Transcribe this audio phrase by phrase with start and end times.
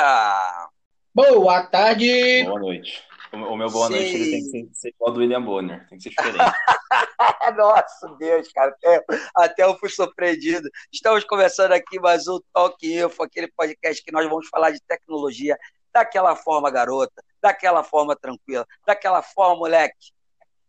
[0.00, 0.68] dia!
[1.14, 2.44] Boa tarde!
[2.44, 3.02] Boa noite.
[3.32, 3.94] O meu boa Sim.
[3.94, 6.38] noite ele tem que ser, ser igual do William Bonner, tem que ser diferente.
[7.56, 9.04] Nossa, Deus, cara, até,
[9.36, 10.68] até eu fui surpreendido.
[10.92, 15.56] Estamos conversando aqui mais um Talk Info, aquele podcast que nós vamos falar de tecnologia
[15.92, 20.12] daquela forma, garota, daquela forma tranquila, daquela forma, moleque.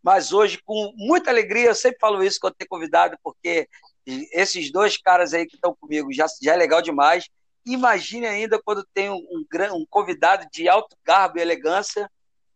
[0.00, 3.68] Mas hoje, com muita alegria, eu sempre falo isso quando tenho convidado, porque
[4.06, 7.28] esses dois caras aí que estão comigo já, já é legal demais.
[7.64, 12.10] Imagine ainda quando tem um, um, um convidado de alto garbo e elegância.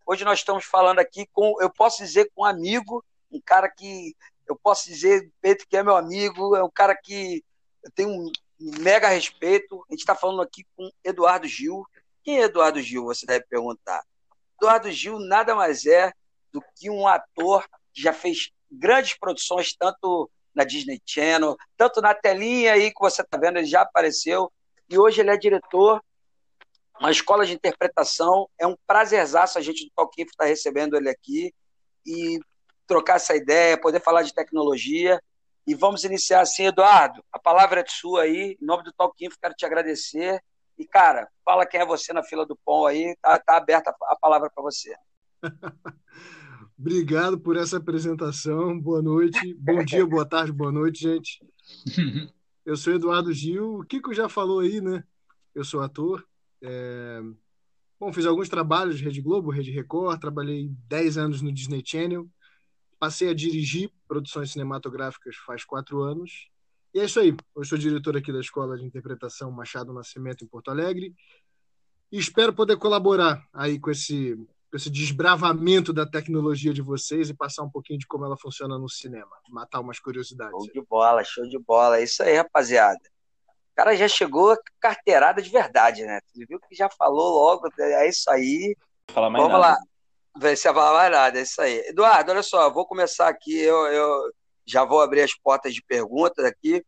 [0.05, 4.15] Hoje nós estamos falando aqui com, eu posso dizer, com um amigo, um cara que
[4.47, 7.45] eu posso dizer, Pedro, que é meu amigo, é um cara que
[7.83, 9.85] eu tenho um mega respeito.
[9.89, 11.85] A gente está falando aqui com Eduardo Gil.
[12.23, 13.05] Quem é Eduardo Gil?
[13.05, 14.03] Você deve perguntar.
[14.57, 16.13] Eduardo Gil nada mais é
[16.53, 22.15] do que um ator que já fez grandes produções, tanto na Disney Channel, tanto na
[22.15, 24.51] telinha aí que você está vendo, ele já apareceu,
[24.89, 26.03] e hoje ele é diretor,
[26.99, 31.09] uma escola de interpretação, é um prazerzaço a gente do Talkif estar tá recebendo ele
[31.09, 31.53] aqui,
[32.07, 32.39] e
[32.87, 35.21] trocar essa ideia, poder falar de tecnologia,
[35.67, 39.55] e vamos iniciar assim, Eduardo, a palavra é sua aí, em nome do Talkinfo, quero
[39.55, 40.41] te agradecer,
[40.79, 44.17] e cara, fala quem é você na fila do pão aí, tá, tá aberta a
[44.17, 44.95] palavra para você.
[46.79, 48.79] Obrigado por essa apresentação.
[48.79, 51.41] Boa noite, bom dia, boa tarde, boa noite, gente.
[52.67, 53.79] Eu sou Eduardo Gil.
[53.79, 55.05] O Kiko já falou aí, né?
[55.55, 56.27] Eu sou ator.
[56.61, 57.21] É...
[57.99, 62.29] Bom, fiz alguns trabalhos de Rede Globo, Rede Record, trabalhei 10 anos no Disney Channel,
[62.99, 66.51] passei a dirigir produções cinematográficas faz quatro anos.
[66.93, 67.37] E é isso aí.
[67.55, 71.15] Eu sou diretor aqui da Escola de Interpretação Machado Nascimento, em Porto Alegre.
[72.11, 74.37] E espero poder colaborar aí com esse
[74.77, 78.89] esse desbravamento da tecnologia de vocês e passar um pouquinho de como ela funciona no
[78.89, 80.53] cinema, matar umas curiosidades.
[80.53, 81.99] Show de bola, show de bola.
[81.99, 83.01] É isso aí, rapaziada.
[83.49, 86.21] O cara já chegou carteirada de verdade, né?
[86.27, 88.77] Você viu que já falou logo, é isso aí.
[89.11, 89.73] Fala mais Vamos nada.
[89.75, 89.79] lá.
[90.39, 91.79] Vai ser falar mais nada, é isso aí.
[91.89, 94.33] Eduardo, olha só, vou começar aqui, eu, eu
[94.67, 96.85] já vou abrir as portas de perguntas aqui.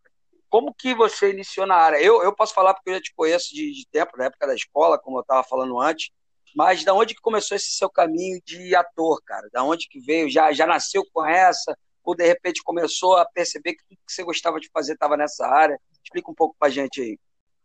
[0.51, 2.01] Como que você iniciou na área?
[2.03, 4.55] Eu, eu posso falar porque eu já te conheço de, de tempo, na época da
[4.55, 6.11] escola, como eu estava falando antes.
[6.55, 9.49] Mas da onde que começou esse seu caminho de ator, cara?
[9.53, 10.31] Da onde que veio?
[10.31, 11.77] Já, já nasceu com essa?
[12.05, 15.47] Ou de repente começou a perceber que tudo que você gostava de fazer estava nessa
[15.47, 15.79] área?
[16.03, 17.19] Explica um pouco pra gente aí.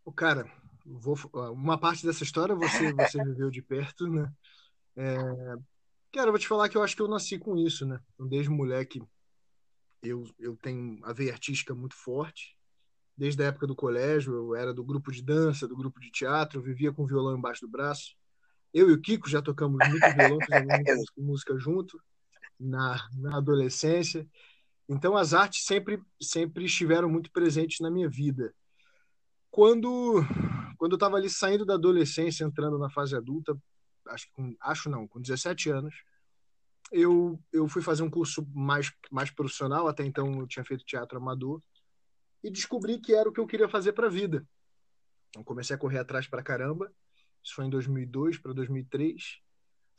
[0.03, 0.45] O cara,
[0.85, 1.17] vou,
[1.53, 4.29] uma parte dessa história você, você viveu de perto, né?
[4.95, 5.15] É,
[6.11, 7.99] cara, eu vou te falar que eu acho que eu nasci com isso, né?
[8.13, 9.01] Então, desde moleque
[10.03, 12.57] eu, eu tenho a veia artística muito forte.
[13.15, 16.59] Desde a época do colégio, eu era do grupo de dança, do grupo de teatro,
[16.59, 18.15] eu vivia com o violão embaixo do braço.
[18.73, 22.01] Eu e o Kiko já tocamos muito violão, fizemos música junto
[22.59, 24.27] na, na adolescência.
[24.89, 28.53] Então as artes sempre sempre estiveram muito presentes na minha vida.
[29.51, 30.21] Quando
[30.77, 33.55] quando eu estava ali saindo da adolescência, entrando na fase adulta,
[34.07, 35.95] acho com, acho não, com 17 anos,
[36.91, 41.19] eu eu fui fazer um curso mais mais profissional, até então eu tinha feito teatro
[41.19, 41.61] amador
[42.43, 44.45] e descobri que era o que eu queria fazer para a vida.
[45.29, 46.91] Então comecei a correr atrás para caramba
[47.43, 49.39] isso foi em 2002 para 2003.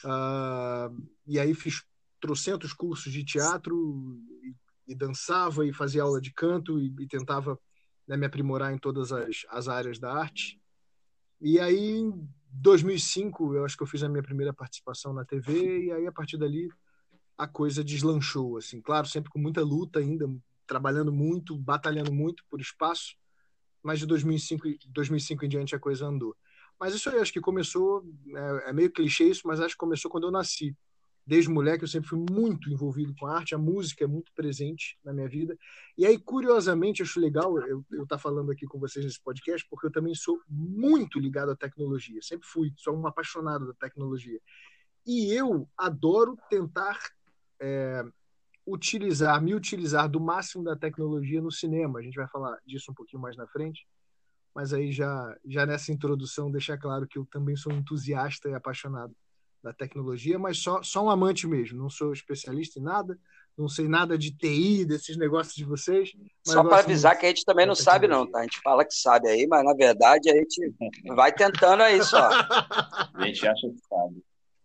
[0.05, 1.85] Uh, e aí fiz
[2.21, 7.59] trocentos cursos de teatro e, e, dançava e fazia aula de canto e, e tentava
[8.09, 10.61] né, me aprimorar em todas as, as áreas da arte.
[11.41, 15.87] E aí, em 2005, eu acho que eu fiz a minha primeira participação na TV
[15.87, 16.71] e aí, a partir dali,
[17.37, 18.57] a coisa deslanchou.
[18.57, 20.27] Assim, claro, sempre com muita luta ainda,
[20.67, 23.17] trabalhando muito, batalhando muito por espaço,
[23.83, 26.35] mas de 2005, 2005 em diante a coisa andou.
[26.79, 30.11] Mas isso aí, acho que começou, é, é, meio clichê isso, mas acho que começou
[30.11, 30.77] quando eu nasci.
[31.27, 34.99] Desde moleque eu sempre fui muito envolvido com a arte, a música é muito presente
[35.03, 35.57] na minha vida.
[35.97, 39.87] E aí, curiosamente, acho legal eu estar tá falando aqui com vocês nesse podcast, porque
[39.87, 44.39] eu também sou muito ligado à tecnologia, sempre fui, sou um apaixonado da tecnologia.
[45.07, 46.99] E eu adoro tentar
[47.59, 48.05] é,
[48.67, 52.01] utilizar, me utilizar do máximo da tecnologia no cinema.
[52.01, 53.87] A gente vai falar disso um pouquinho mais na frente
[54.55, 59.15] mas aí já, já nessa introdução deixar claro que eu também sou entusiasta e apaixonado
[59.63, 63.19] da tecnologia, mas só, só um amante mesmo, não sou especialista em nada,
[63.57, 66.13] não sei nada de TI, desses negócios de vocês.
[66.45, 68.41] Só para avisar que a gente também não sabe não, tá?
[68.41, 70.75] A gente fala que sabe aí, mas na verdade a gente
[71.15, 72.29] vai tentando aí só.
[73.15, 74.23] A gente acha que sabe.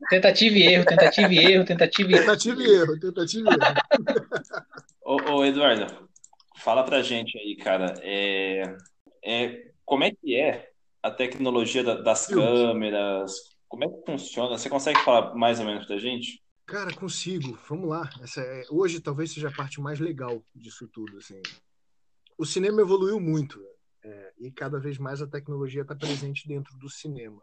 [0.10, 2.26] Tentativa e erro, tentativa e erro, tentativa e erro.
[2.26, 4.60] Tentativa e erro, tentativa e erro.
[5.06, 6.10] ô, ô, Eduardo,
[6.58, 8.64] fala pra gente aí, cara, é,
[9.24, 10.72] é, como é que é
[11.02, 13.58] a tecnologia das câmeras?
[13.68, 14.56] Como é que funciona?
[14.56, 16.44] Você consegue falar mais ou menos da gente?
[16.68, 17.58] Cara, consigo.
[17.68, 18.08] Vamos lá.
[18.38, 18.64] É...
[18.70, 21.18] Hoje talvez seja a parte mais legal disso tudo.
[21.18, 21.42] Assim.
[22.38, 23.60] O cinema evoluiu muito.
[24.02, 27.42] É, e cada vez mais a tecnologia está presente dentro do cinema.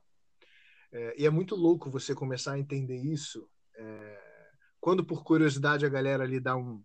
[0.92, 3.46] É, e é muito louco você começar a entender isso
[3.76, 4.18] é,
[4.80, 6.80] quando, por curiosidade, a galera ali dá um,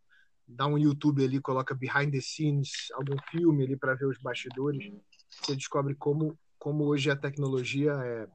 [0.48, 4.92] dá um YouTube ali, coloca behind the scenes, algum filme ali para ver os bastidores,
[5.32, 8.28] você descobre como, como hoje a tecnologia é,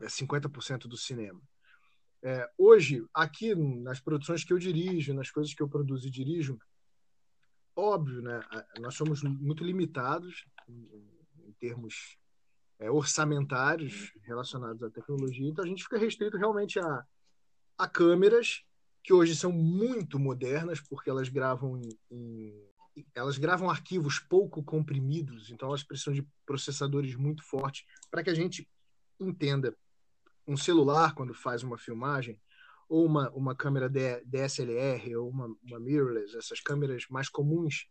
[0.00, 1.40] é 50% do cinema.
[2.22, 6.58] É, hoje, aqui nas produções que eu dirijo, nas coisas que eu produzo e dirijo,
[7.76, 8.40] óbvio, né?
[8.80, 12.18] Nós somos muito limitados em, termos
[12.78, 17.06] é, orçamentários relacionados à tecnologia, então a gente fica restrito realmente a,
[17.78, 18.62] a câmeras
[19.02, 22.68] que hoje são muito modernas porque elas gravam em, em,
[23.14, 28.34] elas gravam arquivos pouco comprimidos, então elas precisam de processadores muito fortes para que a
[28.34, 28.68] gente
[29.20, 29.76] entenda
[30.46, 32.40] um celular quando faz uma filmagem
[32.88, 37.88] ou uma, uma câmera DSLR ou uma, uma mirrorless, essas câmeras mais comuns,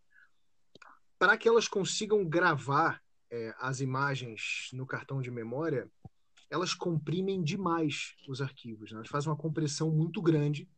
[1.20, 5.90] para que elas consigam gravar é, as imagens no cartão de memória,
[6.50, 8.92] elas comprimem demais os arquivos.
[8.92, 8.98] Né?
[8.98, 10.70] Elas fazem uma compressão muito grande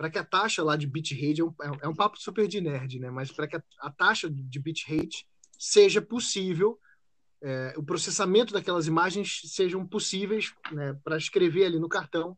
[0.00, 2.98] para que a taxa lá de bitrate é um, é um papo super de nerd,
[2.98, 3.10] né?
[3.10, 6.80] Mas para que a, a, taxa de bitrate seja possível,
[7.42, 12.34] é, o processamento daquelas imagens sejam possíveis né, para escrever ali no cartão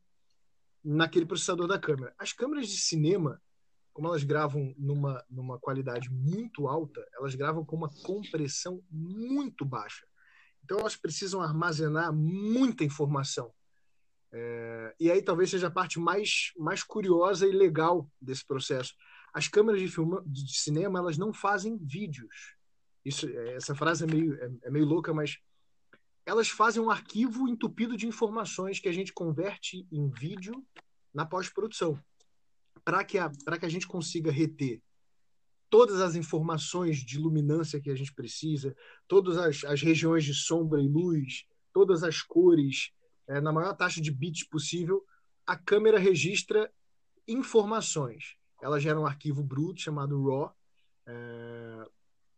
[0.85, 2.12] naquele processador da câmera.
[2.19, 3.41] As câmeras de cinema,
[3.93, 10.05] como elas gravam numa, numa qualidade muito alta, elas gravam com uma compressão muito baixa.
[10.65, 13.55] Então elas precisam armazenar muita informação.
[14.32, 18.94] É, e aí talvez seja a parte mais, mais curiosa e legal desse processo.
[19.32, 22.56] As câmeras de, filma, de cinema elas não fazem vídeos.
[23.05, 25.38] Isso, essa frase é meio, é, é meio louca, mas
[26.25, 30.64] elas fazem um arquivo entupido de informações que a gente converte em vídeo
[31.12, 31.99] na pós-produção.
[32.84, 34.81] Para que, a, que a gente consiga reter
[35.69, 38.76] todas as informações de luminância que a gente precisa,
[39.08, 42.93] todas as, as regiões de sombra e luz, todas as cores,
[43.29, 45.05] é, na maior taxa de bits possível,
[45.47, 46.71] a câmera registra
[47.27, 48.37] informações.
[48.61, 50.55] Ela gera um arquivo bruto chamado RAW,
[51.07, 51.87] é,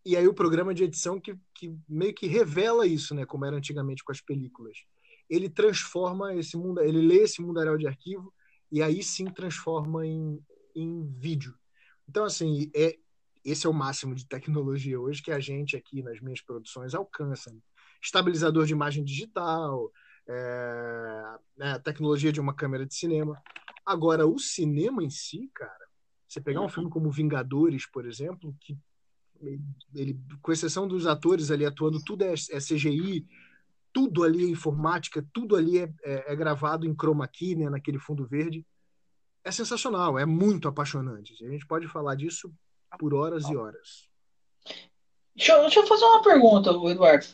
[0.07, 3.57] e aí o programa de edição que, que meio que revela isso, né, como era
[3.57, 4.79] antigamente com as películas.
[5.31, 8.33] Ele transforma esse mundo, ele lê esse mundaréu de arquivo
[8.71, 10.39] e aí sim transforma em,
[10.75, 11.55] em vídeo.
[12.07, 12.99] Então, assim, é,
[13.43, 17.55] esse é o máximo de tecnologia hoje que a gente aqui nas minhas produções alcança.
[18.03, 19.91] Estabilizador de imagem digital,
[20.29, 23.41] é, né, tecnologia de uma câmera de cinema.
[23.85, 25.85] Agora, o cinema em si, cara,
[26.27, 28.77] você pegar um filme como Vingadores, por exemplo, que
[29.95, 33.27] ele, com exceção dos atores ali atuando, tudo é, é CGI,
[33.93, 37.99] tudo ali é informática, tudo ali é, é, é, gravado em chroma key, né, naquele
[37.99, 38.67] fundo verde.
[39.45, 41.33] É sensacional, é muito apaixonante.
[41.45, 42.53] A gente pode falar disso
[42.99, 44.09] por horas e horas.
[45.37, 47.27] Deixa eu, deixa eu fazer uma pergunta, Eduardo.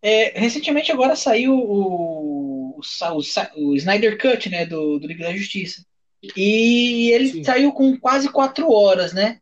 [0.00, 2.35] É, recentemente agora saiu o,
[3.12, 3.20] o,
[3.56, 5.84] o, Snyder Cut, né, do, do Liga da Justiça.
[6.36, 7.44] E ele Sim.
[7.44, 9.40] saiu com quase quatro horas, né?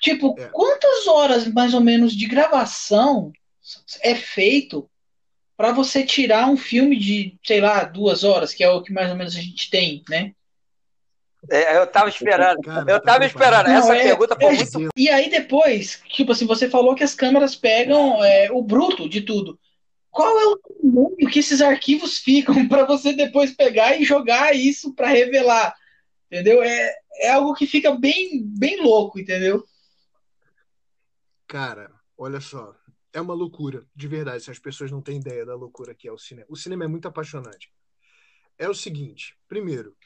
[0.00, 0.48] Tipo, é.
[0.48, 3.32] quantas horas mais ou menos de gravação
[4.02, 4.88] é feito
[5.56, 9.10] para você tirar um filme de, sei lá, duas horas, que é o que mais
[9.10, 10.32] ou menos a gente tem, né?
[11.50, 12.60] É, eu tava esperando.
[12.62, 13.66] Cara, eu tava esperando.
[13.66, 14.90] Não, Essa é, pergunta foi é, muito.
[14.96, 19.20] E aí depois, tipo assim, você falou que as câmeras pegam é, o bruto de
[19.20, 19.58] tudo.
[20.18, 24.92] Qual é o tamanho que esses arquivos ficam para você depois pegar e jogar isso
[24.92, 25.72] para revelar?
[26.26, 26.60] Entendeu?
[26.60, 29.64] É, é algo que fica bem, bem louco, entendeu?
[31.46, 32.76] Cara, olha só.
[33.12, 36.12] É uma loucura, de verdade, se as pessoas não têm ideia da loucura que é
[36.12, 36.48] o cinema.
[36.50, 37.72] O cinema é muito apaixonante.
[38.58, 39.96] É o seguinte: primeiro,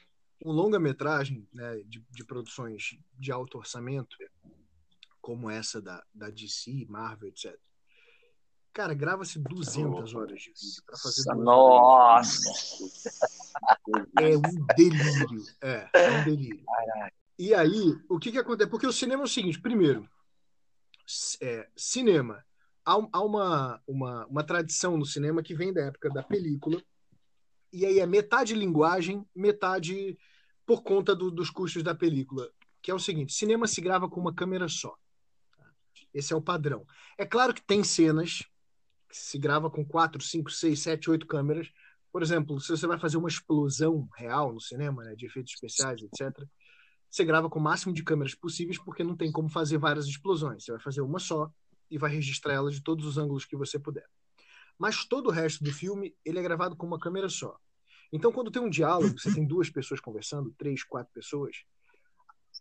[0.45, 4.15] um longa-metragem né, de, de, produções de alto orçamento,
[5.19, 7.59] como essa da, da DC, Marvel, etc.
[8.73, 11.35] Cara, grava-se 200 horas de vídeo para fazer.
[11.35, 12.49] Nossa!
[14.19, 15.43] É um delírio.
[15.61, 16.65] É, é um delírio.
[17.37, 18.69] E aí, o que, que acontece?
[18.71, 20.09] Porque o cinema é o seguinte: primeiro,
[21.39, 22.43] é, cinema.
[22.83, 26.81] Há, há uma, uma, uma tradição no cinema que vem da época da película,
[27.71, 30.17] e aí é metade linguagem, metade
[30.65, 32.49] por conta do, dos custos da película.
[32.81, 34.97] Que é o seguinte: cinema se grava com uma câmera só.
[36.11, 36.87] Esse é o padrão.
[37.19, 38.43] É claro que tem cenas
[39.13, 41.69] que se grava com quatro, cinco, seis, sete, oito câmeras.
[42.11, 46.01] Por exemplo, se você vai fazer uma explosão real no cinema, né, de efeitos especiais,
[46.01, 46.35] etc.,
[47.09, 50.65] você grava com o máximo de câmeras possíveis, porque não tem como fazer várias explosões.
[50.65, 51.51] Você vai fazer uma só
[51.89, 54.05] e vai registrar ela de todos os ângulos que você puder.
[54.79, 57.55] Mas todo o resto do filme, ele é gravado com uma câmera só.
[58.11, 61.57] Então, quando tem um diálogo, você tem duas pessoas conversando, três, quatro pessoas,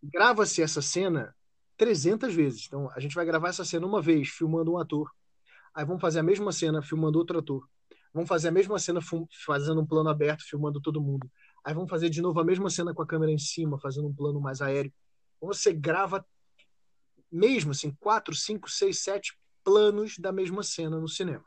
[0.02, 1.34] grava-se essa cena
[1.78, 2.66] 300 vezes.
[2.66, 5.10] Então, a gente vai gravar essa cena uma vez, filmando um ator.
[5.74, 7.68] Aí vamos fazer a mesma cena, filmando outro ator.
[8.12, 9.00] Vamos fazer a mesma cena,
[9.46, 11.30] fazendo um plano aberto, filmando todo mundo.
[11.64, 14.14] Aí vamos fazer de novo a mesma cena com a câmera em cima, fazendo um
[14.14, 14.92] plano mais aéreo.
[15.40, 16.24] Você grava
[17.30, 21.44] mesmo assim, quatro, cinco, seis, sete planos da mesma cena no cinema.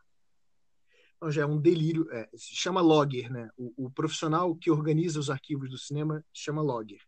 [1.17, 2.11] Então já é um delírio.
[2.11, 3.49] É, se chama logger, né?
[3.55, 6.99] O, o, profissional que organiza os arquivos do cinema chama logger.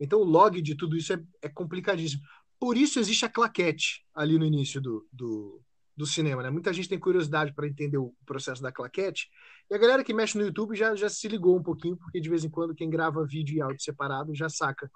[0.00, 2.22] Então o log de tudo isso é, é complicadíssimo.
[2.58, 5.62] Por isso existe a claquete ali no início do, do,
[5.96, 6.50] do cinema, né?
[6.50, 9.28] Muita gente tem curiosidade para entender o processo da claquete.
[9.70, 12.28] E a galera que mexe no YouTube já, já se ligou um pouquinho, porque de
[12.28, 14.90] vez em quando quem grava vídeo e áudio separado já saca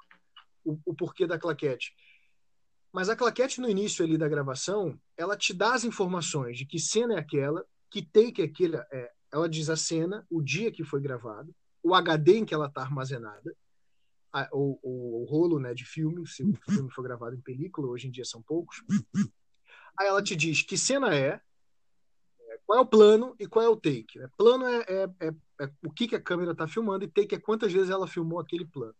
[0.64, 1.94] o, o porquê da claquete.
[2.92, 6.78] Mas a claquete no início ali da gravação, ela te dá as informações de que
[6.78, 10.84] cena é aquela, que take é aquela, é, ela diz a cena, o dia que
[10.84, 13.54] foi gravado, o HD em que ela está armazenada,
[14.32, 17.88] a, o, o, o, rolo né, de filme, se o filme for gravado em película,
[17.88, 18.82] hoje em dia são poucos.
[19.98, 21.40] Aí ela te diz que cena é,
[22.40, 24.18] é qual é o plano e qual é o take.
[24.18, 24.28] Né?
[24.36, 27.40] Plano é, é, é, é o que, que a câmera está filmando e take é
[27.40, 28.94] quantas vezes ela filmou aquele plano.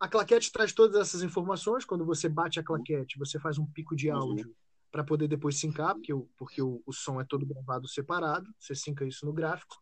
[0.00, 1.84] A claquete traz todas essas informações.
[1.84, 4.16] Quando você bate a claquete, você faz um pico de uhum.
[4.16, 4.54] áudio uhum.
[4.90, 8.52] para poder depois sincar, porque, o, porque o, o, som é todo gravado separado.
[8.58, 9.76] Você sinca isso no gráfico.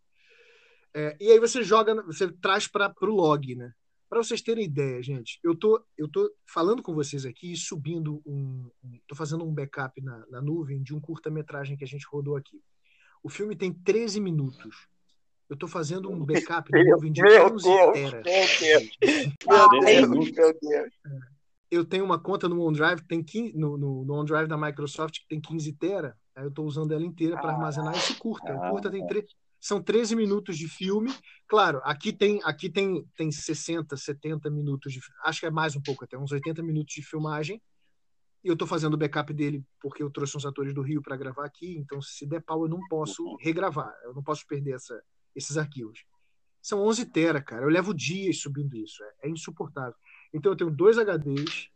[0.95, 3.73] É, e aí você joga, você traz para o log, né?
[4.12, 8.21] Para vocês terem ideia, gente, eu tô, eu tô falando com vocês aqui e subindo
[8.26, 8.69] um,
[9.09, 12.62] tô fazendo um backup na, na nuvem de um curta-metragem que a gente rodou aqui.
[13.23, 14.87] O filme tem 13 minutos.
[15.49, 18.23] Eu estou fazendo um backup de nuvem de meu 11 Deus, teras.
[19.49, 20.95] Meu Deus, meu Deus.
[21.71, 25.28] Eu tenho uma conta no OneDrive, tem 15, no, no, no OneDrive da Microsoft que
[25.28, 26.19] tem 15 tera.
[26.37, 28.54] Aí eu estou usando ela inteira para armazenar esse curta.
[28.54, 29.25] O curta tem tre...
[29.62, 31.14] são 13 minutos de filme.
[31.47, 35.81] Claro, aqui tem aqui tem, tem 60, 70 minutos de acho que é mais um
[35.81, 37.62] pouco, até uns 80 minutos de filmagem.
[38.42, 41.16] E eu estou fazendo o backup dele porque eu trouxe uns atores do Rio para
[41.16, 45.00] gravar aqui, então se der pau eu não posso regravar, eu não posso perder essa
[45.35, 46.04] esses arquivos.
[46.61, 47.64] São 11 tera, cara.
[47.64, 49.02] Eu levo dias subindo isso.
[49.04, 49.95] É, é insuportável.
[50.35, 51.71] Então eu tenho dois HDs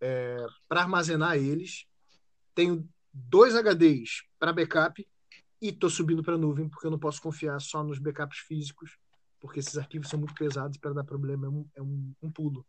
[0.00, 1.86] é, para armazenar eles.
[2.54, 5.06] Tenho dois HDs para backup
[5.60, 8.98] e estou subindo para a nuvem porque eu não posso confiar só nos backups físicos
[9.40, 12.64] porque esses arquivos são muito pesados para dar problema é um, é um, um pulo.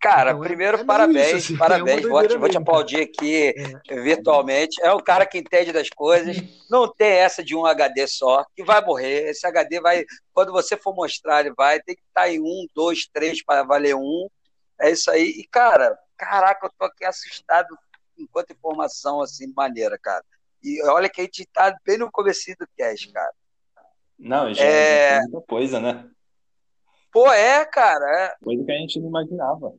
[0.00, 2.04] Cara, então, é, primeiro, é, é parabéns, isso, assim, parabéns.
[2.04, 3.54] É vou, te, vou te aplaudir aqui
[3.88, 4.00] é.
[4.02, 4.80] virtualmente.
[4.82, 6.36] É um cara que entende das coisas.
[6.70, 9.30] Não tem essa de um HD só, que vai morrer.
[9.30, 13.08] Esse HD vai, quando você for mostrar, ele vai, tem que estar em um, dois,
[13.12, 14.28] três para valer um.
[14.80, 15.30] É isso aí.
[15.30, 17.76] E, cara, caraca, eu tô aqui assustado
[18.18, 20.24] enquanto informação, assim, maneira, cara.
[20.62, 23.32] E olha que a gente tá bem no começo do cast, cara.
[24.18, 26.08] Não, já é muita coisa, né?
[27.12, 28.04] Pô, é, cara.
[28.04, 28.34] É.
[28.42, 29.74] Coisa que a gente não imaginava.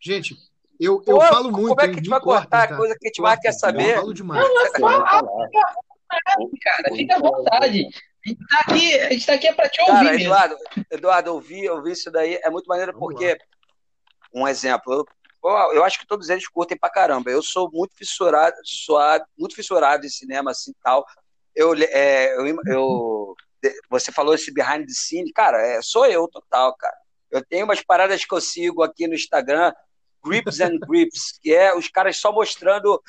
[0.00, 0.34] Gente,
[0.80, 1.68] eu, eu Pô, falo muito.
[1.68, 2.74] Como é que a gente vai cortar tá?
[2.74, 3.90] a coisa que a gente mais quer saber?
[3.90, 4.42] Eu falo demais.
[4.42, 7.88] Não, não, não, cara, fica à vontade.
[8.24, 9.92] A gente tá aqui, a gente tá aqui é para te ouvir.
[9.92, 10.24] Cara, mesmo.
[10.24, 10.56] Eduardo,
[10.90, 13.36] Eduardo, ouvir, ouvir isso daí é muito maneiro Vamos porque, lá.
[14.42, 15.04] um exemplo, eu,
[15.44, 17.30] eu acho que todos eles curtem pra caramba.
[17.30, 21.04] Eu sou muito fissurado, suado, muito fissurado em cinema assim tal.
[21.54, 23.36] Eu, é, eu, eu,
[23.90, 26.96] você falou esse behind the scene, cara, é, sou eu total, cara.
[27.30, 29.72] Eu tenho umas paradas que eu sigo aqui no Instagram
[30.24, 33.02] Grips and Grips, que é os caras só mostrando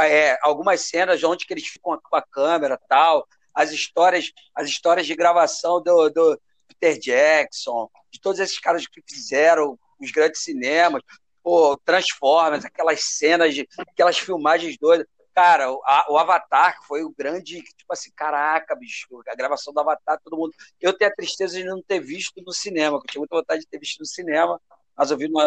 [0.00, 5.06] é, algumas cenas onde que eles ficam com a câmera tal, as histórias, as histórias
[5.06, 11.02] de gravação do, do Peter Jackson, de todos esses caras que fizeram os grandes cinemas,
[11.48, 15.06] pô, Transformers, aquelas cenas, de, aquelas filmagens doidas.
[15.34, 19.80] Cara, o, a, o Avatar foi o grande, tipo assim, caraca, bicho, a gravação do
[19.80, 20.52] Avatar, todo mundo.
[20.78, 23.62] Eu tenho a tristeza de não ter visto no cinema, que eu tinha muita vontade
[23.62, 24.60] de ter visto no cinema,
[24.94, 25.42] mas eu vi uma.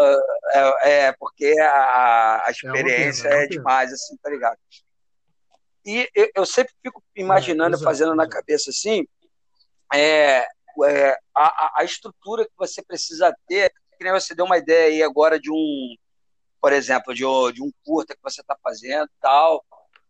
[0.81, 4.57] É, é porque a, a é experiência é, é, demais, assim, tá ligado?
[5.85, 9.05] E eu, eu sempre fico imaginando, é, fazendo na cabeça assim,
[9.93, 10.47] é,
[10.83, 15.03] é, a, a estrutura que você precisa ter, que nem você deu uma ideia aí
[15.03, 15.95] agora de um,
[16.59, 17.21] por exemplo, de,
[17.53, 19.63] de um curta que você está fazendo tal.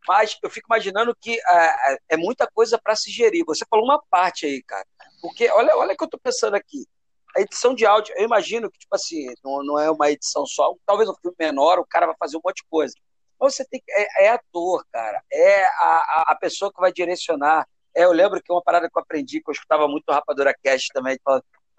[0.07, 3.43] Mas eu fico imaginando que é, é muita coisa para se gerir.
[3.45, 4.87] Você falou uma parte aí, cara.
[5.21, 6.87] Porque olha, olha o que eu estou pensando aqui
[7.35, 10.75] a edição de áudio, eu imagino que, tipo assim, não, não é uma edição só,
[10.85, 12.93] talvez um filme menor, o cara vai fazer um monte de coisa.
[13.39, 13.91] Mas você tem que.
[13.91, 15.23] É, é ator, cara.
[15.31, 17.65] É a, a, pessoa que vai direcionar.
[17.95, 20.53] É, eu lembro que uma parada que eu aprendi, que eu escutava muito o Rapadura
[20.61, 21.17] Cast também,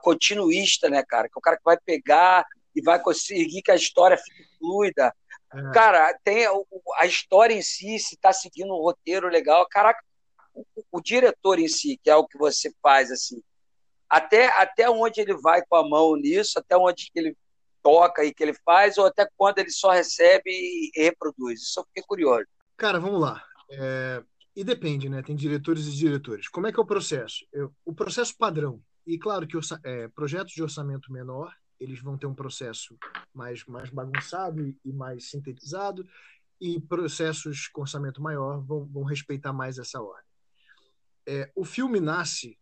[0.02, 1.28] continuista, né, cara?
[1.28, 2.44] Que é o cara que vai pegar
[2.74, 5.14] e vai conseguir que a história fique fluida.
[5.54, 5.70] É.
[5.72, 6.52] Cara, tem a,
[6.98, 9.66] a história em si, se está seguindo um roteiro legal.
[9.70, 10.02] Caraca,
[10.54, 13.42] o, o, diretor em si, que é o que você faz, assim,
[14.08, 17.36] até, até onde ele vai com a mão nisso, até onde ele
[17.82, 21.62] toca e que ele faz, ou até quando ele só recebe e reproduz?
[21.62, 22.46] Isso eu fiquei curioso.
[22.76, 23.42] Cara, vamos lá.
[23.70, 24.22] É...
[24.54, 25.22] E depende, né?
[25.22, 26.48] Tem diretores e diretores.
[26.48, 27.46] Como é que é o processo?
[27.52, 27.72] Eu...
[27.84, 28.82] O processo padrão.
[29.06, 32.96] E claro que é, projetos de orçamento menor, eles vão ter um processo
[33.34, 36.06] mais, mais bagunçado e, mais sintetizado,
[36.60, 40.30] e processos com orçamento maior vão, vão respeitar mais essa ordem.
[41.26, 42.56] É, o filme nasce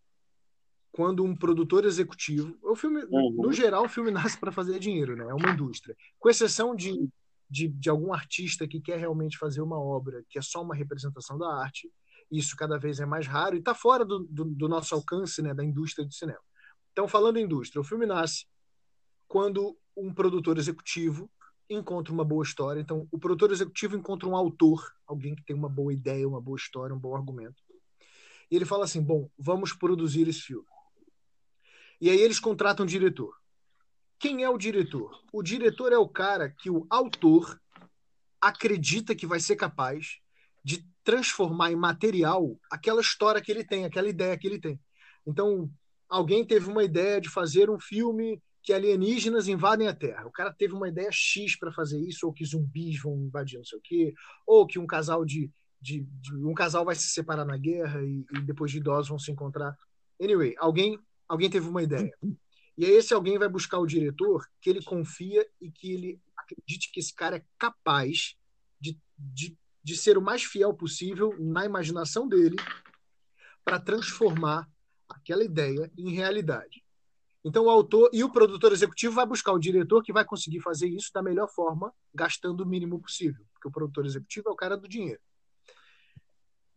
[0.91, 3.43] quando um produtor executivo, o filme, uhum.
[3.43, 5.25] no geral, o filme nasce para fazer dinheiro, né?
[5.29, 5.97] É uma indústria.
[6.19, 7.09] Com exceção de,
[7.49, 11.39] de, de, algum artista que quer realmente fazer uma obra que é só uma representação
[11.39, 11.91] da arte,
[12.31, 15.53] isso cada vez é mais raro e está fora do, do, do, nosso alcance, né?
[15.53, 16.41] Da indústria do cinema.
[16.93, 18.47] Então, falando em indústria, o filme nasce
[19.27, 21.31] quando um produtor executivo
[21.69, 22.81] encontra uma boa história.
[22.81, 26.57] Então, o produtor executivo encontra um autor, alguém que tem uma boa ideia, uma boa
[26.57, 27.63] história, um bom argumento.
[28.51, 30.67] E ele fala assim: bom, vamos produzir esse filme.
[32.01, 33.37] E aí eles contratam um diretor.
[34.19, 35.23] Quem é o diretor?
[35.33, 37.61] O diretor é o cara que o autor
[38.41, 40.19] acredita que vai ser capaz
[40.65, 44.79] de transformar em material aquela história que ele tem, aquela ideia que ele tem.
[45.27, 45.69] Então,
[46.09, 50.25] alguém teve uma ideia de fazer um filme que alienígenas invadem a Terra.
[50.27, 53.65] O cara teve uma ideia X para fazer isso, ou que zumbis vão invadir não
[53.65, 54.15] sei o quê,
[54.47, 55.51] ou que um casal de,
[55.81, 59.19] de, de um casal vai se separar na guerra e, e, depois de idosos vão
[59.19, 59.77] se encontrar.
[60.21, 60.97] Anyway, alguém
[61.29, 62.13] alguém teve uma ideia.
[62.79, 66.91] E aí esse alguém vai buscar o diretor que ele confia e que ele acredite
[66.93, 68.37] que esse cara é capaz
[68.81, 72.57] de, de, de ser o mais fiel possível na imaginação dele
[73.65, 74.69] para transformar
[75.09, 76.85] aquela ideia em realidade.
[77.45, 80.89] Então o autor e o produtor executivo vai buscar o diretor que vai conseguir fazer
[80.89, 84.77] isso da melhor forma, gastando o mínimo possível, porque o produtor executivo é o cara
[84.77, 85.21] do dinheiro.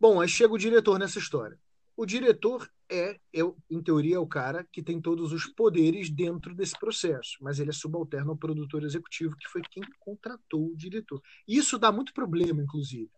[0.00, 1.58] Bom, aí chega o diretor nessa história.
[1.96, 6.54] O diretor é, eu, em teoria, é o cara que tem todos os poderes dentro
[6.54, 11.22] desse processo, mas ele é subalterno ao produtor executivo, que foi quem contratou o diretor.
[11.46, 13.10] Isso dá muito problema, inclusive.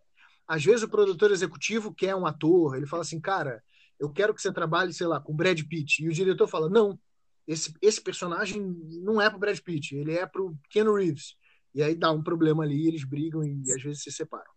[0.46, 3.62] Às vezes o produtor executivo quer um ator, ele fala assim, cara,
[3.98, 6.04] eu quero que você trabalhe, sei lá, com Brad Pitt.
[6.04, 6.98] E o diretor fala, não,
[7.46, 8.62] esse, esse personagem
[9.02, 11.34] não é para Brad Pitt, ele é para o Keanu Reeves.
[11.74, 14.50] E aí dá um problema ali, eles brigam e, às vezes se separam.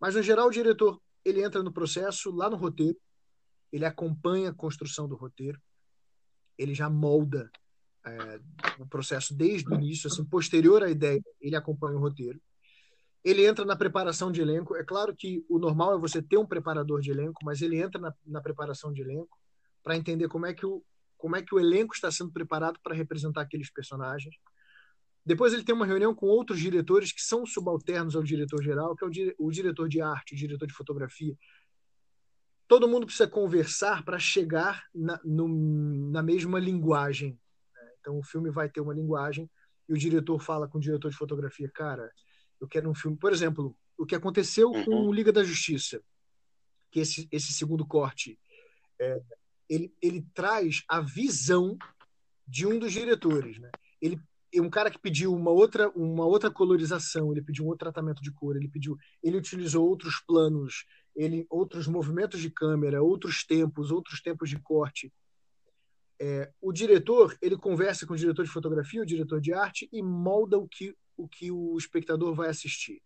[0.00, 2.96] Mas, no geral, o diretor ele entra no processo, lá no roteiro,
[3.72, 5.60] ele acompanha a construção do roteiro,
[6.58, 7.50] ele já molda
[8.04, 8.40] é,
[8.78, 12.40] o processo desde o início, assim, posterior à ideia, ele acompanha o roteiro.
[13.24, 14.76] Ele entra na preparação de elenco.
[14.76, 18.00] É claro que o normal é você ter um preparador de elenco, mas ele entra
[18.00, 19.36] na, na preparação de elenco
[19.82, 20.82] para entender como é que o
[21.16, 24.34] como é que o elenco está sendo preparado para representar aqueles personagens.
[25.24, 29.04] Depois ele tem uma reunião com outros diretores que são subalternos ao diretor geral, que
[29.04, 31.36] é o, o diretor de arte, o diretor de fotografia,
[32.68, 35.48] todo mundo precisa conversar para chegar na, no,
[36.10, 37.38] na mesma linguagem.
[37.74, 37.90] Né?
[38.00, 39.50] Então o filme vai ter uma linguagem
[39.88, 42.10] e o diretor fala com o diretor de fotografia, cara,
[42.60, 43.16] eu quero um filme.
[43.16, 44.84] Por exemplo, o que aconteceu uhum.
[44.84, 46.02] com Liga da Justiça,
[46.90, 48.38] que esse, esse segundo corte,
[49.00, 49.22] é,
[49.68, 51.76] ele, ele traz a visão
[52.46, 53.70] de um dos diretores, né?
[54.00, 54.20] Ele
[54.58, 58.32] um cara que pediu uma outra uma outra colorização, ele pediu um outro tratamento de
[58.32, 64.20] cor, ele pediu, ele utilizou outros planos ele outros movimentos de câmera, outros tempos, outros
[64.20, 65.12] tempos de corte.
[66.20, 70.02] É, o diretor ele conversa com o diretor de fotografia, o diretor de arte e
[70.02, 73.02] molda o que o que o espectador vai assistir.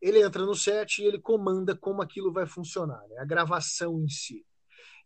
[0.00, 3.16] Ele entra no set e ele comanda como aquilo vai funcionar, né?
[3.18, 4.44] a gravação em si.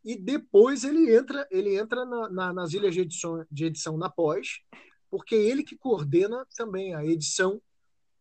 [0.05, 4.11] E depois ele entra ele entra na, na, nas ilhas de edição, de edição na
[4.11, 4.61] pós,
[5.09, 7.63] porque é ele que coordena também a edição,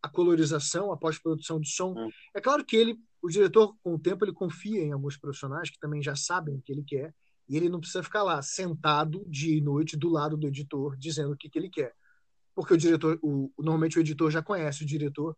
[0.01, 1.93] a colorização, a pós-produção de som.
[1.97, 2.09] Hum.
[2.33, 5.79] É claro que ele o diretor, com o tempo, ele confia em alguns profissionais que
[5.79, 7.13] também já sabem o que ele quer,
[7.47, 11.33] e ele não precisa ficar lá sentado dia e noite do lado do editor dizendo
[11.33, 11.93] o que, que ele quer.
[12.55, 15.35] Porque o diretor, o, normalmente o editor já conhece o diretor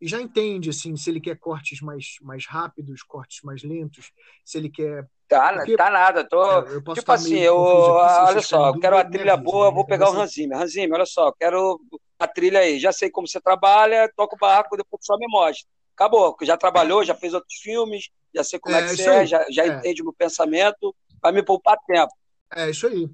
[0.00, 4.10] e já entende assim se ele quer cortes mais, mais rápidos, cortes mais lentos,
[4.44, 6.42] se ele quer Tá, Porque, tá nada, tô.
[6.42, 9.74] É, eu tipo assim, eu, olha só, eu quero a trilha boa, né?
[9.76, 10.12] vou pegar o.
[10.12, 11.80] Ranzime, Ranzime, olha só, quero
[12.24, 12.78] a trilha aí.
[12.78, 15.68] Já sei como você trabalha, toca o barco, depois só me mostra
[16.00, 19.26] acabou, já trabalhou, já fez outros filmes, já sei como é, é que você é,
[19.26, 19.68] já, já é.
[19.68, 22.12] entende o meu pensamento, vai me poupar tempo.
[22.54, 23.08] É isso aí.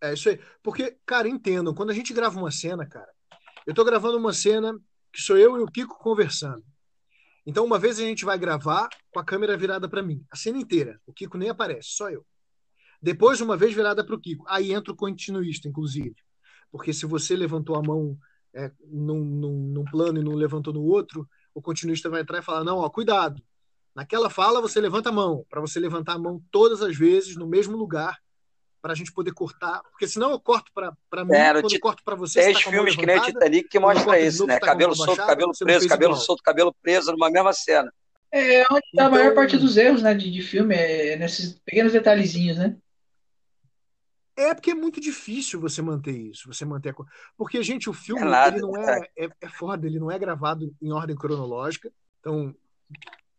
[0.00, 0.40] É isso aí.
[0.62, 3.12] Porque, cara, entendam, quando a gente grava uma cena, cara,
[3.66, 4.72] eu tô gravando uma cena
[5.12, 6.64] que sou eu e o Kiko conversando.
[7.46, 10.58] Então, uma vez a gente vai gravar com a câmera virada para mim, a cena
[10.58, 10.98] inteira.
[11.06, 12.24] O Kiko nem aparece, só eu.
[13.02, 14.44] Depois, uma vez virada para o Kiko.
[14.48, 16.16] Aí entra o continuista, inclusive.
[16.70, 18.16] Porque se você levantou a mão
[18.54, 22.42] é, num, num, num plano e não levantou no outro, o continuista vai entrar e
[22.42, 23.42] falar: não, ó, cuidado.
[23.94, 27.46] Naquela fala você levanta a mão, para você levantar a mão todas as vezes no
[27.48, 28.16] mesmo lugar
[28.80, 32.04] para a gente poder cortar, porque senão eu corto para mim, É, quando eu corto
[32.04, 34.56] para você, Tem tá a filmes que nem o Titanic que mostra isso, né?
[34.60, 36.24] tá a Cabelo solto, cabelo preso, cabelo igual.
[36.24, 37.92] solto, cabelo preso numa mesma cena.
[38.30, 41.58] É onde tá a Então- maior parte dos erros, né, de, de filme, é nesses
[41.64, 42.76] pequenos detalhezinhos, né?
[44.38, 46.94] É porque é muito difícil você manter isso, você manter a...
[47.36, 50.16] Porque, gente, o filme, É nada, ele não é, é, é foda, ele não é
[50.16, 51.92] gravado em ordem cronológica.
[52.20, 52.54] Então,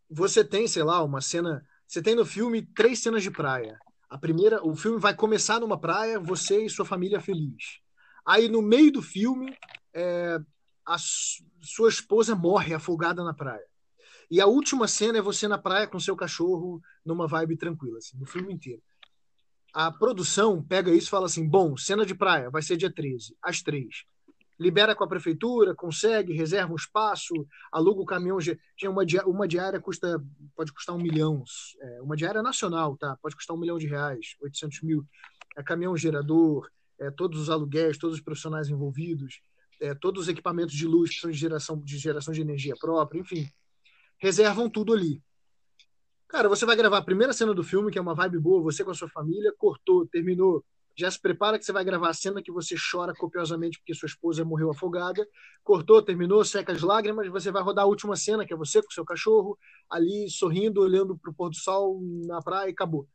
[0.09, 1.65] você tem, sei lá, uma cena.
[1.87, 3.79] Você tem no filme três cenas de praia.
[4.09, 7.79] A primeira, o filme vai começar numa praia, você e sua família feliz.
[8.25, 9.57] Aí, no meio do filme,
[9.93, 10.37] é,
[10.85, 13.63] a su- sua esposa morre afogada na praia.
[14.29, 18.17] E a última cena é você na praia com seu cachorro, numa vibe tranquila, assim,
[18.17, 18.81] no filme inteiro
[19.73, 23.35] a produção pega isso e fala assim: bom, cena de praia, vai ser dia 13,
[23.41, 24.05] às 3.
[24.59, 27.33] Libera com a prefeitura, consegue, reserva um espaço,
[27.71, 28.37] aluga o caminhão.
[28.87, 30.21] Uma, dia- uma diária custa,
[30.53, 31.43] pode custar um milhão.
[31.79, 33.17] é, uma diária nacional, tá?
[33.21, 35.05] Pode custar um milhão de reais, 800 mil.
[35.57, 39.39] É caminhão gerador, é, todos os aluguéis, todos os profissionais envolvidos,
[39.79, 43.19] é, todos os equipamentos de luz que são de geração, de geração de energia própria,
[43.21, 43.49] enfim.
[44.17, 45.23] Reservam tudo ali.
[46.29, 48.83] Cara, você vai gravar a primeira cena do filme, que é uma vibe boa, você
[48.83, 50.63] com a sua família, cortou, terminou.
[50.95, 54.05] Já se prepara que você vai gravar a cena que você chora copiosamente porque sua
[54.05, 55.27] esposa morreu afogada.
[55.63, 58.91] Cortou, terminou, seca as lágrimas, você vai rodar a última cena, que é você com
[58.91, 59.57] seu cachorro,
[59.89, 63.07] ali sorrindo, olhando pro pôr do sol na praia e acabou.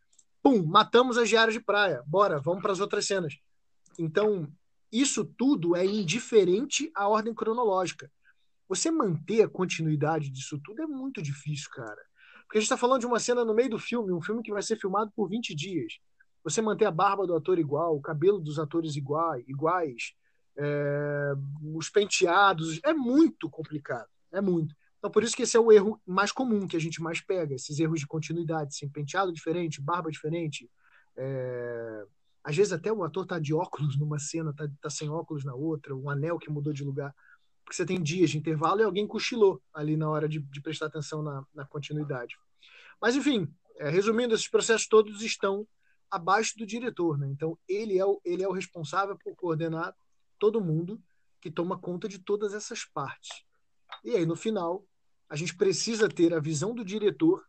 [0.43, 2.03] Pum, matamos as diárias de praia.
[2.09, 3.39] Bora, vamos para as outras cenas.
[3.97, 4.49] Então,
[4.91, 8.11] isso tudo é indiferente à ordem cronológica.
[8.69, 12.03] Você manter a continuidade disso tudo é muito difícil, cara.
[12.47, 14.53] Porque a gente está falando de uma cena no meio do filme, um filme que
[14.53, 15.99] vai ser filmado por 20 dias.
[16.43, 20.15] Você manter a barba do ator igual, o cabelo dos atores iguais, iguais
[20.57, 21.33] é,
[21.75, 24.09] os penteados, é muito complicado.
[24.33, 24.75] É muito.
[24.99, 27.55] Então, por isso que esse é o erro mais comum que a gente mais pega,
[27.55, 30.71] esses erros de continuidade, assim, penteado diferente, barba diferente.
[31.17, 32.05] é,
[32.43, 35.55] Às vezes até o ator tá de óculos numa cena, tá, tá sem óculos na
[35.55, 37.15] outra, um anel que mudou de lugar
[37.65, 40.87] porque você tem dias de intervalo e alguém cochilou ali na hora de, de prestar
[40.87, 42.37] atenção na, na continuidade.
[43.01, 45.67] Mas, enfim, é, resumindo, esses processos todos estão
[46.11, 47.19] abaixo do diretor.
[47.19, 47.29] Né?
[47.29, 49.95] Então, ele é, o, ele é o responsável por coordenar
[50.39, 51.03] todo mundo
[51.41, 53.45] que toma conta de todas essas partes.
[54.05, 54.87] E aí, no final,
[55.29, 57.45] a gente precisa ter a visão do diretor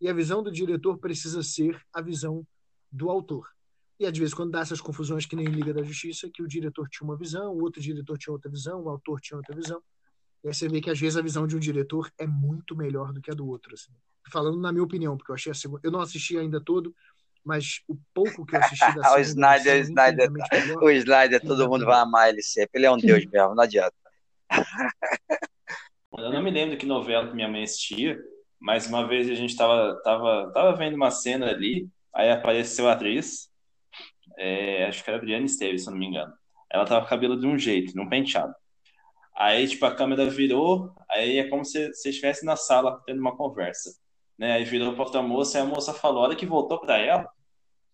[0.00, 2.46] e a visão do diretor precisa ser a visão
[2.90, 3.48] do autor.
[4.00, 6.48] E às vezes, quando dá essas confusões que nem em Liga da Justiça, que o
[6.48, 9.82] diretor tinha uma visão, o outro diretor tinha outra visão, o autor tinha outra visão.
[10.42, 13.12] E aí você vê que às vezes a visão de um diretor é muito melhor
[13.12, 13.74] do que a do outro.
[13.74, 13.92] Assim.
[14.32, 15.82] Falando na minha opinião, porque eu achei a segunda.
[15.84, 16.96] Eu não assisti ainda todo,
[17.44, 20.82] mas o pouco que eu assisti da segunda o Snyder, o versão, Snyder, infinitamente melhor.
[20.82, 22.70] o Snyder, todo mundo vai amar ele sempre.
[22.80, 23.94] Ele é um deus mesmo, não adianta.
[26.16, 28.18] Eu não me lembro que novela que minha mãe assistia,
[28.58, 32.92] mas uma vez a gente tava, tava, tava vendo uma cena ali, aí apareceu a
[32.92, 33.49] atriz,
[34.40, 36.32] é, acho que era a Adriana Esteves, se não me engano.
[36.70, 38.54] Ela tava com o cabelo de um jeito, num penteado.
[39.36, 43.36] Aí, tipo, a câmera virou, aí é como se você estivesse na sala tendo uma
[43.36, 43.90] conversa.
[44.38, 44.52] Né?
[44.52, 47.28] Aí virou pra outra moça, e a moça falou, a hora que voltou pra ela,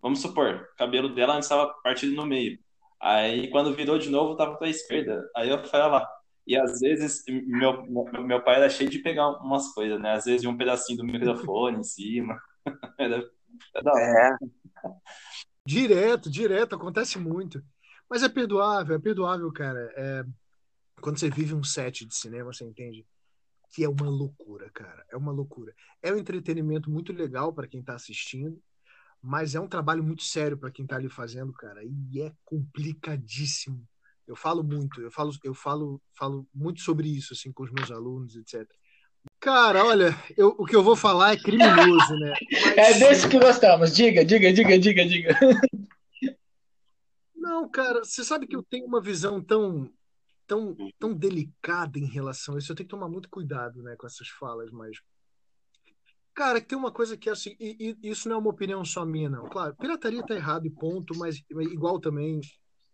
[0.01, 2.59] vamos supor, o cabelo dela antes estava partido no meio.
[3.01, 5.29] Aí, quando virou de novo, tava pra esquerda.
[5.37, 6.09] Aí eu falei, lá.
[6.47, 10.13] E às vezes, meu, meu, pai era cheio de pegar umas coisas, né?
[10.13, 12.39] Às vezes, um pedacinho do microfone em cima.
[12.99, 13.25] Era,
[13.75, 13.93] era.
[14.01, 14.31] É,
[15.67, 17.65] Direto, direto, acontece muito.
[18.09, 19.93] Mas é perdoável, é perdoável, cara.
[19.97, 20.25] É,
[21.01, 23.07] Quando você vive um set de cinema, você entende
[23.75, 25.05] que é uma loucura, cara.
[25.11, 25.75] É uma loucura.
[26.03, 28.63] É um entretenimento muito legal para quem tá assistindo,
[29.23, 31.83] mas é um trabalho muito sério para quem tá ali fazendo, cara.
[31.85, 33.89] E é complicadíssimo.
[34.27, 37.91] Eu falo muito, eu falo, eu falo, falo muito sobre isso assim com os meus
[37.91, 38.79] alunos, etc.
[39.41, 42.33] Cara, olha, eu, o que eu vou falar é criminoso, né?
[42.41, 42.41] Mas-
[42.77, 43.95] É desse que gostamos.
[43.95, 45.39] Diga, diga, diga, diga, diga.
[47.35, 49.91] Não, cara, você sabe que eu tenho uma visão tão,
[50.47, 52.73] tão, tão delicada em relação a isso.
[52.73, 54.99] Eu tenho que tomar muito cuidado, né, com essas falas, mas.
[56.35, 59.07] Cara, tem uma coisa que é assim, e, e isso não é uma opinião só
[59.07, 59.49] minha, não.
[59.49, 62.41] Claro, pirataria tá errado e ponto, mas igual também,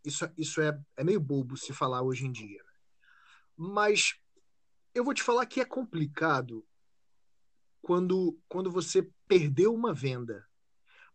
[0.05, 2.59] isso, isso é, é meio bobo se falar hoje em dia.
[2.63, 2.71] né?
[3.57, 4.15] Mas
[4.95, 6.65] eu vou te falar que é complicado
[7.81, 10.47] quando, quando você perdeu uma venda.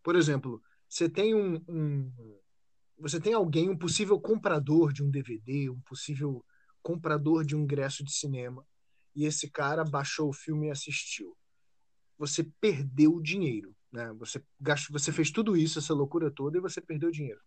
[0.04, 2.12] Por exemplo, você tem um, um
[3.00, 6.44] você tem alguém, um possível comprador de um DVD, um possível
[6.82, 8.66] comprador de um ingresso de cinema,
[9.16, 11.38] e esse cara baixou o filme e assistiu.
[12.18, 14.12] Você perdeu dinheiro, né?
[14.14, 17.40] Você gastou, você fez tudo isso, essa loucura toda, e você perdeu dinheiro.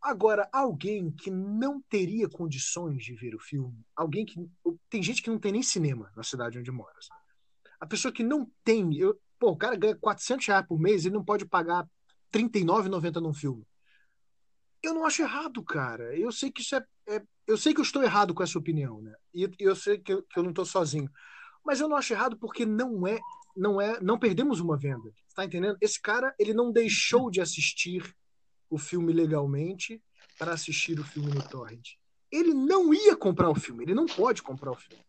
[0.00, 4.48] Agora, alguém que não teria condições de ver o filme, alguém que
[4.88, 6.94] tem gente que não tem nem cinema na cidade onde mora.
[7.80, 11.14] A pessoa que não tem, eu, pô, o cara ganha 400 reais por mês, ele
[11.14, 11.82] não pode pagar
[12.32, 13.66] R$ 39,90 num filme.
[14.82, 16.16] eu não acho errado, cara.
[16.16, 19.00] Eu sei que isso é, é eu sei que eu estou errado com essa opinião,
[19.02, 19.12] né?
[19.34, 21.10] E eu sei que eu, que eu não estou sozinho.
[21.64, 23.18] Mas eu não acho errado porque não é,
[23.56, 25.10] não é, não perdemos uma venda.
[25.34, 25.76] Tá entendendo?
[25.80, 28.14] Esse cara, ele não deixou de assistir
[28.70, 30.02] o filme legalmente
[30.38, 31.94] para assistir o filme no torrent.
[32.30, 35.02] Ele não ia comprar o filme, ele não pode comprar o filme.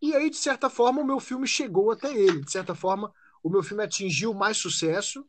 [0.00, 2.40] E aí, de certa forma, o meu filme chegou até ele.
[2.40, 5.26] De certa forma, o meu filme atingiu mais sucesso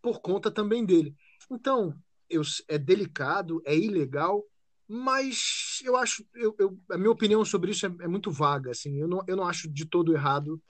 [0.00, 1.14] por conta também dele.
[1.50, 1.96] Então,
[2.28, 4.44] eu, é delicado, é ilegal,
[4.86, 8.70] mas eu acho, eu, eu, a minha opinião sobre isso é, é, muito vaga.
[8.70, 10.60] Assim, eu, não, eu não acho de todo errado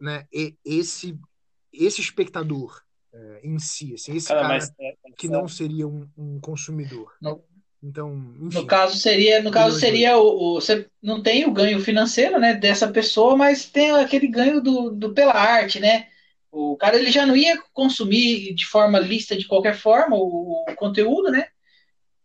[0.00, 0.26] né,
[0.64, 1.18] esse,
[1.72, 2.83] esse espectador
[3.14, 7.12] é, em si, assim, esse cara, cara é, é que não seria um, um consumidor.
[7.22, 7.40] Não.
[7.80, 11.78] Então, enfim, no caso seria, no caso seria o, o, você não tem o ganho
[11.80, 16.08] financeiro, né, dessa pessoa, mas tem aquele ganho do, do pela arte, né?
[16.50, 20.74] O cara ele já não ia consumir de forma lista de qualquer forma o, o
[20.76, 21.46] conteúdo, né?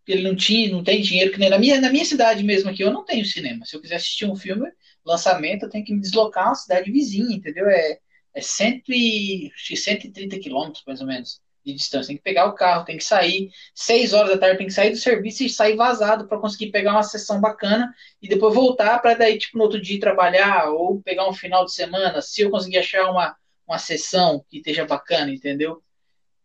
[0.07, 2.81] Ele não tinha, não tem dinheiro que nem na minha, na minha cidade mesmo aqui,
[2.81, 3.65] eu não tenho cinema.
[3.65, 4.71] Se eu quiser assistir um filme,
[5.05, 7.67] lançamento, eu tenho que me deslocar a uma cidade vizinha, entendeu?
[7.69, 7.99] É,
[8.33, 12.07] é cento e, 130 quilômetros, mais ou menos, de distância.
[12.07, 14.91] Tem que pegar o carro, tem que sair, seis horas da tarde, tem que sair
[14.91, 19.13] do serviço e sair vazado para conseguir pegar uma sessão bacana e depois voltar para
[19.13, 22.77] daí, tipo, no outro dia trabalhar ou pegar um final de semana, se eu conseguir
[22.77, 23.35] achar uma
[23.69, 25.83] uma sessão que esteja bacana, entendeu?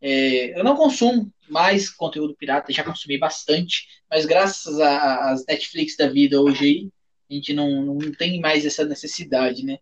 [0.01, 6.07] É, eu não consumo mais conteúdo pirata, já consumi bastante, mas graças às Netflix da
[6.07, 6.89] vida hoje aí,
[7.31, 9.79] a gente não, não tem mais essa necessidade, né?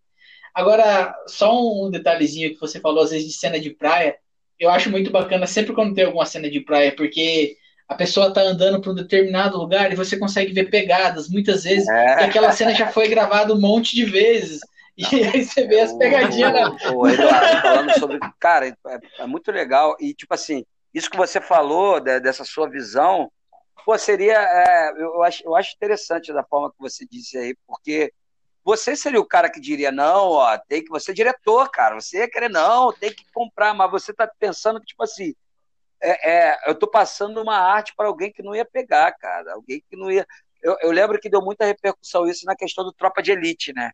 [0.54, 4.16] Agora, só um detalhezinho que você falou, às vezes, de cena de praia,
[4.58, 7.56] eu acho muito bacana sempre quando tem alguma cena de praia, porque
[7.88, 11.88] a pessoa tá andando para um determinado lugar e você consegue ver pegadas, muitas vezes,
[11.88, 12.16] é.
[12.16, 14.60] que aquela cena já foi gravada um monte de vezes.
[14.96, 16.52] E aí você vê as pegadinhas.
[16.92, 18.20] O, o, Eduardo falando sobre.
[18.38, 19.96] Cara, é, é, muito legal.
[19.98, 23.30] E, tipo assim, isso que você falou, de, dessa sua visão,
[23.86, 24.34] pô, seria.
[24.34, 28.12] É, eu, acho, eu acho interessante da forma que você disse aí, porque
[28.64, 30.90] você seria o cara que diria, não, ó, tem que.
[30.90, 32.00] Você é diretor, cara.
[32.00, 35.34] Você ia querer, não, tem que comprar, mas você tá pensando que, tipo assim.
[36.04, 39.54] É, é, eu tô passando uma arte para alguém que não ia pegar, cara.
[39.54, 40.26] Alguém que não ia.
[40.60, 43.92] Eu, eu lembro que deu muita repercussão isso na questão do Tropa de Elite, né?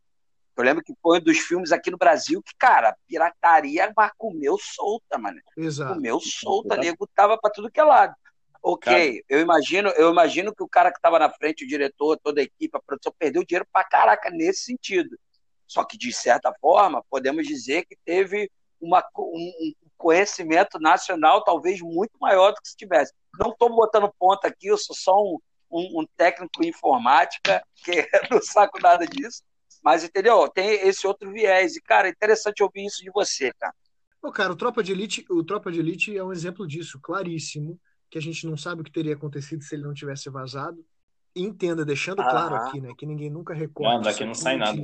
[0.56, 4.58] Eu lembro que foi um dos filmes aqui no Brasil que, cara, pirataria mas comeu
[4.58, 5.38] solta, mano.
[5.56, 5.94] Exato.
[5.94, 8.14] Comeu solta, nego tava pra tudo que é lado.
[8.62, 9.24] Ok, cara.
[9.28, 12.44] eu imagino, eu imagino que o cara que tava na frente, o diretor, toda a
[12.44, 15.18] equipe, a produção, perdeu dinheiro pra caraca nesse sentido.
[15.66, 22.12] Só que, de certa forma, podemos dizer que teve uma, um conhecimento nacional talvez muito
[22.20, 23.12] maior do que se tivesse.
[23.38, 25.38] Não estou botando ponta aqui, eu sou só um,
[25.70, 29.42] um, um técnico em informática, que não saco nada disso,
[29.82, 30.48] mas, entendeu?
[30.48, 31.76] Tem esse outro viés.
[31.76, 33.74] E, cara, é interessante ouvir isso de você, cara.
[34.20, 37.78] Pô, cara, o Tropa de Elite, o Tropa de Elite é um exemplo disso, claríssimo,
[38.10, 40.84] que a gente não sabe o que teria acontecido se ele não tivesse vazado.
[41.34, 43.94] Entenda, deixando claro aqui, né, que ninguém nunca recorta.
[43.94, 44.78] Não, daqui não sai nada.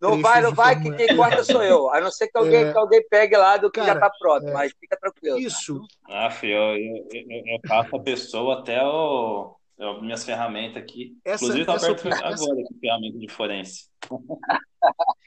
[0.00, 1.90] Não vai, não vai, que quem corta sou eu.
[1.90, 2.72] A não ser que alguém, é...
[2.72, 4.52] que alguém pegue lá do que cara, já tá pronto, é...
[4.52, 5.38] mas fica tranquilo.
[5.38, 5.80] Isso.
[6.06, 6.26] Cara.
[6.26, 11.16] Ah, filho, eu, eu, eu, eu faço a pessoa até o eu, minhas ferramentas aqui.
[11.24, 12.52] Essa, Inclusive, está aberto agora essa...
[12.52, 13.88] aqui, ferramenta de forense.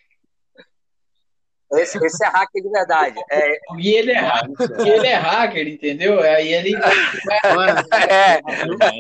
[1.74, 3.20] Esse, esse, é hacker de verdade.
[3.30, 3.58] É...
[3.78, 6.20] E ele é, hacker, ele é hacker, entendeu?
[6.22, 6.74] Aí ele.
[8.10, 8.42] É.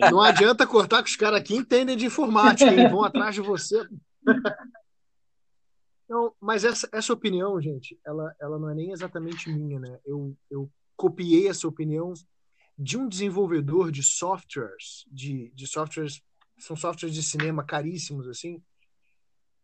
[0.01, 3.41] Não, não, adianta cortar que os caras aqui entendem de informática, eles vão atrás de
[3.41, 3.85] você.
[6.09, 9.99] Não, mas essa, essa opinião, gente, ela, ela não é nem exatamente minha, né?
[10.05, 12.13] Eu, eu copiei essa opinião
[12.77, 16.21] de um desenvolvedor de softwares, de, de softwares,
[16.59, 18.61] são softwares de cinema caríssimos, assim,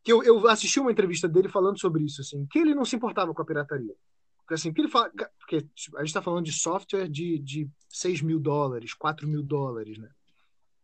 [0.04, 2.96] que eu, eu assisti uma entrevista dele falando sobre isso, assim, que ele não se
[2.96, 3.96] importava com a pirataria.
[4.40, 8.22] Porque, assim, que ele fala, porque a gente está falando de software de, de 6
[8.22, 10.10] mil dólares, 4 mil dólares, né?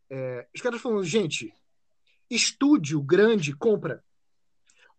[0.09, 1.53] É, os caras falando, gente,
[2.29, 4.03] estúdio grande compra.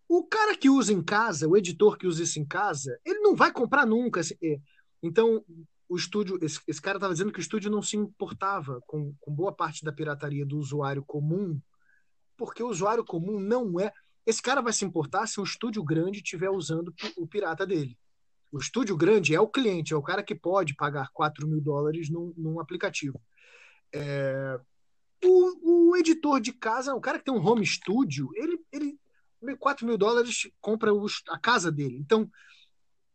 [0.07, 3.35] O cara que usa em casa, o editor que usa isso em casa, ele não
[3.35, 4.21] vai comprar nunca.
[4.21, 4.61] Assim, é.
[5.03, 5.43] Então,
[5.89, 9.35] o estúdio, esse, esse cara estava dizendo que o estúdio não se importava com, com
[9.35, 11.61] boa parte da pirataria do usuário comum,
[12.37, 13.93] porque o usuário comum não é.
[14.27, 17.99] Esse cara vai se importar se o estúdio grande estiver usando o pirata dele.
[18.53, 22.11] O estúdio grande é o cliente, é o cara que pode pagar 4 mil dólares
[22.11, 23.21] num, num aplicativo.
[23.93, 24.59] É,
[25.25, 28.99] o, o, editor de casa, o cara que tem um home studio, ele, ele
[29.59, 31.97] 4 mil dólares compra os, a casa dele.
[31.97, 32.29] Então,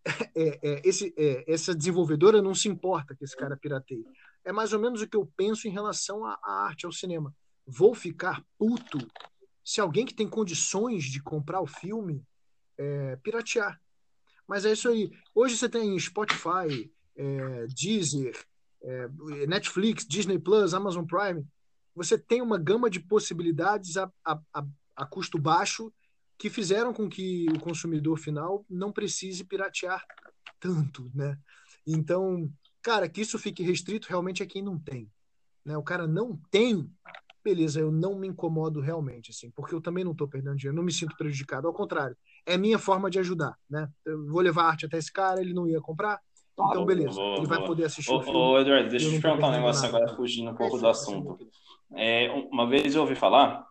[0.35, 4.05] é, é, esse, é, essa desenvolvedora não se importa que esse cara pirateie.
[4.43, 7.35] É mais ou menos o que eu penso em relação à, à arte, ao cinema.
[7.65, 8.99] Vou ficar puto
[9.65, 12.23] se alguém que tem condições de comprar o filme
[12.78, 13.82] é, piratear.
[14.47, 15.12] Mas é isso aí.
[15.34, 18.45] Hoje você tem Spotify, é, Deezer,
[18.84, 19.08] é,
[19.47, 21.43] Netflix, Disney Plus, Amazon Prime,
[21.95, 25.91] você tem uma gama de possibilidades a, a, a, a custo baixo
[26.38, 30.06] que fizeram com que o consumidor final não precise piratear
[30.60, 31.39] tanto, né?
[31.88, 32.51] Então,
[32.82, 35.10] cara, que isso fique restrito realmente é quem não tem.
[35.63, 35.78] Né?
[35.78, 36.91] O cara não tem,
[37.45, 40.84] beleza, eu não me incomodo realmente, assim, porque eu também não estou perdendo dinheiro, não
[40.84, 43.88] me sinto prejudicado, ao contrário, é minha forma de ajudar, né?
[44.03, 46.19] Eu vou levar arte até esse cara, ele não ia comprar,
[46.53, 48.39] então beleza, ele vai poder assistir ô, o filme.
[48.39, 49.97] Ô, Eduardo, deixa eu te perguntar um negócio nada.
[49.97, 51.47] agora, fugindo um pouco É do assunto.
[51.93, 53.63] É, uma vez eu ouvi falar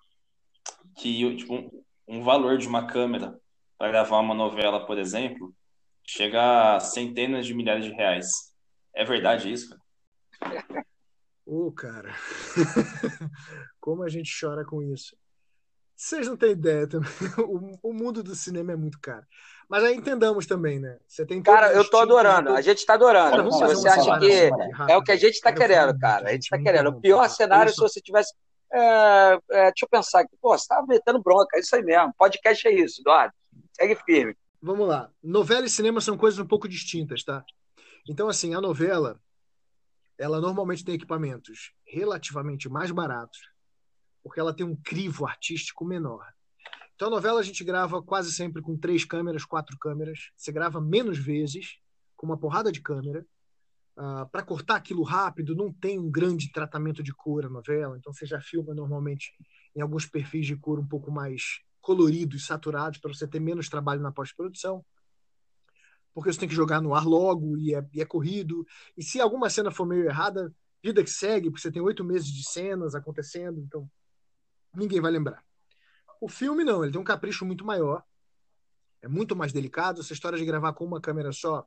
[0.96, 3.36] que tipo, um, um valor de uma câmera
[3.76, 5.52] para gravar uma novela, por exemplo,
[6.06, 8.54] chega a centenas de milhares de reais.
[8.94, 9.76] É verdade isso?
[10.40, 10.84] cara?
[11.46, 12.14] Ô, cara,
[13.78, 15.16] como a gente chora com isso.
[15.96, 17.08] Vocês não têm ideia também.
[17.38, 19.24] O, o mundo do cinema é muito caro.
[19.68, 20.98] Mas aí entendamos também, né?
[21.06, 22.50] Você tem Cara, eu tô adorando.
[22.50, 23.30] A gente tá adorando.
[23.30, 24.50] Cara, vamos Se fazer você acha que
[24.92, 26.28] é o que a gente tá querendo, cara.
[26.28, 26.90] A gente tá querendo.
[26.90, 28.34] O pior cenário Olha se você tivesse.
[28.72, 30.36] É, é, deixa eu pensar aqui.
[30.40, 31.56] Pô, você tá metendo bronca.
[31.56, 32.12] É isso aí mesmo.
[32.18, 33.32] Podcast é isso, Eduardo.
[33.72, 34.36] Segue firme.
[34.60, 35.10] Vamos lá.
[35.22, 37.44] Novela e cinema são coisas um pouco distintas, tá?
[38.08, 39.18] Então, assim, a novela,
[40.18, 43.38] ela normalmente tem equipamentos relativamente mais baratos,
[44.22, 46.26] porque ela tem um crivo artístico menor.
[46.94, 50.30] Então, a novela a gente grava quase sempre com três câmeras, quatro câmeras.
[50.36, 51.78] Você grava menos vezes,
[52.16, 53.26] com uma porrada de câmera.
[54.32, 58.26] para cortar aquilo rápido, não tem um grande tratamento de cor a novela, então você
[58.26, 59.32] já filma normalmente
[59.74, 64.00] em alguns perfis de cor um pouco mais coloridos, saturados, para você ter menos trabalho
[64.00, 64.84] na pós-produção.
[66.14, 68.64] Porque você tem que jogar no ar logo e é, e é corrido.
[68.96, 72.28] E se alguma cena for meio errada, vida que segue, porque você tem oito meses
[72.28, 73.90] de cenas acontecendo, então
[74.74, 75.42] ninguém vai lembrar.
[76.20, 78.02] O filme não, ele tem um capricho muito maior,
[79.02, 80.00] é muito mais delicado.
[80.00, 81.66] Essa história de gravar com uma câmera só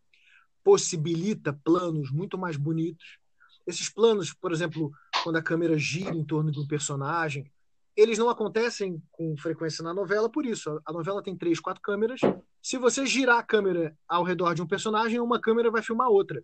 [0.63, 3.19] possibilita planos muito mais bonitos.
[3.65, 4.91] Esses planos, por exemplo,
[5.23, 7.51] quando a câmera gira em torno de um personagem,
[7.95, 10.81] eles não acontecem com frequência na novela, por isso.
[10.85, 12.19] A novela tem três, quatro câmeras.
[12.61, 16.43] Se você girar a câmera ao redor de um personagem, uma câmera vai filmar outra.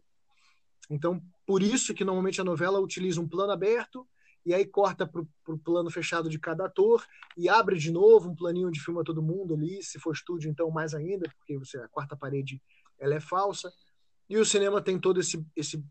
[0.89, 4.08] Então, por isso que normalmente a novela utiliza um plano aberto
[4.45, 7.06] e aí corta para o plano fechado de cada ator
[7.38, 9.82] e abre de novo um planinho onde filma todo mundo ali.
[9.82, 12.62] Se for estúdio, então mais ainda, porque você a quarta parede
[12.99, 13.71] ela é falsa.
[14.30, 15.84] E o cinema tem todo esse, esse,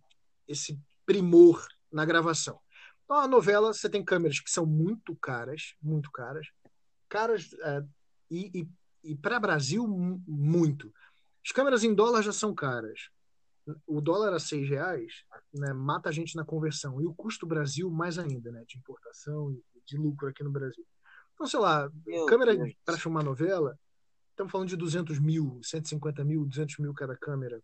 [0.49, 2.59] esse primor na gravação.
[3.05, 6.47] Então, a novela, você tem câmeras que são muito caras, muito caras.
[7.09, 7.85] Caras, é,
[8.31, 8.69] e, e,
[9.03, 10.93] e para Brasil, mu- muito.
[11.45, 13.09] As câmeras em dólar já são caras.
[13.87, 17.01] O dólar a seis reais né, mata a gente na conversão.
[17.01, 20.85] E o custo Brasil, mais ainda, né, de importação e de lucro aqui no Brasil.
[21.35, 23.79] Então, sei lá, Meu câmera para filmar novela,
[24.31, 27.63] estamos falando de 200 mil, 150 mil, 200 mil cada câmera.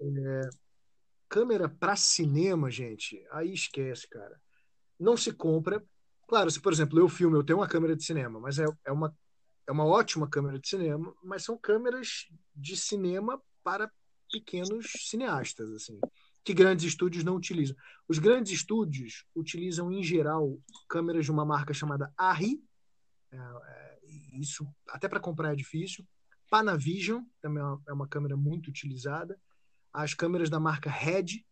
[0.00, 0.40] É,
[1.28, 4.40] câmera para cinema, gente, aí esquece, cara.
[4.98, 5.82] Não se compra.
[6.28, 8.92] Claro, se por exemplo eu filmo, eu tenho uma câmera de cinema, mas é, é,
[8.92, 9.14] uma,
[9.66, 13.90] é uma ótima câmera de cinema, mas são câmeras de cinema para
[14.30, 16.00] pequenos cineastas, assim,
[16.42, 17.76] que grandes estúdios não utilizam.
[18.08, 22.62] Os grandes estúdios utilizam, em geral, câmeras de uma marca chamada ARRI,
[23.30, 24.00] é, é,
[24.34, 26.06] isso até para comprar é difícil.
[26.50, 29.40] Panavision também é uma, é uma câmera muito utilizada.
[29.92, 31.44] As câmeras da marca Red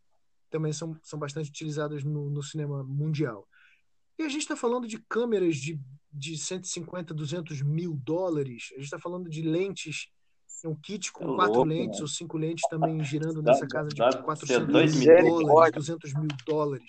[0.49, 3.47] também são, são bastante utilizadas no, no cinema mundial.
[4.21, 5.79] E a gente está falando de câmeras de,
[6.13, 8.69] de 150, 200 mil dólares.
[8.71, 10.09] A gente está falando de lentes,
[10.63, 12.03] um kit com É quatro louco, lentes né?
[12.03, 15.25] ou cinco lentes também girando Dá- nessa casa de dá- dá 400 dois mil dólares,
[15.39, 15.79] Misericórdia.
[15.79, 16.85] 200 mil dólares,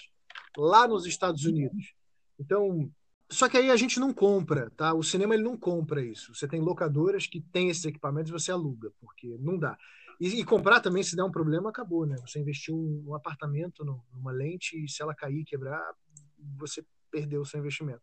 [0.58, 1.94] lá nos Estados Unidos.
[2.38, 2.92] Então,
[3.30, 4.92] só que aí a gente não compra, tá?
[4.92, 6.34] O cinema ele não compra isso.
[6.34, 9.78] Você tem locadoras que têm esses equipamentos e você aluga, porque não dá.
[10.20, 12.16] E, e comprar também, se der um problema, acabou, né?
[12.26, 15.82] Você investiu um, um apartamento no- numa lente e se ela cair e quebrar,
[16.58, 18.02] você perdeu o seu investimento.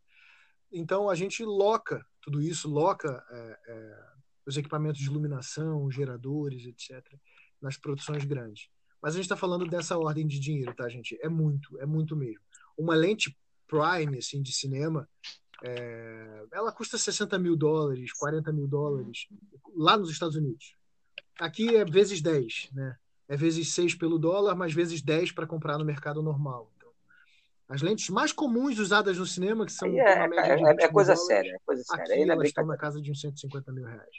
[0.72, 4.04] Então a gente loca tudo isso, loca é, é,
[4.46, 7.04] os equipamentos de iluminação, geradores, etc.,
[7.62, 8.70] nas produções grandes.
[9.02, 11.18] Mas a gente está falando dessa ordem de dinheiro, tá, gente?
[11.22, 12.42] É muito, é muito mesmo.
[12.78, 13.36] Uma lente
[13.68, 15.08] prime, assim, de cinema,
[15.64, 19.28] é, ela custa 60 mil dólares, 40 mil dólares,
[19.76, 20.76] lá nos Estados Unidos.
[21.40, 22.98] Aqui é vezes 10, né?
[23.28, 26.74] É vezes 6 pelo dólar, mas vezes 10 para comprar no mercado normal.
[27.70, 31.14] As lentes mais comuns usadas no cinema, que são é, é- 20 é mil coisa
[31.14, 32.04] dólares, séria, é coisa séria.
[32.04, 34.10] Aqui é elas estão na casa de uns 150 mil reais.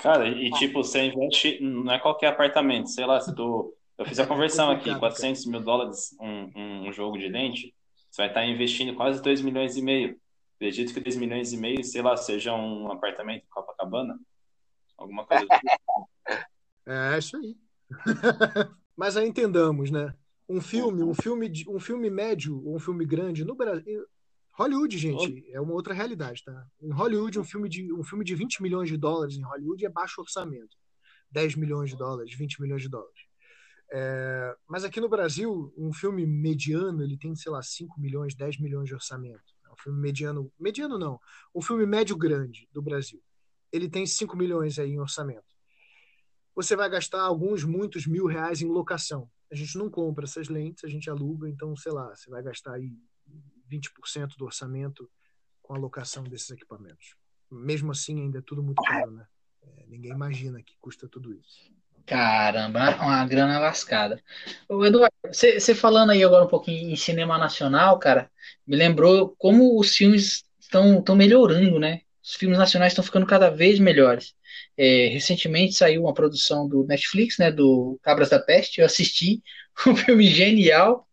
[0.00, 4.20] Cara, e tipo, você investe, não é qualquer apartamento, sei lá, se tu, eu fiz
[4.20, 7.74] a conversão aqui, complicado, 400 mil dólares um, um jogo de lente,
[8.08, 10.16] você vai estar investindo quase 2 milhões e meio.
[10.54, 14.16] Acredito que 2 milhões e meio, sei lá, seja um apartamento em Copacabana,
[14.96, 16.08] alguma coisa do tipo.
[16.86, 17.56] É isso aí.
[18.96, 20.14] Mas aí entendamos, né?
[20.48, 24.06] Um filme, um filme, de, um filme médio um filme grande no Brasil.
[24.52, 26.66] Hollywood, gente, é uma outra realidade, tá?
[26.80, 29.88] Em Hollywood, um filme de um filme de 20 milhões de dólares em Hollywood é
[29.88, 30.76] baixo orçamento.
[31.30, 33.20] 10 milhões de dólares, 20 milhões de dólares.
[33.92, 38.58] É, mas aqui no Brasil, um filme mediano, ele tem, sei lá, 5 milhões, 10
[38.58, 39.54] milhões de orçamento.
[39.66, 41.20] É um filme mediano, mediano não,
[41.54, 43.22] um filme médio grande do Brasil.
[43.70, 45.44] Ele tem 5 milhões aí em orçamento.
[46.54, 49.30] Você vai gastar alguns, muitos mil reais em locação.
[49.50, 52.74] A gente não compra essas lentes, a gente aluga, então, sei lá, você vai gastar
[52.74, 52.92] aí
[53.70, 55.10] 20% do orçamento
[55.62, 57.16] com a locação desses equipamentos.
[57.50, 59.26] Mesmo assim, ainda é tudo muito caro, né?
[59.62, 61.72] É, ninguém imagina que custa tudo isso.
[62.04, 64.22] Caramba, uma grana lascada.
[64.68, 68.30] Ô, Eduardo, você falando aí agora um pouquinho em cinema nacional, cara,
[68.64, 72.02] me lembrou como os filmes estão melhorando, né?
[72.26, 74.34] Os filmes nacionais estão ficando cada vez melhores.
[74.76, 78.80] É, recentemente saiu uma produção do Netflix, né, do Cabras da Peste.
[78.80, 79.40] Eu assisti,
[79.86, 81.06] um filme genial.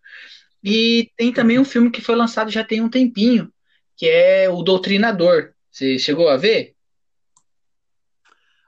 [0.63, 3.53] E tem também um filme que foi lançado já tem um tempinho,
[3.95, 5.53] que é O Doutrinador.
[5.69, 6.75] Você chegou a ver?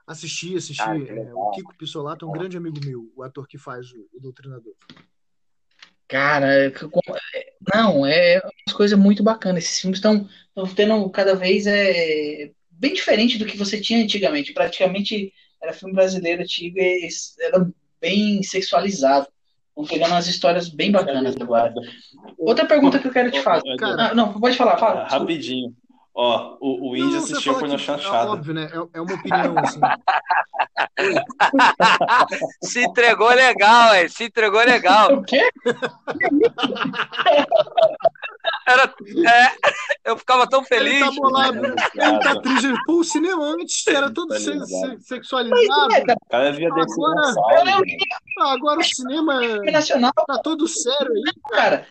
[0.05, 0.83] Assisti, assisti.
[0.83, 4.07] Ah, é, o Kiko Pissolato é um grande amigo meu, o ator que faz o,
[4.13, 4.75] o Doutrinador.
[6.07, 6.71] Cara,
[7.73, 9.57] não, é uma coisa muito bacana.
[9.57, 10.27] Esses filmes estão
[10.75, 14.53] tendo cada vez é, bem diferente do que você tinha antigamente.
[14.53, 17.07] Praticamente era filme brasileiro antigo e
[17.41, 17.67] era
[17.99, 19.27] bem sexualizado.
[19.69, 21.73] Estão pegando umas histórias bem bacanas agora.
[22.37, 23.75] Outra pergunta que eu quero te fazer.
[23.81, 25.07] Ah, não, pode falar, fala.
[25.07, 25.75] Rapidinho.
[26.17, 28.29] Ó, o, o Índio assistiu por no chanchada.
[28.29, 28.69] É óbvio, né?
[28.71, 29.81] É, é uma opinião, assim.
[32.63, 34.07] Se entregou legal, hein?
[34.07, 35.13] Se entregou legal.
[35.13, 35.51] O quê?
[38.65, 38.83] Era,
[39.29, 39.51] é,
[40.05, 41.01] eu ficava tão feliz.
[41.01, 41.65] Ele tá bolado.
[41.65, 42.73] Ele tá triste.
[42.85, 45.95] Pô, o cinema antes era todo se, se, sexualizado.
[45.95, 47.33] O cara via agora,
[48.39, 49.41] agora o cinema
[50.27, 51.23] tá todo sério aí.
[51.49, 51.85] Cara,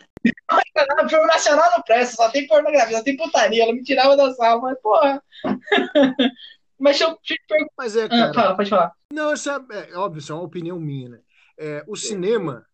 [1.03, 3.63] o filme nacional não presta, só tem pornografia, só tem putaria.
[3.63, 5.23] Ela me tirava da sala, mas porra.
[6.77, 7.71] Mas eu te pergunto.
[7.77, 8.29] Mas é, ah, cara.
[8.29, 8.91] Ah, fala, pode falar.
[9.11, 11.21] Não, isso é, é, óbvio, isso é uma opinião minha, né?
[11.57, 12.65] É, o cinema,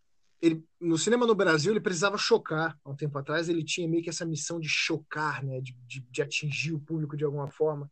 [0.41, 2.77] ele, no cinema no Brasil, ele precisava chocar.
[2.83, 5.61] Há um tempo atrás, ele tinha meio que essa missão de chocar, né?
[5.61, 7.89] De, de, de atingir o público de alguma forma.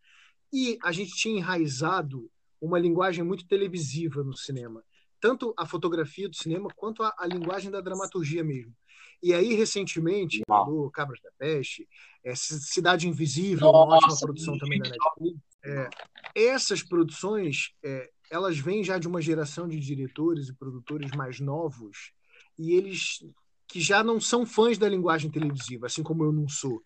[0.51, 2.30] E a gente tinha enraizado
[2.60, 4.84] uma linguagem muito televisiva no cinema.
[5.22, 8.74] Tanto a fotografia do cinema quanto a, a linguagem da dramaturgia mesmo.
[9.22, 11.88] E aí, recentemente, do Cabras da Peste,
[12.24, 15.39] é, Cidade Invisível, Nossa, uma ótima produção também da Netflix.
[15.63, 15.89] É,
[16.34, 22.13] essas produções, é, elas vêm já de uma geração de diretores e produtores mais novos,
[22.57, 23.20] e eles
[23.67, 26.82] que já não são fãs da linguagem televisiva, assim como eu não sou.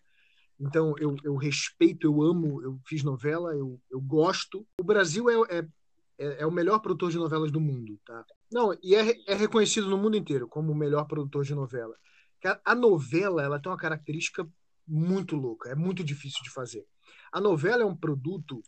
[0.60, 4.66] Então, eu, eu respeito, eu amo, eu fiz novela, eu, eu gosto.
[4.78, 5.68] O Brasil é, é,
[6.18, 8.24] é, é o melhor produtor de novelas do mundo, tá?
[8.52, 11.96] Não, e é, é reconhecido no mundo inteiro como o melhor produtor de novela.
[12.64, 14.46] A novela ela tem uma característica
[14.86, 16.86] muito louca, é muito difícil de fazer.
[17.32, 18.62] A novela é um produto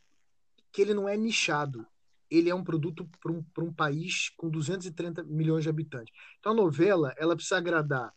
[0.73, 1.87] que ele não é nichado.
[2.31, 6.13] Ele é um produto para um, um país com 230 milhões de habitantes.
[6.39, 8.13] Então a novela ela precisa agradar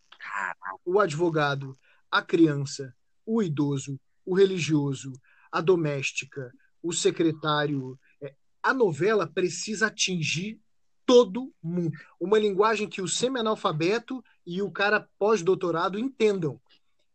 [0.83, 1.77] o advogado,
[2.11, 2.95] a criança,
[3.25, 5.13] o idoso, o religioso,
[5.51, 6.51] a doméstica,
[6.81, 7.99] o secretário.
[8.21, 8.33] É,
[8.63, 10.59] a novela precisa atingir
[11.09, 11.97] todo mundo.
[12.19, 16.61] Uma linguagem que o semi-analfabeto e o cara pós-doutorado entendam.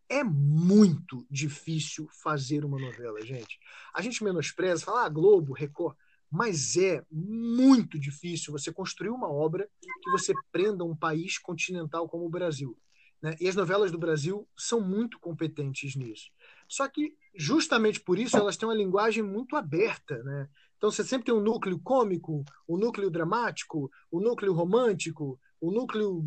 [0.09, 3.57] É muito difícil fazer uma novela, gente.
[3.95, 5.97] A gente menospreza, fala ah, Globo, Record,
[6.29, 9.71] mas é muito difícil você construir uma obra
[10.03, 12.77] que você prenda um país continental como o Brasil.
[13.23, 13.37] Né?
[13.41, 16.33] E as novelas do Brasil são muito competentes nisso.
[16.69, 20.21] Só que, justamente por isso, elas têm uma linguagem muito aberta.
[20.25, 20.49] Né?
[20.85, 26.23] Então você sempre tem um núcleo cômico, um núcleo dramático, um núcleo romântico, um núcleo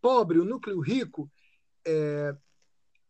[0.00, 1.30] pobre, um núcleo rico.
[1.86, 2.34] É...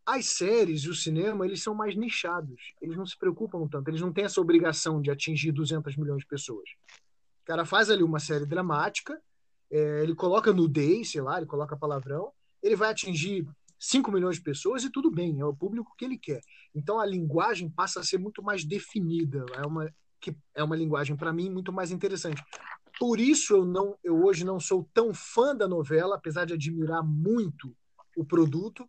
[0.04, 2.74] As séries e o cinema eles são mais nichados.
[2.80, 3.86] Eles não se preocupam tanto.
[3.86, 6.68] Eles não têm essa obrigação de atingir 200 milhões de pessoas.
[7.42, 9.22] O cara faz ali uma série dramática,
[9.70, 10.02] é...
[10.02, 13.46] ele coloca nudez, sei lá, ele coloca palavrão, ele vai atingir
[13.78, 16.40] 5 milhões de pessoas e tudo bem, é o público que ele quer.
[16.74, 19.88] Então a linguagem passa a ser muito mais definida, é uma,
[20.22, 22.42] que é uma linguagem para mim muito mais interessante.
[22.98, 27.02] Por isso eu não, eu hoje não sou tão fã da novela, apesar de admirar
[27.02, 27.74] muito
[28.16, 28.88] o produto,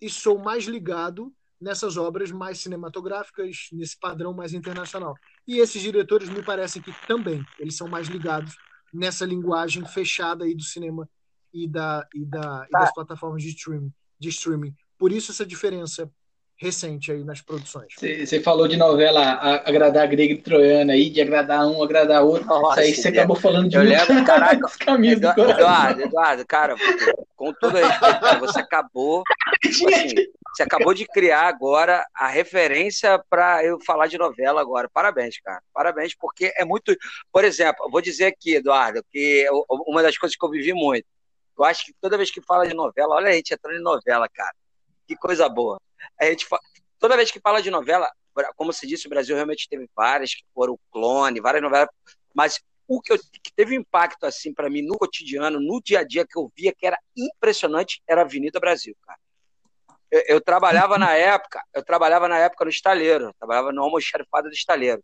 [0.00, 5.14] e sou mais ligado nessas obras mais cinematográficas, nesse padrão mais internacional.
[5.46, 8.56] E esses diretores me parecem que também eles são mais ligados
[8.92, 11.06] nessa linguagem fechada aí do cinema
[11.52, 14.74] e, da, e, da, e das plataformas de streaming, de streaming.
[14.96, 16.10] Por isso essa diferença
[16.60, 17.94] recente aí nas produções.
[17.98, 22.46] Você falou de novela agradar grego e troiana aí, de agradar um, agradar outro.
[22.46, 26.74] Nossa, isso aí você acabou falando de eu lembro, caraca, Eduardo, Eduardo, Eduardo, cara,
[27.34, 29.22] com todo respeito, você acabou,
[29.64, 30.14] assim,
[30.54, 34.86] você acabou de criar agora a referência para eu falar de novela agora.
[34.92, 35.62] Parabéns, cara.
[35.72, 36.94] Parabéns, porque é muito.
[37.32, 39.46] Por exemplo, vou dizer aqui, Eduardo, que
[39.86, 41.06] uma das coisas que eu vivi muito.
[41.58, 44.28] Eu acho que toda vez que fala de novela, olha a gente entrando em novela,
[44.28, 44.54] cara.
[45.06, 45.80] Que coisa boa.
[46.20, 46.62] A gente fala,
[46.98, 48.10] toda vez que fala de novela,
[48.56, 51.88] como se disse, o Brasil realmente teve várias que foram clone, várias novelas,
[52.34, 56.04] mas o que, eu, que teve impacto assim para mim no cotidiano, no dia a
[56.04, 59.18] dia que eu via que era impressionante, era a Avenida Brasil, cara.
[60.10, 64.54] Eu, eu trabalhava na época, eu trabalhava na época no estaleiro, trabalhava no almoxarifado do
[64.54, 65.02] estaleiro.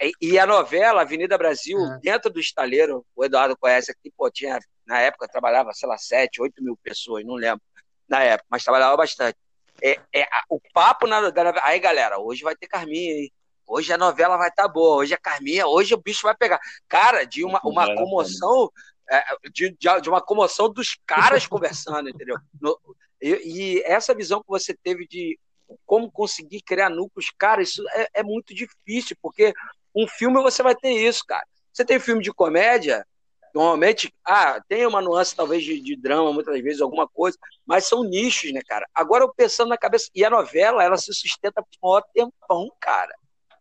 [0.00, 1.98] E, e, a novela Avenida Brasil, é.
[2.00, 6.42] dentro do estaleiro, o Eduardo conhece aqui, pô, tinha, na época trabalhava, sei lá, 7,
[6.42, 7.62] 8 mil pessoas, não lembro,
[8.06, 9.38] na época, mas trabalhava bastante.
[9.82, 13.32] É, é, o papo na, da, aí, galera, hoje vai ter Carminha aí.
[13.66, 16.60] Hoje a novela vai estar tá boa, hoje a Carminha, hoje o bicho vai pegar.
[16.88, 18.70] Cara, de uma, uma comoção,
[19.10, 19.22] é,
[19.52, 22.36] de, de, uma comoção dos caras conversando, entendeu?
[22.60, 22.78] No,
[23.20, 23.30] e,
[23.78, 25.38] e, essa visão que você teve de
[25.84, 29.52] como conseguir criar núcleos, cara, isso é, é muito difícil, porque
[29.94, 31.44] um filme você vai ter isso, cara.
[31.72, 33.04] Você tem filme de comédia,
[33.56, 38.04] Normalmente, ah, tem uma nuance talvez de, de, drama, muitas vezes, alguma coisa, mas são
[38.04, 38.86] nichos, né, cara?
[38.94, 43.14] Agora eu pensando na cabeça, e a novela, ela se sustenta por um tempão, cara.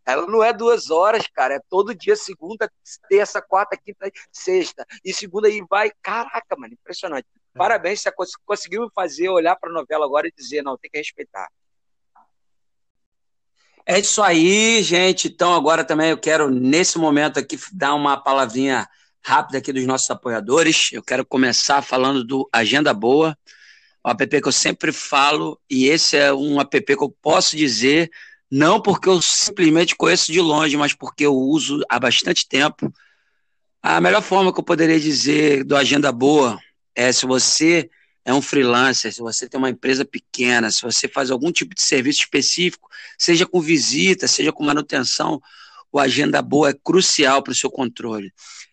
[0.06, 2.70] Ela não é duas horas, cara, é todo dia, segunda,
[3.08, 4.86] terça, quarta, quinta, sexta.
[5.02, 7.26] E segunda aí vai, caraca, mano, impressionante.
[7.54, 7.58] É.
[7.58, 8.12] Parabéns, você
[8.46, 11.48] conseguiu fazer olhar para a novela agora e dizer, não, tem que respeitar.
[13.86, 15.30] É isso aí, gente.
[15.30, 18.86] Então agora também eu quero, nesse momento aqui, dar uma palavrinha
[19.26, 20.90] rápida aqui dos nossos apoiadores.
[20.92, 23.36] Eu quero começar falando do Agenda Boa,
[24.06, 28.12] um app que eu sempre falo, e esse é um app que eu posso dizer,
[28.52, 32.94] não porque eu simplesmente conheço de longe, mas porque eu uso há bastante tempo.
[33.82, 36.60] A melhor forma que eu poderia dizer do Agenda Boa
[36.94, 37.90] é se você
[38.24, 41.82] é um freelancer, se você tem uma empresa pequena, se você faz algum tipo de
[41.82, 45.42] serviço específico, seja com visita, seja com manutenção,
[45.92, 48.32] o Agenda Boa é crucial para o seu controle.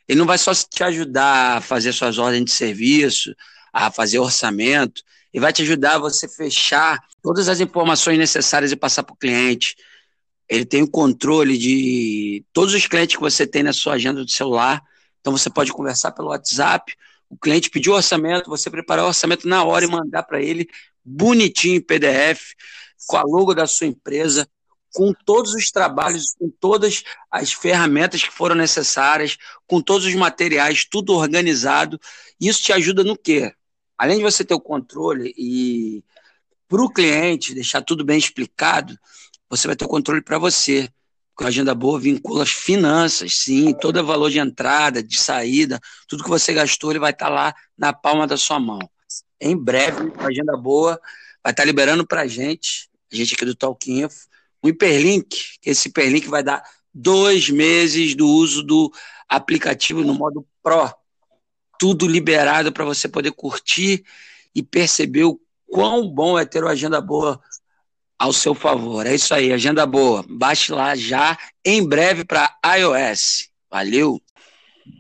[0.09, 3.35] Ele não vai só te ajudar a fazer suas ordens de serviço,
[3.73, 8.77] a fazer orçamento, ele vai te ajudar a você fechar todas as informações necessárias e
[8.77, 9.75] passar para o cliente.
[10.49, 14.31] Ele tem o controle de todos os clientes que você tem na sua agenda do
[14.31, 14.83] celular.
[15.21, 16.95] Então você pode conversar pelo WhatsApp.
[17.31, 20.69] O cliente pediu orçamento, você preparar o orçamento na hora e mandar para ele
[21.03, 22.53] bonitinho em PDF,
[23.07, 24.47] com a logo da sua empresa
[24.93, 29.37] com todos os trabalhos, com todas as ferramentas que foram necessárias,
[29.67, 31.99] com todos os materiais, tudo organizado.
[32.41, 33.53] Isso te ajuda no quê?
[33.97, 36.05] Além de você ter o controle e
[36.69, 38.99] para o cliente deixar tudo bem explicado,
[39.49, 40.89] você vai ter o controle para você.
[41.35, 45.81] Porque a agenda boa vincula as finanças, sim, todo o valor de entrada, de saída,
[46.07, 48.79] tudo que você gastou, ele vai estar tá lá na palma da sua mão.
[49.41, 51.01] Em breve, a agenda boa
[51.43, 54.27] vai estar tá liberando para a gente, a gente aqui do Talk Info,
[54.63, 58.93] um hiperlink, esse hiperlink vai dar dois meses do uso do
[59.29, 60.93] aplicativo no modo Pro.
[61.79, 64.05] Tudo liberado para você poder curtir
[64.55, 67.41] e perceber o quão bom é ter uma agenda boa
[68.19, 69.05] ao seu favor.
[69.05, 70.25] É isso aí, agenda boa.
[70.29, 73.49] Baixe lá já em breve para iOS.
[73.69, 74.21] Valeu!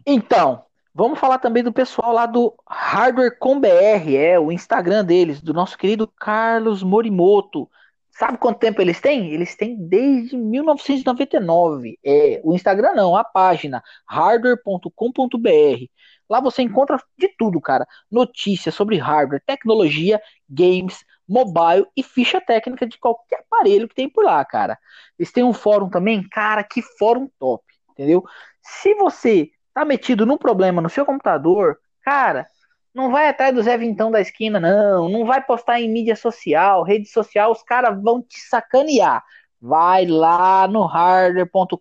[0.04, 5.40] Então, vamos falar também do pessoal lá do Hardware com BR, é o Instagram deles,
[5.40, 7.68] do nosso querido Carlos Morimoto.
[8.12, 9.32] Sabe quanto tempo eles têm?
[9.32, 11.98] Eles têm desde 1999.
[12.04, 15.86] É, o Instagram não, a página hardware.com.br.
[16.28, 17.86] Lá você encontra de tudo, cara.
[18.10, 24.24] Notícias sobre hardware, tecnologia, games, mobile e ficha técnica de qualquer aparelho que tem por
[24.24, 24.78] lá, cara.
[25.18, 28.22] Eles têm um fórum também, cara, que fórum top, entendeu?
[28.60, 32.46] Se você tá metido num problema no seu computador, cara,
[32.94, 35.08] não vai atrás do Zé Vintão da esquina, não.
[35.08, 39.24] Não vai postar em mídia social, rede social, os caras vão te sacanear.
[39.60, 41.76] Vai lá no harder.com.br,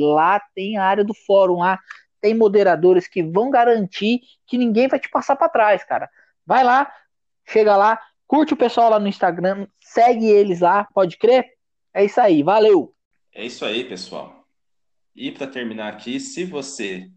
[0.00, 1.78] lá tem a área do fórum, lá
[2.20, 6.08] tem moderadores que vão garantir que ninguém vai te passar para trás, cara.
[6.46, 6.90] Vai lá,
[7.46, 11.46] chega lá, curte o pessoal lá no Instagram, segue eles lá, pode crer?
[11.92, 12.94] É isso aí, valeu.
[13.32, 14.44] É isso aí, pessoal.
[15.14, 17.08] E para terminar aqui, se você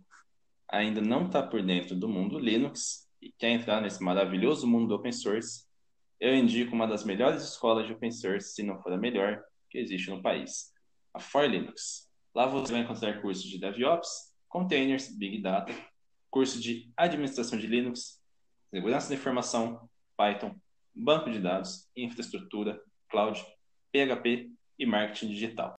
[0.67, 4.95] ainda não está por dentro do mundo Linux, e quer entrar nesse maravilhoso mundo do
[4.95, 5.65] open source,
[6.17, 9.77] eu indico uma das melhores escolas de open source, se não for a melhor, que
[9.77, 10.71] existe no país,
[11.13, 12.09] a For Linux.
[12.33, 15.75] Lá você vai encontrar cursos de DevOps, containers, Big Data,
[16.31, 18.23] curso de administração de Linux,
[18.69, 20.55] segurança da informação, Python,
[20.95, 23.45] banco de dados, infraestrutura, cloud
[23.91, 24.49] PHP
[24.79, 25.75] e marketing digital.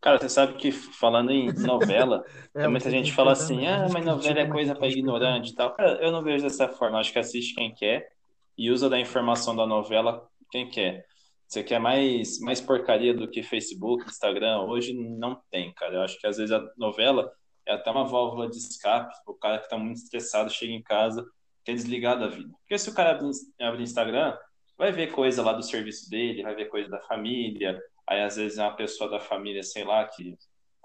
[0.00, 2.24] Cara, você sabe que falando em novela,
[2.54, 5.74] é, muita gente fala assim, ah, mas novela é coisa para ignorante e tal.
[5.74, 6.98] Cara, eu não vejo dessa forma.
[6.98, 8.10] Acho que assiste quem quer
[8.56, 11.06] e usa da informação da novela quem quer.
[11.46, 14.60] Você quer mais, mais porcaria do que Facebook, Instagram?
[14.62, 15.96] Hoje não tem, cara.
[15.96, 17.30] Eu acho que às vezes a novela
[17.66, 19.12] é até uma válvula de escape.
[19.26, 21.26] O cara que está muito estressado chega em casa,
[21.64, 22.54] quer desligar da vida.
[22.60, 23.18] Porque se o cara
[23.60, 24.36] abre Instagram,
[24.78, 27.78] vai ver coisa lá do serviço dele, vai ver coisa da família,
[28.10, 30.36] aí às vezes é uma pessoa da família, sei lá, que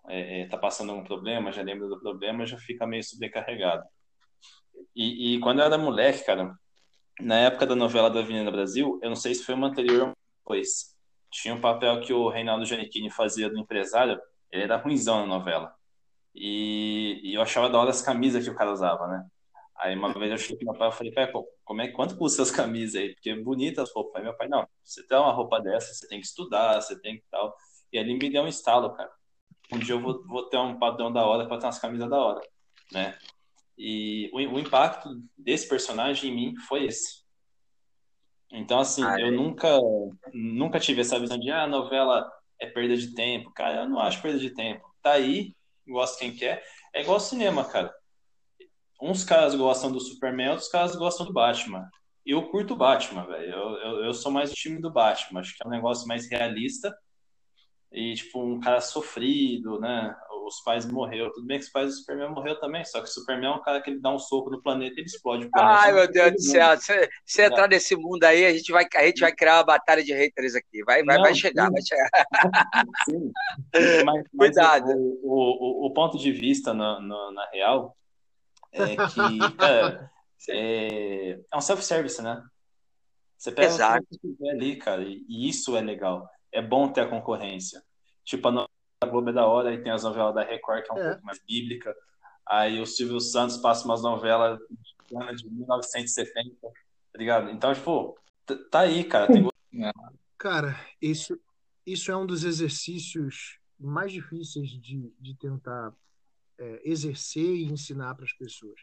[0.08, 3.84] é, é, tá passando algum problema, já lembra do problema, já fica meio sobrecarregado.
[4.96, 6.56] E, e quando eu era moleque, cara,
[7.20, 10.14] na época da novela da Avenida Brasil, eu não sei se foi uma anterior ou
[10.40, 10.96] depois,
[11.32, 14.20] tinha um papel que o Reinaldo Giannichini fazia do empresário,
[14.52, 15.74] ele era ruimzão na novela.
[16.34, 19.26] E, e, eu achava da hora as camisas que o cara usava, né?
[19.78, 21.32] Aí uma vez eu cheguei pro meu pai e falei, pai,
[21.64, 23.14] como é, quanto custa as camisas aí?
[23.14, 24.16] Porque bonitas as roupas.
[24.16, 27.18] Aí meu pai, não, você tem uma roupa dessa, você tem que estudar, você tem
[27.18, 27.56] que tal.
[27.92, 29.12] E ali me deu um estalo, cara.
[29.72, 32.18] Um dia eu vou, vou ter um padrão da hora para ter umas camisas da
[32.18, 32.42] hora,
[32.92, 33.18] né?
[33.78, 37.26] E o, o, impacto desse personagem em mim foi esse.
[38.52, 39.32] Então, assim, ah, eu é.
[39.32, 39.68] nunca,
[40.34, 43.52] nunca tive essa visão de, ah, a novela é perda de tempo.
[43.52, 44.88] Cara, eu não acho perda de tempo.
[45.02, 45.54] Tá aí,
[45.86, 46.64] gosta quem quer.
[46.94, 47.94] É igual cinema, cara
[49.02, 51.90] uns caras gostam do Superman, outros caras gostam do Batman.
[52.26, 53.52] Eu curto Batman, velho.
[53.52, 55.42] Eu, eu, eu, sou mais do time do Batman.
[55.42, 56.96] Acho que é um negócio mais realista.
[57.92, 60.16] E, tipo, um cara sofrido, né?
[60.48, 61.32] Os pais morreram.
[61.32, 62.84] Tudo bem que os pais do Superman morreram também.
[62.84, 65.00] Só que o Superman é um cara que ele dá um soco no planeta e
[65.00, 65.82] ele explode o planeta.
[65.82, 66.78] Ai, meu Deus do céu.
[66.78, 67.46] Se, se é.
[67.46, 70.56] entrar nesse mundo aí, a gente vai, a gente vai criar uma batalha de haters
[70.56, 70.84] aqui.
[70.84, 71.72] Vai, vai, Não, vai chegar, sim.
[71.74, 72.86] vai chegar.
[73.08, 73.32] Sim.
[74.04, 74.88] Mas, Cuidado.
[74.88, 77.96] Mas o, o, o, ponto de vista, na, na, na real,
[78.82, 80.12] é que, cara,
[80.50, 82.44] é, é um self-service, né?
[83.38, 84.04] Você pega Exato.
[84.04, 86.30] o que quiser ali, cara, e isso é legal.
[86.52, 87.84] É bom ter a concorrência.
[88.24, 88.70] Tipo, a novela
[89.02, 91.10] da Globo é da hora, aí tem as novelas da Record, que é um é.
[91.10, 91.96] pouco mais bíblica.
[92.48, 94.60] Aí o Silvio Santos passa umas novelas
[95.38, 96.72] de 1970, tá
[97.18, 97.50] ligado?
[97.52, 98.18] Então, tipo,
[98.72, 99.28] tá aí, cara.
[99.28, 99.48] Tem...
[99.84, 99.92] É.
[100.38, 101.40] Cara, isso,
[101.86, 105.94] isso é um dos exercícios mais difíceis de, de tentar
[106.58, 108.80] é, exercer e ensinar para as pessoas.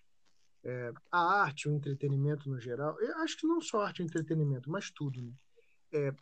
[0.65, 4.71] É, a arte, o entretenimento no geral, eu acho que não só arte e entretenimento,
[4.71, 5.33] mas tudo, né?
[5.93, 6.15] é,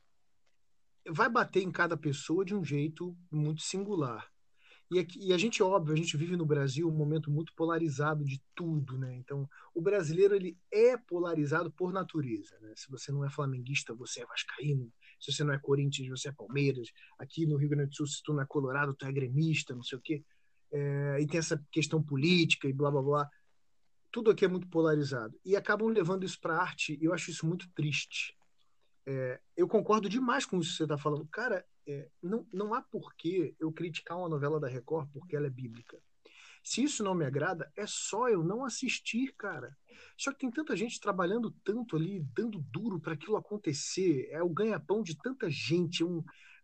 [1.08, 4.28] vai bater em cada pessoa de um jeito muito singular.
[4.90, 8.24] E, aqui, e, a gente, óbvio, a gente vive no Brasil um momento muito polarizado
[8.24, 9.14] de tudo, né?
[9.14, 12.72] Então, o brasileiro, ele é polarizado por natureza, né?
[12.74, 14.92] Se você não é flamenguista, você é vascaíno.
[15.20, 16.88] Se você não é Corinthians, você é Palmeiras.
[17.20, 19.82] Aqui no Rio Grande do Sul, se tu não é colorado, tu é gremista, não
[19.84, 20.24] sei o quê
[20.72, 23.30] é, e tem essa questão política e blá blá blá.
[24.12, 25.38] Tudo aqui é muito polarizado.
[25.44, 28.36] E acabam levando isso para arte, e eu acho isso muito triste.
[29.06, 31.26] É, eu concordo demais com isso que você está falando.
[31.28, 35.50] Cara, é, não, não há porquê eu criticar uma novela da Record porque ela é
[35.50, 35.98] bíblica.
[36.62, 39.76] Se isso não me agrada, é só eu não assistir, cara.
[40.16, 44.28] Só que tem tanta gente trabalhando tanto ali, dando duro para aquilo acontecer.
[44.30, 46.02] É o ganha-pão de tanta gente.
[46.02, 46.22] É um,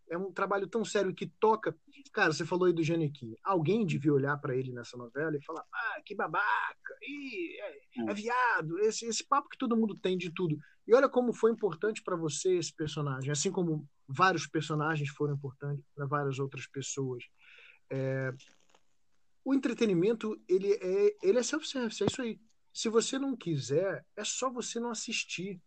[0.09, 1.77] é um trabalho tão sério que toca.
[2.13, 3.35] Cara, você falou aí do Janequim.
[3.43, 8.15] Alguém devia olhar para ele nessa novela e falar: ah, que babaca, Ih, é, é,
[8.15, 10.57] viado, esse, esse papo que todo mundo tem de tudo.
[10.87, 15.85] E olha como foi importante para você esse personagem, assim como vários personagens foram importantes
[15.95, 17.25] para várias outras pessoas.
[17.91, 18.33] É,
[19.45, 22.41] o entretenimento, ele é, ele é self-service, é isso aí.
[22.73, 25.61] Se você não quiser, é só você não assistir.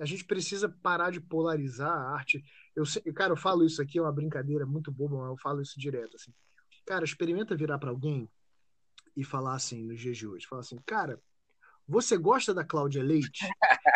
[0.00, 2.42] A gente precisa parar de polarizar a arte.
[2.74, 2.84] Eu,
[3.14, 6.16] cara, eu falo isso aqui, é uma brincadeira muito boba, mas eu falo isso direto.
[6.16, 6.32] Assim.
[6.86, 8.26] Cara, experimenta virar para alguém
[9.14, 10.46] e falar assim, nos dias de hoje.
[10.46, 11.20] Falar assim, cara,
[11.86, 13.46] você gosta da Cláudia Leite?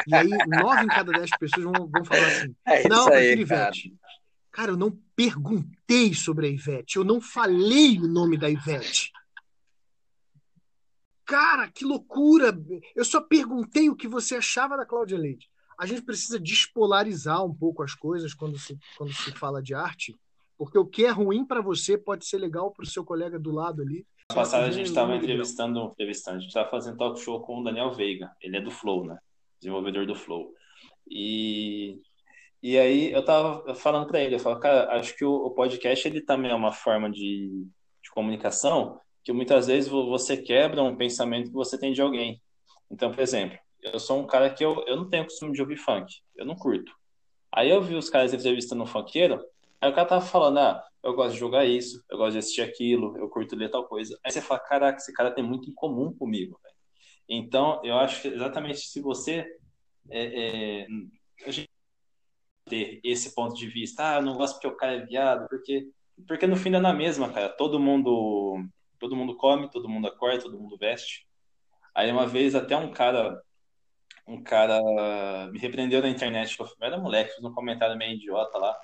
[0.06, 3.40] E aí, nove em cada dez pessoas vão, vão falar assim, é não, aí, prefiro
[3.40, 3.88] Ivete.
[3.88, 4.20] Cara.
[4.52, 9.10] cara, eu não perguntei sobre a Ivete, eu não falei o nome da Ivete.
[11.24, 12.54] Cara, que loucura!
[12.94, 15.48] Eu só perguntei o que você achava da Cláudia Leite
[15.78, 20.14] a gente precisa despolarizar um pouco as coisas quando se, quando se fala de arte,
[20.56, 23.50] porque o que é ruim para você pode ser legal para o seu colega do
[23.50, 24.06] lado ali.
[24.30, 27.64] Na passada a gente estava entrevistando, entrevistando, a gente estava fazendo talk show com o
[27.64, 29.18] Daniel Veiga, ele é do Flow, né?
[29.60, 30.52] Desenvolvedor do Flow.
[31.08, 32.00] E,
[32.62, 36.06] e aí eu estava falando para ele, eu falo, cara, acho que o, o, podcast
[36.08, 37.66] ele também é uma forma de,
[38.02, 42.40] de comunicação que muitas vezes você quebra um pensamento que você tem de alguém.
[42.90, 45.76] Então, por exemplo, eu sou um cara que eu, eu não tenho costume de ouvir
[45.76, 46.92] funk, eu não curto.
[47.52, 49.44] Aí eu vi os caras entrevistando um funkeiro,
[49.80, 52.62] aí o cara tava falando, ah, eu gosto de jogar isso, eu gosto de assistir
[52.62, 54.18] aquilo, eu curto ler tal coisa.
[54.24, 56.58] Aí você fala, caraca, esse cara tem muito em comum comigo.
[57.28, 59.46] Então, eu acho que exatamente se você.
[60.10, 60.86] É, é,
[62.66, 64.14] ter esse ponto de vista.
[64.14, 65.88] Ah, eu não gosto porque o cara é viado, porque
[66.26, 67.48] porque no fim dá na mesma, cara.
[67.48, 68.64] Todo mundo
[68.98, 71.26] todo mundo come, todo mundo acorda, todo mundo veste.
[71.94, 73.40] Aí uma vez até um cara
[74.26, 74.80] um cara
[75.50, 78.78] me repreendeu na internet, eu era moleque, fiz um comentário meio idiota lá.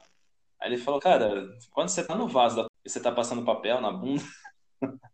[0.59, 3.91] Aí ele falou, cara, quando você tá no vaso e você tá passando papel na
[3.91, 4.23] bunda,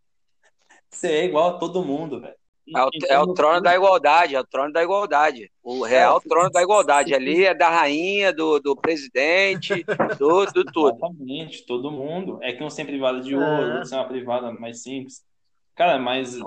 [0.89, 2.35] você é igual a todo mundo, velho.
[2.75, 5.49] É o, é o, trono da igualdade, é o trono da igualdade.
[5.63, 7.15] O real é, trono da igualdade.
[7.15, 9.85] Ali é da rainha, do, do presidente,
[10.19, 10.97] do, do tudo.
[10.97, 12.39] Exatamente, todo mundo.
[12.41, 13.73] É que um tem privada de ouro, é.
[13.75, 15.23] outro tem uma privada mais simples.
[15.75, 16.43] Cara, mas é.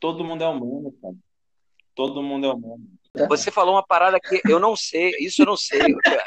[0.00, 1.14] todo mundo é humano, cara.
[1.98, 2.86] Todo mundo é humano.
[3.28, 5.80] Você falou uma parada que eu não sei, isso eu não sei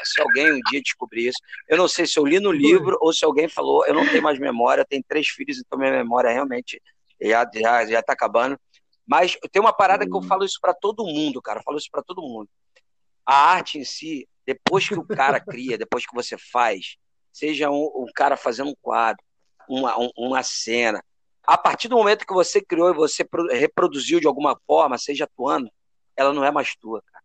[0.04, 1.38] se alguém um dia descobrir isso.
[1.66, 3.86] Eu não sei se eu li no livro ou se alguém falou.
[3.86, 6.78] Eu não tenho mais memória, tenho três filhos, então minha memória realmente
[7.18, 8.60] já, já, já tá acabando.
[9.06, 11.60] Mas tem uma parada que eu falo isso para todo mundo, cara.
[11.60, 12.50] Eu falo isso para todo mundo.
[13.24, 16.96] A arte em si, depois que o cara cria, depois que você faz,
[17.32, 19.24] seja um, um cara fazendo um quadro,
[19.66, 21.02] uma, um, uma cena,
[21.44, 25.70] a partir do momento que você criou e você reproduziu de alguma forma, seja atuando,
[26.16, 27.24] ela não é mais tua, cara.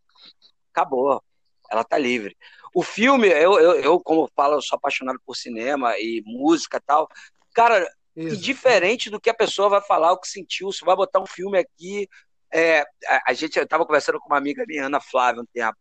[0.72, 1.24] Acabou.
[1.70, 2.36] Ela tá livre.
[2.74, 6.82] O filme, eu, eu, eu como falo, eu sou apaixonado por cinema e música e
[6.82, 7.08] tal.
[7.54, 8.38] Cara, Isso.
[8.38, 11.58] diferente do que a pessoa vai falar, o que sentiu, se vai botar um filme
[11.58, 12.08] aqui.
[12.52, 15.78] É, a, a, gente, eu tava conversando com uma amiga minha, Ana Flávia, um tempo,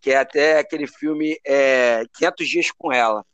[0.00, 3.24] que é até aquele filme é, 500 Dias com Ela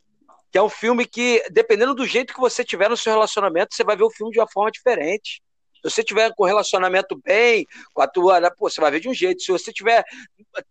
[0.51, 3.83] que é um filme que, dependendo do jeito que você tiver no seu relacionamento, você
[3.83, 5.41] vai ver o filme de uma forma diferente.
[5.75, 9.09] Se você tiver com relacionamento bem, com a tua, né, pô, você vai ver de
[9.09, 9.41] um jeito.
[9.41, 10.03] Se você tiver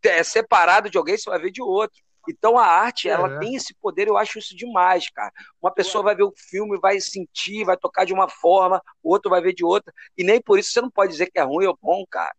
[0.05, 1.99] é, separado de alguém, você vai ver de outro.
[2.29, 3.13] Então a arte, é.
[3.13, 5.33] ela tem esse poder, eu acho isso demais, cara.
[5.61, 9.31] Uma pessoa vai ver o filme, vai sentir, vai tocar de uma forma, o outro
[9.31, 11.67] vai ver de outra, e nem por isso você não pode dizer que é ruim
[11.67, 12.35] ou bom, cara.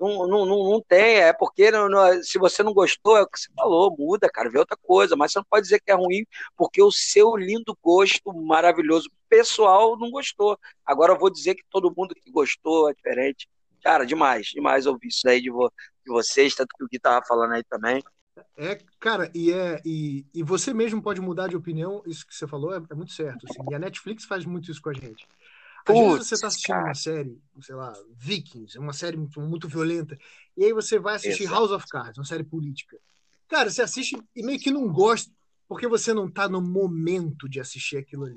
[0.00, 3.40] Não, não, não, tem, é porque não, não, se você não gostou, é o que
[3.40, 6.24] você falou, muda, cara, vê outra coisa, mas você não pode dizer que é ruim,
[6.56, 10.58] porque o seu lindo gosto maravilhoso pessoal não gostou.
[10.84, 13.48] Agora eu vou dizer que todo mundo que gostou é diferente.
[13.82, 15.70] Cara, demais, demais ouvir isso aí de, vo,
[16.04, 18.02] de vocês, tanto que o Gui tava falando aí também.
[18.56, 22.46] É, cara, e, é, e, e você mesmo pode mudar de opinião, isso que você
[22.46, 23.46] falou é, é muito certo.
[23.48, 25.26] Assim, e a Netflix faz muito isso com a gente.
[25.88, 26.86] Às Putz, vezes você está assistindo cara.
[26.86, 30.18] uma série, sei lá, Vikings, uma série muito, muito violenta,
[30.56, 31.58] e aí você vai assistir Exato.
[31.58, 32.98] House of Cards, uma série política.
[33.48, 35.32] Cara, você assiste e meio que não gosta,
[35.66, 38.34] porque você não está no momento de assistir aquilo ali.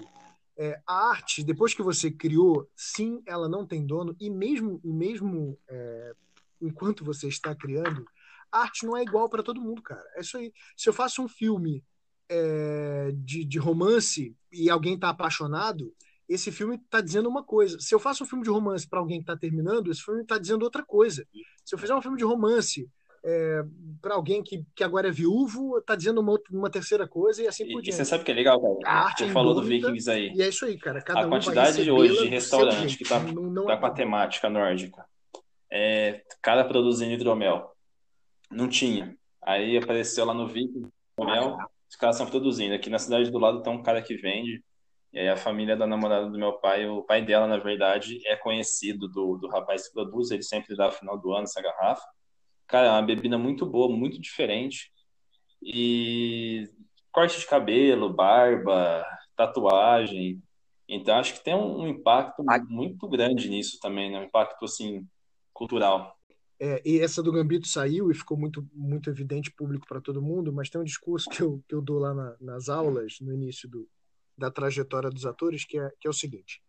[0.57, 5.57] É, a arte, depois que você criou, sim, ela não tem dono, e mesmo, mesmo
[5.67, 6.13] é,
[6.61, 8.05] enquanto você está criando,
[8.51, 10.03] a arte não é igual para todo mundo, cara.
[10.15, 10.53] É isso aí.
[10.77, 11.83] Se eu faço um filme
[12.29, 15.93] é, de, de romance e alguém está apaixonado,
[16.33, 17.77] esse filme está dizendo uma coisa.
[17.79, 20.37] Se eu faço um filme de romance para alguém que está terminando, esse filme está
[20.37, 21.25] dizendo outra coisa.
[21.65, 22.87] Se eu fizer um filme de romance
[23.23, 23.63] é,
[24.01, 27.65] para alguém que, que agora é viúvo, está dizendo uma, uma terceira coisa e assim
[27.65, 27.89] por diante.
[27.89, 28.75] E você sabe que é legal, cara?
[28.85, 30.31] A arte você é falou do Vikings aí.
[30.33, 31.01] E é isso aí, cara.
[31.01, 35.05] Cada a um quantidade de hoje de restaurante que está tá com a temática nórdica.
[35.69, 37.71] É, cada produzindo hidromel.
[38.49, 39.15] Não tinha.
[39.43, 41.57] Aí apareceu lá no Vikings, hidromel,
[41.89, 42.73] os caras estão produzindo.
[42.73, 44.63] Aqui na cidade do lado tem um cara que vende
[45.13, 48.35] e aí a família da namorada do meu pai, o pai dela, na verdade, é
[48.35, 52.05] conhecido do, do rapaz que produz, ele sempre dá no final do ano essa garrafa.
[52.65, 54.89] Cara, é uma bebida muito boa, muito diferente.
[55.61, 56.69] E
[57.11, 59.05] corte de cabelo, barba,
[59.35, 60.41] tatuagem.
[60.87, 64.19] Então acho que tem um, um impacto muito grande nisso também, né?
[64.19, 65.05] Um impacto assim
[65.53, 66.17] cultural.
[66.57, 70.53] É, e essa do Gambito saiu e ficou muito, muito evidente público para todo mundo,
[70.53, 73.67] mas tem um discurso que eu, que eu dou lá na, nas aulas, no início
[73.67, 73.89] do,
[74.41, 76.61] da trajetória dos atores, que é, que é o seguinte.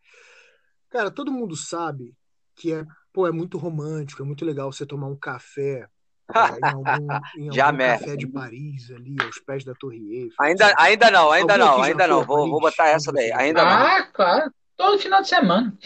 [0.90, 2.14] Cara, todo mundo sabe
[2.54, 5.88] que é, pô, é muito romântico, é muito legal você tomar um café
[6.36, 10.36] é, em algum, em algum café de Paris ali, aos pés da Torre Eiffel.
[10.38, 12.24] Ainda, ainda não, ainda não, ainda não.
[12.24, 13.32] Vou, vou botar essa daí.
[13.32, 14.12] Ainda ah, não.
[14.12, 14.52] claro.
[14.76, 15.76] Todo final de semana.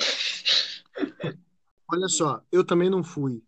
[1.88, 3.42] Olha só, eu também não fui.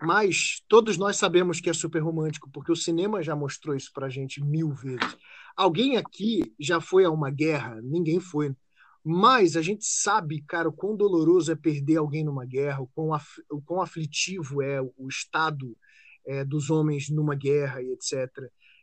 [0.00, 4.08] Mas todos nós sabemos que é super romântico, porque o cinema já mostrou isso pra
[4.08, 5.16] gente mil vezes.
[5.56, 7.80] Alguém aqui já foi a uma guerra?
[7.82, 8.54] Ninguém foi.
[9.04, 13.14] Mas a gente sabe, cara, o quão doloroso é perder alguém numa guerra, o quão,
[13.14, 15.76] af, o quão aflitivo é o estado
[16.26, 18.28] é, dos homens numa guerra e etc.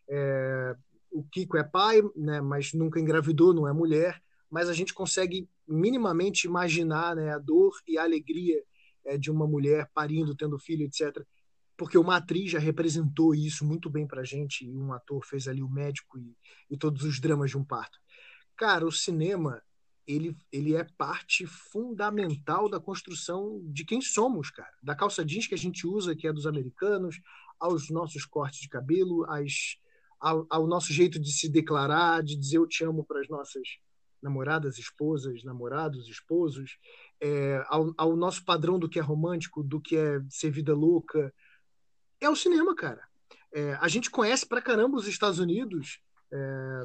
[0.10, 0.76] É,
[1.12, 5.48] o Kiko é pai, né, mas nunca engravidou, não é mulher, mas a gente consegue
[5.68, 8.62] minimamente imaginar né, a dor e a alegria
[9.06, 11.26] é, de uma mulher parindo, tendo filho, etc
[11.78, 15.62] porque uma atriz já representou isso muito bem pra gente, e um ator fez ali
[15.62, 16.36] o médico e,
[16.72, 18.00] e todos os dramas de um parto.
[18.58, 19.62] Cara, o cinema,
[20.08, 24.74] ele, ele é parte fundamental da construção de quem somos, cara.
[24.82, 27.22] Da calça jeans que a gente usa, que é dos americanos,
[27.60, 29.78] aos nossos cortes de cabelo, às,
[30.20, 33.68] ao, ao, nosso jeito de se declarar, de dizer eu te amo para as nossas
[34.22, 36.78] namoradas, esposas, namorados, esposos,
[37.22, 41.32] é, ao, ao, nosso padrão do que é romântico, do que é ser vida louca.
[42.20, 43.02] É o cinema, cara.
[43.54, 46.00] É, a gente conhece pra caramba os Estados Unidos.
[46.32, 46.84] É,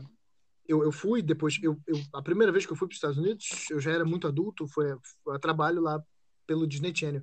[0.67, 3.19] eu, eu fui depois, eu, eu, a primeira vez que eu fui para os Estados
[3.19, 4.95] Unidos, eu já era muito adulto, foi,
[5.31, 6.03] a trabalho lá
[6.47, 7.23] pelo Disney Channel.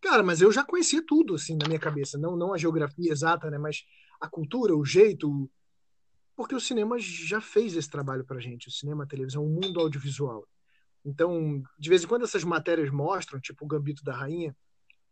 [0.00, 3.50] Cara, mas eu já conhecia tudo assim na minha cabeça, não não a geografia exata,
[3.50, 3.84] né, mas
[4.20, 5.50] a cultura, o jeito,
[6.36, 9.80] porque o cinema já fez esse trabalho pra gente, o cinema, a televisão, o mundo
[9.80, 10.46] audiovisual.
[11.04, 14.54] Então, de vez em quando essas matérias mostram, tipo o Gambito da Rainha,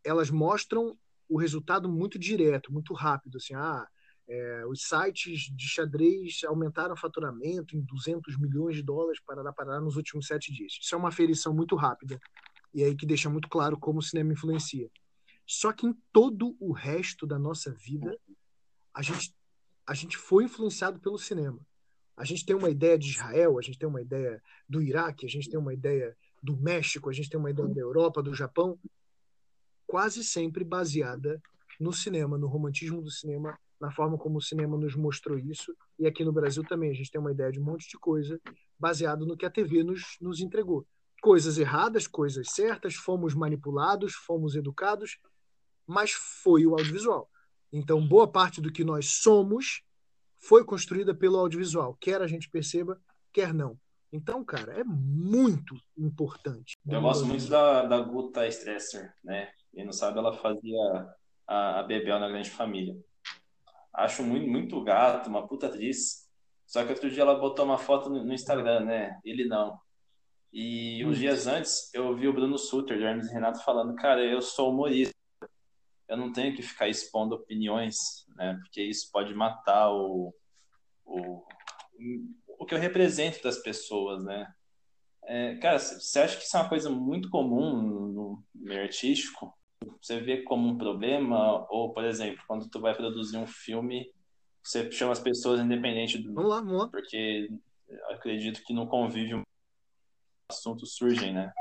[0.05, 0.97] elas mostram
[1.33, 3.89] o resultado muito direto, muito rápido, assim, ah,
[4.29, 9.81] é, os sites de xadrez aumentaram o faturamento em 200 milhões de dólares para parar
[9.81, 10.79] nos últimos sete dias.
[10.81, 12.21] Isso é uma aferição muito rápida
[12.75, 14.91] e aí que deixa muito claro como o cinema influencia.
[15.47, 18.15] Só que em todo o resto da nossa vida,
[18.95, 19.35] a gente,
[19.87, 21.59] a gente foi influenciado pelo cinema.
[22.15, 25.29] A gente tem uma ideia de Israel, a gente tem uma ideia do Iraque, a
[25.29, 28.79] gente tem uma ideia do México, a gente tem uma ideia da Europa, do Japão,
[29.93, 31.39] quase sempre baseada
[31.79, 35.77] no cinema, no romantismo do cinema na forma como o cinema nos mostrou isso.
[35.99, 38.41] E aqui no Brasil também a gente tem uma ideia de um monte de coisa
[38.79, 40.87] baseado no que a TV nos, nos entregou.
[41.21, 45.19] Coisas erradas, coisas certas, fomos manipulados, fomos educados,
[45.87, 47.29] mas foi o audiovisual.
[47.71, 49.83] Então, boa parte do que nós somos
[50.39, 52.99] foi construída pelo audiovisual, quer a gente perceba,
[53.31, 53.79] quer não.
[54.13, 56.77] Então, cara, é muito importante.
[56.87, 59.51] Eu gosto muito da, da Guta Stresser, né?
[59.73, 61.15] Quem não sabe, ela fazia
[61.47, 62.95] a, a Bebel na Grande Família.
[63.95, 66.31] Acho muito, muito gato, uma puta atriz.
[66.67, 69.19] Só que outro dia ela botou uma foto no Instagram, né?
[69.25, 69.81] Ele não.
[70.53, 74.43] E uns dias antes eu vi o Bruno Suter, do Hermes Renato, falando: Cara, eu
[74.43, 75.15] sou humorista.
[76.07, 77.97] Eu não tenho que ficar expondo opiniões,
[78.37, 78.59] né?
[78.61, 80.35] Porque isso pode matar o,
[81.07, 81.43] o,
[82.63, 84.53] o que eu represento das pessoas, né?
[85.25, 89.53] É, cara, você acha que isso é uma coisa muito comum no meio artístico?
[90.01, 91.67] você vê como um problema?
[91.69, 94.13] Ou, por exemplo, quando tu vai produzir um filme,
[94.63, 96.33] você chama as pessoas independente do...
[96.33, 96.89] Vamos lá, vamos lá.
[96.89, 97.49] Porque
[98.11, 99.43] acredito que no convívio
[100.49, 101.53] assuntos surgem, né?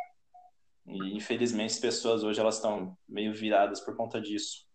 [0.85, 4.67] E infelizmente as pessoas hoje elas estão meio viradas por conta disso.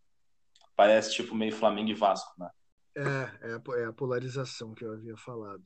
[0.74, 2.50] Parece tipo meio Flamengo e Vasco, né?
[2.96, 5.64] É, é a, é a polarização que eu havia falado.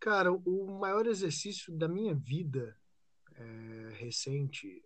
[0.00, 2.76] Cara, o maior exercício da minha vida
[3.36, 4.82] é, recente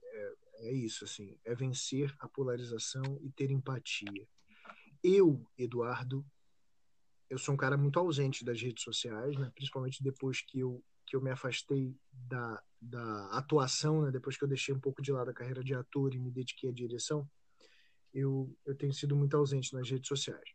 [0.59, 4.27] é isso, assim, é vencer a polarização e ter empatia.
[5.03, 6.25] Eu, Eduardo,
[7.29, 9.51] eu sou um cara muito ausente das redes sociais, né?
[9.55, 14.11] principalmente depois que eu, que eu me afastei da, da atuação, né?
[14.11, 16.71] depois que eu deixei um pouco de lado a carreira de ator e me dediquei
[16.71, 17.29] à direção,
[18.13, 20.55] eu, eu tenho sido muito ausente nas redes sociais.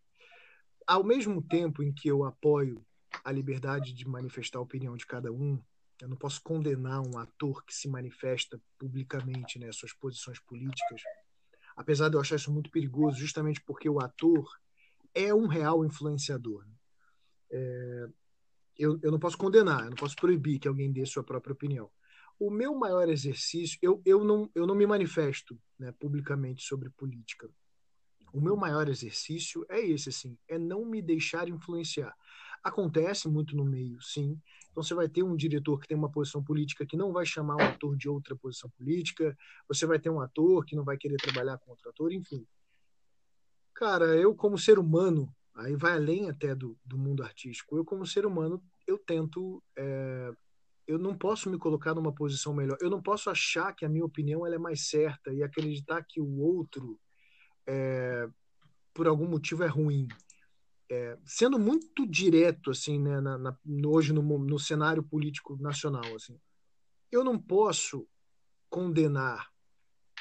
[0.88, 2.84] Ao mesmo tempo em que eu apoio
[3.30, 5.62] a liberdade de manifestar a opinião de cada um,
[6.02, 11.02] eu não posso condenar um ator que se manifesta publicamente, né, suas posições políticas.
[11.76, 14.50] Apesar de eu achar isso muito perigoso, justamente porque o ator
[15.14, 16.66] é um real influenciador.
[17.52, 18.08] É,
[18.78, 21.90] eu, eu não posso condenar, eu não posso proibir que alguém dê sua própria opinião.
[22.40, 27.50] O meu maior exercício, eu, eu, não, eu não me manifesto né, publicamente sobre política.
[28.32, 32.16] O meu maior exercício é esse, assim, é não me deixar influenciar.
[32.64, 34.40] Acontece muito no meio, sim.
[34.72, 37.56] Então você vai ter um diretor que tem uma posição política que não vai chamar
[37.56, 39.38] um ator de outra posição política,
[39.68, 42.46] você vai ter um ator que não vai querer trabalhar com outro ator, enfim.
[43.74, 48.06] Cara, eu como ser humano, aí vai além até do, do mundo artístico, eu como
[48.06, 49.64] ser humano, eu tento...
[49.78, 50.32] É,
[50.88, 52.76] eu não posso me colocar numa posição melhor.
[52.82, 56.20] Eu não posso achar que a minha opinião ela é mais certa e acreditar que
[56.20, 57.00] o outro,
[57.68, 58.28] é,
[58.92, 60.08] por algum motivo, é ruim
[60.90, 66.40] é, sendo muito direto assim né, na, na, hoje no, no, cenário político nacional assim
[67.12, 68.08] eu não posso
[68.70, 69.50] condenar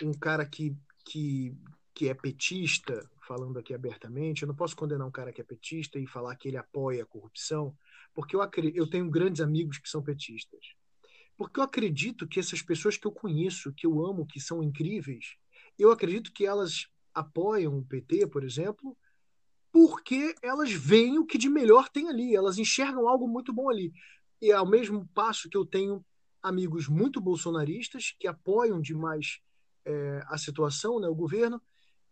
[0.02, 1.56] um cara que, que,
[1.94, 5.98] que é petista falando aqui abertamente eu não posso condenar um cara que é petista
[5.98, 7.74] e falar que ele apoia a corrupção
[8.14, 10.74] porque eu acredito, eu tenho grandes amigos que são petistas.
[11.36, 15.36] Porque eu acredito que essas pessoas que eu conheço que eu amo que são incríveis
[15.78, 18.96] eu acredito que elas apoiam o PT por exemplo
[19.78, 23.92] porque elas veem o que de melhor tem ali, elas enxergam algo muito bom ali.
[24.42, 26.04] E ao mesmo passo que eu tenho
[26.42, 29.38] amigos muito bolsonaristas que apoiam demais
[29.84, 31.62] é, a situação, né, o governo,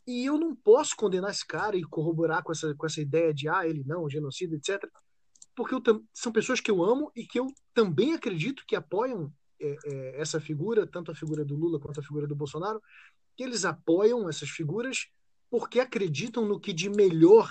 [0.06, 3.48] e eu não posso condenar esse cara e corroborar com essa, com essa ideia de
[3.48, 4.88] ah, ele não, genocida, etc.
[5.52, 5.74] Porque
[6.14, 10.40] são pessoas que eu amo e que eu também acredito que apoiam é, é, essa
[10.40, 12.80] figura, tanto a figura do Lula quanto a figura do Bolsonaro,
[13.36, 15.08] que eles apoiam essas figuras
[15.50, 17.50] porque acreditam no que de melhor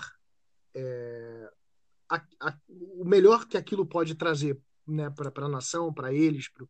[0.75, 1.49] é,
[2.09, 6.49] a, a, o melhor que aquilo pode trazer né, para a nação, para eles.
[6.49, 6.69] Pro...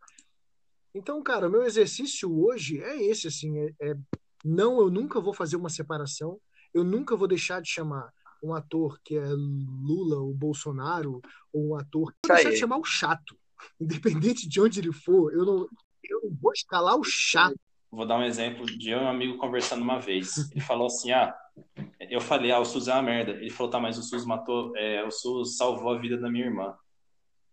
[0.94, 3.98] Então, cara, o meu exercício hoje é esse, assim, é, é,
[4.44, 6.40] não, eu nunca vou fazer uma separação,
[6.74, 8.14] eu nunca vou deixar de chamar
[8.44, 11.22] um ator que é Lula ou Bolsonaro,
[11.52, 13.38] ou um ator que deixar de chamar o chato,
[13.80, 15.70] independente de onde ele for, eu não,
[16.04, 17.60] eu não vou escalar o chato.
[17.96, 20.52] Vou dar um exemplo de eu e um amigo conversando uma vez.
[20.52, 21.34] Ele falou assim: ah,
[22.10, 23.32] eu falei, ah, o SUS é uma merda.
[23.32, 26.46] Ele falou, tá, mas o SUS matou, é, o SUS salvou a vida da minha
[26.46, 26.76] irmã.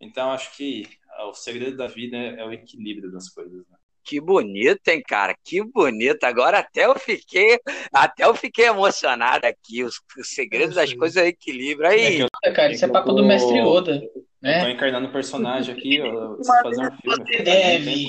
[0.01, 3.76] Então, acho que ah, o segredo da vida é, é o equilíbrio das coisas, né?
[4.05, 5.32] Que bonito, hein, cara?
[5.45, 6.24] Que bonito.
[6.24, 7.61] Agora até eu fiquei,
[7.93, 9.84] até eu fiquei emocionado aqui.
[9.84, 11.88] Os, os segredos das coisas é o equilíbrio.
[11.88, 14.03] Aí, é eu, cara, isso é, é papo do mestre Oda.
[14.43, 14.61] Né?
[14.61, 17.45] Tô encarnando um personagem aqui, eu fazer um filme.
[17.45, 18.09] Deve.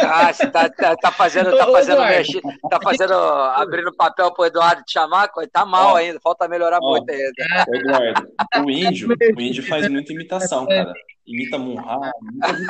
[0.00, 4.84] Ah, você tá, tá, tá fazendo, tá fazendo, mexe, tá fazendo, abrindo papel pro Eduardo
[4.84, 7.32] te chamar, tá mal ainda, falta melhorar ó, muito ainda.
[7.72, 8.28] Eduardo,
[8.62, 10.92] o índio, o índio faz muita imitação, cara.
[11.26, 11.58] Imita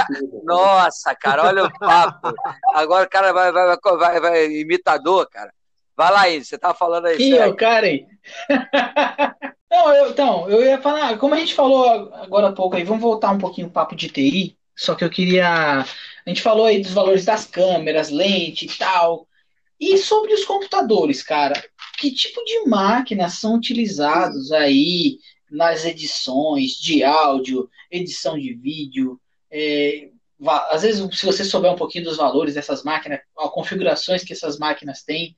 [0.07, 0.43] tudo.
[0.45, 2.33] Nossa, cara, olha o papo.
[2.73, 5.53] Agora o cara vai, vai, vai, vai, vai imitador, cara.
[5.97, 7.17] Vai lá, Índio, você tava falando aí.
[7.19, 8.07] Ih, o cara aí.
[9.75, 13.03] Não, eu, então, eu ia falar, como a gente falou agora há pouco aí, vamos
[13.03, 15.81] voltar um pouquinho o papo de TI, só que eu queria.
[15.81, 19.27] A gente falou aí dos valores das câmeras, lente e tal.
[19.81, 21.61] E sobre os computadores, cara,
[21.99, 25.19] que tipo de máquinas são utilizados aí
[25.51, 29.21] nas edições de áudio, edição de vídeo?
[29.51, 30.09] É,
[30.71, 34.57] às vezes, se você souber um pouquinho dos valores dessas máquinas, as configurações que essas
[34.57, 35.37] máquinas têm,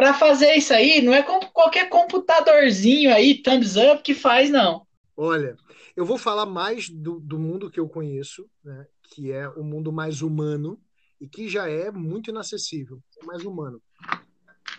[0.00, 4.86] para fazer isso aí, não é qualquer computadorzinho aí, thumbs up, que faz, não.
[5.14, 5.58] Olha,
[5.94, 9.92] eu vou falar mais do, do mundo que eu conheço, né, que é o mundo
[9.92, 10.80] mais humano
[11.20, 13.82] e que já é muito inacessível, é mais humano.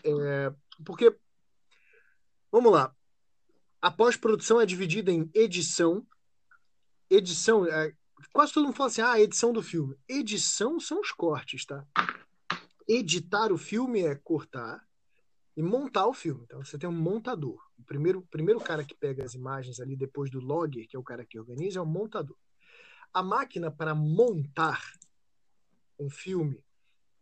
[0.03, 0.51] É,
[0.84, 1.15] porque,
[2.51, 2.91] vamos lá,
[3.80, 6.03] a pós-produção é dividida em edição,
[7.11, 7.93] edição, é,
[8.34, 9.95] quase todo mundo fala assim, ah, edição do filme.
[10.09, 11.86] Edição são os cortes, tá?
[12.88, 14.84] Editar o filme é cortar,
[15.55, 16.43] e montar o filme.
[16.43, 17.61] Então você tem um montador.
[17.77, 21.03] O primeiro, primeiro cara que pega as imagens ali depois do logger, que é o
[21.03, 22.37] cara que organiza, é o montador.
[23.13, 24.81] A máquina para montar
[25.99, 26.63] um filme,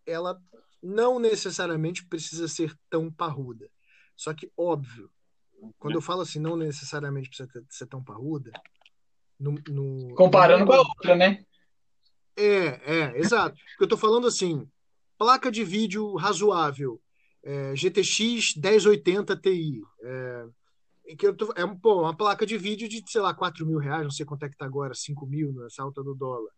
[0.06, 0.42] ela
[0.82, 3.70] não necessariamente precisa ser tão parruda.
[4.16, 5.12] Só que, óbvio,
[5.78, 8.52] quando eu falo assim, não necessariamente precisa ser tão parruda.
[9.40, 10.68] No, no, Comparando no...
[10.68, 11.46] com a outra, né?
[12.36, 12.68] É,
[13.00, 13.58] é, exato.
[13.80, 14.70] Eu estou falando assim,
[15.18, 17.02] placa de vídeo razoável
[17.44, 19.82] é, GTX 1080 Ti.
[20.02, 20.48] É,
[21.18, 24.04] que eu tô, é pô, uma placa de vídeo de, sei lá, 4 mil reais,
[24.04, 26.52] não sei quanto é que tá agora, 5 mil nessa alta do dólar.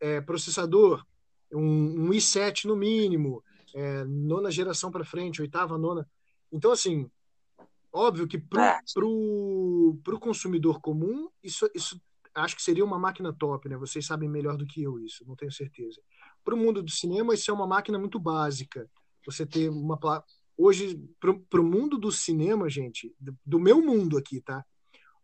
[0.00, 1.04] É, processador,
[1.52, 3.42] um, um, i7 no mínimo,
[3.74, 6.08] é, nona geração para frente, oitava, nona.
[6.50, 7.08] Então, assim,
[7.92, 8.80] óbvio que pro, é.
[8.92, 12.00] pro, pro consumidor comum, isso, isso
[12.34, 13.76] acho que seria uma máquina top, né?
[13.76, 16.00] Vocês sabem melhor do que eu isso, não tenho certeza.
[16.44, 18.90] Para o mundo do cinema, isso é uma máquina muito básica
[19.24, 20.26] você ter uma placa.
[20.56, 21.00] Hoje,
[21.50, 23.12] para o mundo do cinema, gente,
[23.44, 24.64] do meu mundo aqui, tá?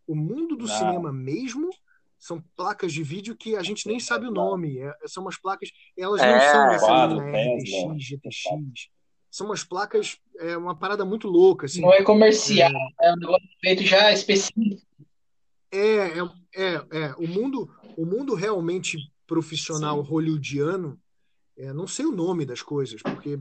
[0.07, 0.79] O mundo do Não.
[0.79, 1.71] cinema mesmo
[2.19, 4.79] são placas de vídeo que a gente nem sabe o nome.
[4.79, 8.89] É, são umas placas, elas é, não são essa linha RTX, GTX.
[9.31, 11.67] São umas placas, é uma parada muito louca.
[11.67, 11.81] Assim.
[11.81, 12.71] Não é comercial,
[13.01, 14.83] é, é um negócio feito já específico.
[15.73, 16.21] É, é,
[16.55, 20.11] é, é, o mundo, o mundo realmente profissional Sim.
[20.11, 21.01] hollywoodiano,
[21.57, 23.39] é, não sei o nome das coisas, porque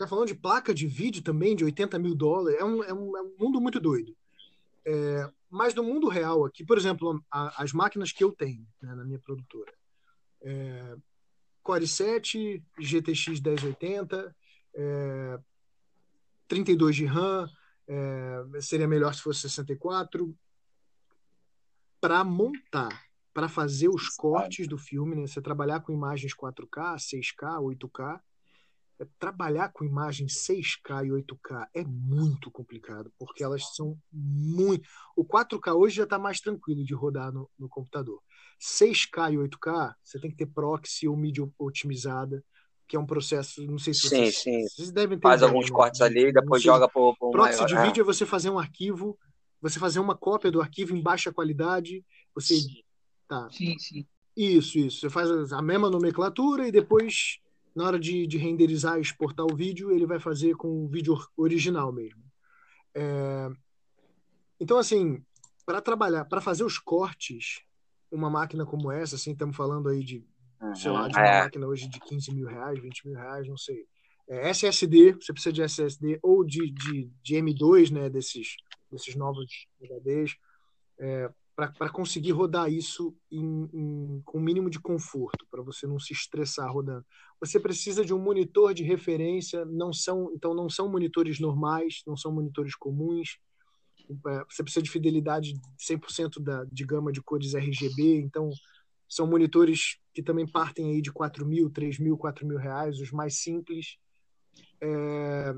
[0.00, 2.58] está falando de placa de vídeo também de 80 mil dólares.
[2.58, 4.16] É um, é um, é um mundo muito doido.
[4.84, 8.94] É, mas no mundo real aqui, por exemplo, a, as máquinas que eu tenho né,
[8.94, 9.72] na minha produtora.
[10.40, 10.96] É,
[11.62, 14.34] Core 7, GTX 1080,
[14.74, 15.38] é,
[16.48, 17.46] 32 de RAM,
[17.86, 20.34] é, seria melhor se fosse 64.
[22.00, 27.60] Para montar, para fazer os cortes do filme, né, você trabalhar com imagens 4K, 6K,
[27.60, 28.22] 8K, é,
[29.18, 34.88] trabalhar com imagens 6K e 8K é muito complicado, porque elas são muito.
[35.16, 38.20] O 4K hoje já está mais tranquilo de rodar no, no, computador.
[38.60, 42.44] 6K e 8K, você tem que ter proxy ou mídia otimizada,
[42.86, 43.66] que é um processo.
[43.66, 44.62] Não sei se sim, vocês, sim.
[44.68, 45.22] vocês devem ter.
[45.22, 45.76] Faz alguns né?
[45.76, 47.14] cortes ali e depois joga para o.
[47.14, 47.66] Proxy maior.
[47.66, 47.82] de é.
[47.86, 49.18] vídeo é você fazer um arquivo,
[49.60, 52.56] você fazer uma cópia do arquivo em baixa qualidade, você.
[52.56, 52.82] Sim.
[53.26, 53.48] Tá.
[53.50, 54.06] Sim, sim.
[54.36, 55.00] Isso, isso.
[55.00, 57.38] Você faz a mesma nomenclatura e depois
[57.74, 61.16] na hora de, de renderizar e exportar o vídeo, ele vai fazer com o vídeo
[61.36, 62.22] original mesmo.
[62.94, 63.48] É...
[64.58, 65.22] Então, assim,
[65.64, 67.62] para trabalhar, para fazer os cortes,
[68.10, 70.24] uma máquina como essa, assim, estamos falando aí de,
[70.60, 71.40] uhum, sei lá, de uma é.
[71.42, 73.86] máquina hoje de 15 mil reais, 20 mil reais, não sei.
[74.28, 78.56] É, SSD, você precisa de SSD ou de, de, de M2, né, desses,
[78.90, 80.36] desses novos HDs,
[80.98, 81.30] é,
[81.68, 86.12] para conseguir rodar isso em, em, com o mínimo de conforto, para você não se
[86.12, 87.04] estressar rodando.
[87.40, 92.16] Você precisa de um monitor de referência, não são, então não são monitores normais, não
[92.16, 93.38] são monitores comuns.
[94.08, 98.50] É, você precisa de fidelidade 100% da, de gama de cores RGB, então
[99.08, 103.10] são monitores que também partem aí de 4 mil, 3 mil, 4 mil reais, os
[103.10, 103.98] mais simples.
[104.80, 105.54] É...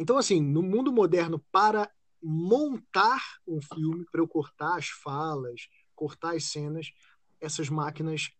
[0.00, 1.90] Então, assim, no mundo moderno, para
[2.22, 6.92] montar um filme, para eu cortar as falas, cortar as cenas,
[7.40, 8.30] essas máquinas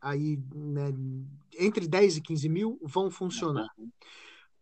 [0.00, 0.92] aí né,
[1.58, 3.68] entre 10 e 15 mil vão funcionar.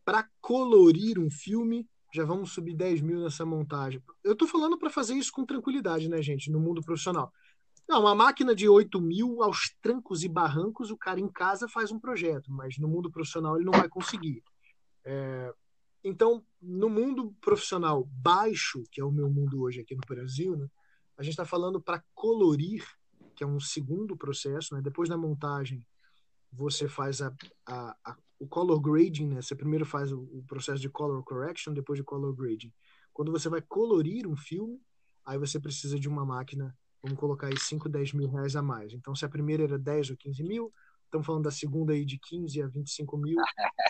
[0.05, 4.03] Para colorir um filme, já vamos subir 10 mil nessa montagem.
[4.23, 7.33] Eu estou falando para fazer isso com tranquilidade, né, gente, no mundo profissional.
[7.89, 11.93] Não, uma máquina de 8 mil aos trancos e barrancos, o cara em casa faz
[11.93, 14.43] um projeto, mas no mundo profissional ele não vai conseguir.
[15.05, 15.53] É,
[16.05, 20.69] então, no mundo profissional baixo, que é o meu mundo hoje aqui no Brasil, né,
[21.17, 22.85] a gente está falando para colorir,
[23.35, 24.75] que é um segundo processo.
[24.75, 25.85] Né, depois da montagem,
[26.53, 27.35] você faz a,
[27.67, 31.73] a, a, o color grading, né, você primeiro faz o, o processo de color correction,
[31.73, 32.73] depois de color grading.
[33.11, 34.79] Quando você vai colorir um filme,
[35.25, 38.93] aí você precisa de uma máquina, vamos colocar aí 5, 10 mil reais a mais.
[38.93, 40.71] Então, se a primeira era 10 ou 15 mil,
[41.07, 43.39] estamos falando da segunda aí de 15 a 25 mil.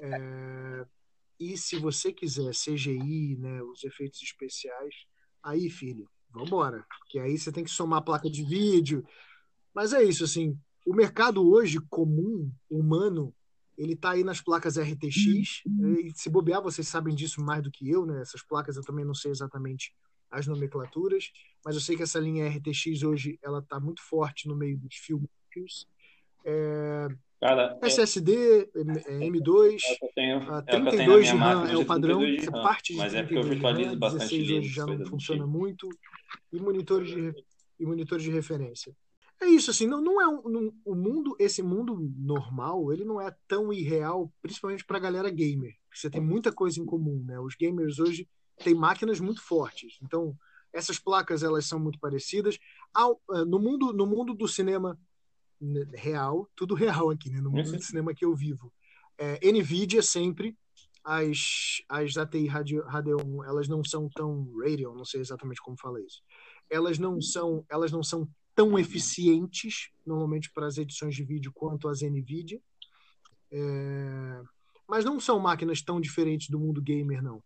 [0.01, 0.87] É,
[1.39, 4.95] e se você quiser CGI, né, os efeitos especiais,
[5.43, 6.85] aí, filho, vambora.
[6.99, 9.05] Porque aí você tem que somar a placa de vídeo.
[9.75, 13.35] Mas é isso, assim, o mercado hoje comum, humano,
[13.77, 15.65] ele está aí nas placas RTX.
[15.67, 15.95] Uhum.
[15.95, 18.21] E se bobear, vocês sabem disso mais do que eu, né?
[18.21, 19.95] Essas placas eu também não sei exatamente
[20.31, 21.31] as nomenclaturas,
[21.65, 24.97] mas eu sei que essa linha RTX hoje ela está muito forte no meio dos
[24.97, 25.29] filmes.
[26.45, 27.09] É,
[27.45, 32.95] Cara, SSD, M2, é eu tenho, 32 é de RAM é o padrão, você parte
[32.95, 35.59] de mas é porque eu virtualizo bastante 16 hoje já não funciona tipo.
[35.59, 35.87] muito,
[36.51, 37.35] e monitores de,
[37.79, 38.97] e monitores de referência.
[39.43, 43.31] É isso, assim, não, não é um, o mundo, esse mundo normal, ele não é
[43.47, 45.75] tão irreal, principalmente para a galera gamer.
[45.95, 47.39] Você tem muita coisa em comum, né?
[47.39, 48.27] Os gamers hoje
[48.65, 50.35] têm máquinas muito fortes, então
[50.73, 52.59] essas placas elas são muito parecidas.
[52.95, 54.99] Ao, eh, no mundo, no mundo do cinema
[55.95, 57.41] real, tudo real aqui, né?
[57.41, 58.73] no mundo do cinema que eu vivo.
[59.17, 60.57] É, NVIDIA sempre,
[61.03, 66.23] as, as ATI Radeon, elas não são tão Radeon, não sei exatamente como fala isso.
[66.71, 71.89] Elas não são, elas não são tão eficientes, normalmente para as edições de vídeo, quanto
[71.89, 72.61] as NVIDIA.
[73.51, 74.43] É,
[74.89, 77.43] mas não são máquinas tão diferentes do mundo gamer, não.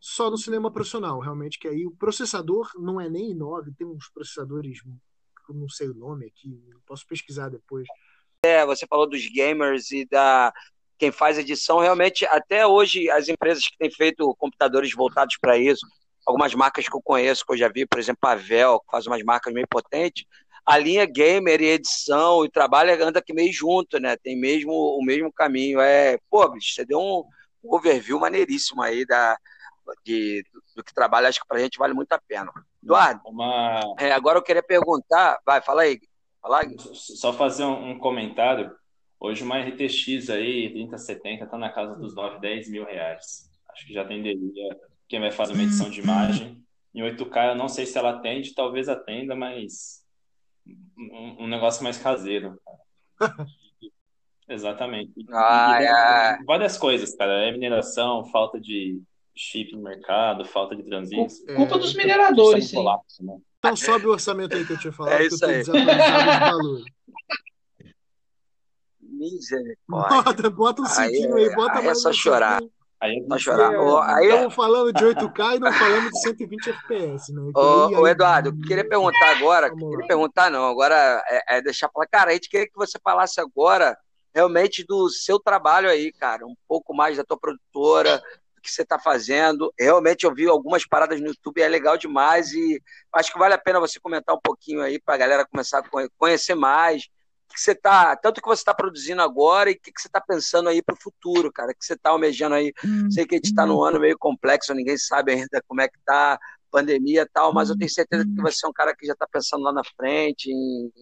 [0.00, 4.08] Só no cinema profissional, realmente, que aí o processador não é nem i9, tem uns
[4.08, 4.80] processadores
[5.52, 7.86] eu não sei o nome aqui, posso pesquisar depois.
[8.44, 10.52] É, você falou dos gamers e da
[10.98, 15.86] quem faz edição, realmente, até hoje, as empresas que têm feito computadores voltados para isso,
[16.26, 19.06] algumas marcas que eu conheço, que eu já vi, por exemplo, a Vel, que faz
[19.06, 20.24] umas marcas meio potentes,
[20.64, 24.16] a linha gamer e edição e trabalho anda aqui meio junto, né?
[24.16, 25.80] Tem mesmo o mesmo caminho.
[25.80, 27.24] É, pô, bicho, você deu um
[27.62, 29.36] overview maneiríssimo aí da,
[30.04, 30.44] de,
[30.74, 32.52] do que trabalha, acho que para a gente vale muito a pena.
[32.86, 33.80] Eduardo, uma...
[33.98, 36.00] é, agora eu queria perguntar, vai, fala aí.
[36.40, 36.76] Fala aí.
[36.78, 38.70] Só fazer um, um comentário.
[39.18, 43.50] Hoje uma RTX aí, 3070, está na casa dos 9, 10 mil reais.
[43.70, 44.78] Acho que já atenderia
[45.08, 46.62] quem vai fazer uma edição de imagem.
[46.94, 50.04] Em 8K eu não sei se ela atende, talvez atenda, mas
[50.96, 52.56] um, um negócio mais caseiro.
[54.48, 55.12] Exatamente.
[55.30, 56.44] Ah, é.
[56.44, 57.48] Várias coisas, cara.
[57.48, 59.02] É mineração, falta de
[59.36, 61.26] chip no mercado, falta de transição.
[61.54, 62.76] Culpa é, dos mineradores, sim.
[62.76, 63.36] Colapso, né?
[63.58, 65.20] Então sobe o orçamento aí que eu tinha falado.
[65.20, 65.62] É isso aí.
[69.00, 70.22] Misericórdia.
[70.22, 72.62] Bota, bota um cinquinho aí, bota aí é só chorar.
[73.00, 73.72] Aí é só chorar.
[73.74, 77.50] É, aí estamos falando de 8K e não falando de 120 FPS, né?
[77.54, 80.06] Ô, aí, Eduardo, eu queria perguntar agora, queria lá.
[80.06, 83.96] perguntar não, agora é, é deixar falar, cara, a gente queria que você falasse agora
[84.34, 88.22] realmente do seu trabalho aí, cara, um pouco mais da tua produtora,
[88.66, 89.72] que você está fazendo.
[89.78, 92.82] Realmente eu vi algumas paradas no YouTube, é legal demais e
[93.12, 96.08] acho que vale a pena você comentar um pouquinho aí para a galera começar a
[96.18, 97.04] conhecer mais.
[97.48, 100.20] O que você tá, tanto que você está produzindo agora e o que, você está
[100.20, 101.70] pensando aí para o futuro, cara?
[101.70, 102.72] O que você está almejando aí?
[102.84, 105.88] Hum, Sei que a gente está num ano meio complexo, ninguém sabe ainda como é
[105.88, 106.38] que tá
[106.70, 109.26] pandemia e tal, mas eu tenho certeza que você é um cara que já está
[109.26, 110.92] pensando lá na frente em,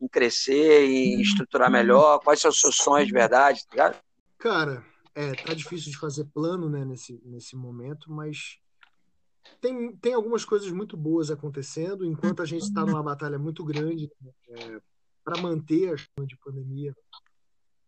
[0.00, 2.20] em crescer, em estruturar melhor.
[2.20, 3.96] Quais são os seus sonhos de verdade, tá ligado?
[4.38, 4.84] Cara,
[5.16, 8.58] é, tá difícil de fazer plano né, nesse, nesse momento, mas
[9.62, 14.10] tem, tem algumas coisas muito boas acontecendo, enquanto a gente está numa batalha muito grande
[14.20, 14.80] né, é,
[15.24, 16.94] para manter a de pandemia.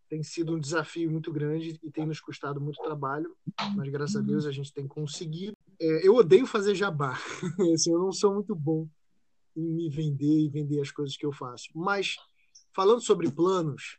[0.09, 3.37] Tem sido um desafio muito grande e tem nos custado muito trabalho,
[3.77, 5.55] mas graças a Deus a gente tem conseguido.
[5.79, 7.13] É, eu odeio fazer jabá,
[7.75, 8.89] assim, eu não sou muito bom
[9.55, 11.69] em me vender e vender as coisas que eu faço.
[11.75, 12.17] Mas,
[12.73, 13.99] falando sobre planos,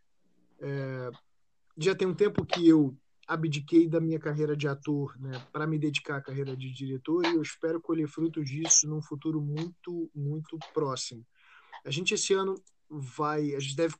[0.59, 1.11] é,
[1.77, 2.97] já tem um tempo que eu
[3.29, 7.35] abdiquei da minha carreira de ator né, para me dedicar à carreira de diretor e
[7.35, 11.23] eu espero colher frutos disso num futuro muito, muito próximo.
[11.85, 12.55] A gente esse ano
[12.89, 13.95] vai, a gente deve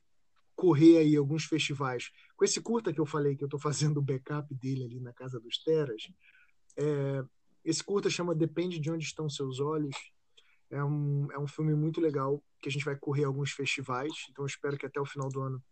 [0.56, 2.10] correr aí alguns festivais.
[2.36, 5.12] Com esse curta que eu falei que eu estou fazendo o backup dele ali na
[5.12, 6.10] Casa dos Teras,
[6.76, 7.24] é,
[7.64, 9.94] esse curta chama Depende de Onde Estão Seus Olhos.
[10.68, 14.42] É um, é um filme muito legal que a gente vai correr alguns festivais, então
[14.42, 15.62] eu espero que até o final do ano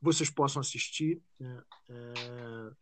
[0.00, 1.20] vocês possam assistir.
[1.38, 1.62] Né?
[1.88, 2.72] É,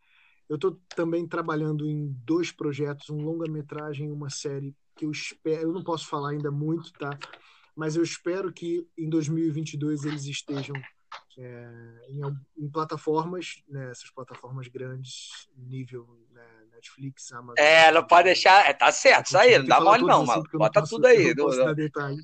[0.51, 5.61] eu estou também trabalhando em dois projetos, um longa-metragem e uma série que eu espero,
[5.61, 7.17] eu não posso falar ainda muito, tá?
[7.73, 10.75] Mas eu espero que em 2022 eles estejam
[11.37, 12.19] é, em,
[12.65, 17.55] em, plataformas, né, essas plataformas grandes, nível né, Netflix, Amazon.
[17.57, 20.43] É, não pode deixar, é, tá certo, isso aí, não dá mole não, assim, mano.
[20.51, 21.33] Bota posso, tudo aí.
[21.33, 22.21] Não posso detalhe.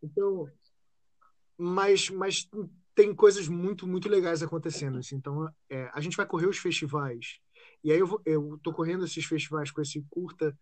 [0.00, 0.48] Então,
[1.58, 2.48] mas, mas
[2.94, 4.98] tem coisas muito, muito legais acontecendo.
[4.98, 5.16] Assim.
[5.16, 7.40] Então, é, a gente vai correr os festivais.
[7.82, 10.56] E aí eu, vou, eu tô correndo esses festivais com esse curta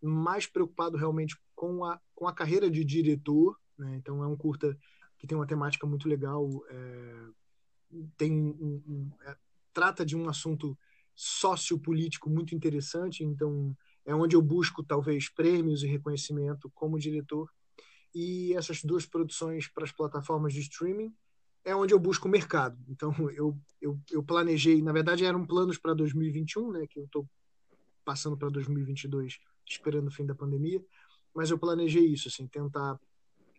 [0.00, 3.58] mais preocupado realmente com a, com a carreira de diretor.
[3.76, 3.96] Né?
[3.96, 4.78] Então, é um curta
[5.18, 6.48] que tem uma temática muito legal.
[6.68, 7.24] É,
[8.16, 9.36] tem um, um, é,
[9.72, 10.78] trata de um assunto
[11.14, 13.24] sociopolítico muito interessante.
[13.24, 13.74] Então,
[14.04, 17.50] é onde eu busco, talvez, prêmios e reconhecimento como diretor.
[18.14, 21.14] E essas duas produções para as plataformas de streaming
[21.68, 22.78] é onde eu busco o mercado.
[22.88, 27.28] Então, eu, eu, eu planejei, na verdade, eram planos para 2021, né, que eu estou
[28.04, 30.82] passando para 2022, esperando o fim da pandemia,
[31.34, 32.98] mas eu planejei isso, assim, tentar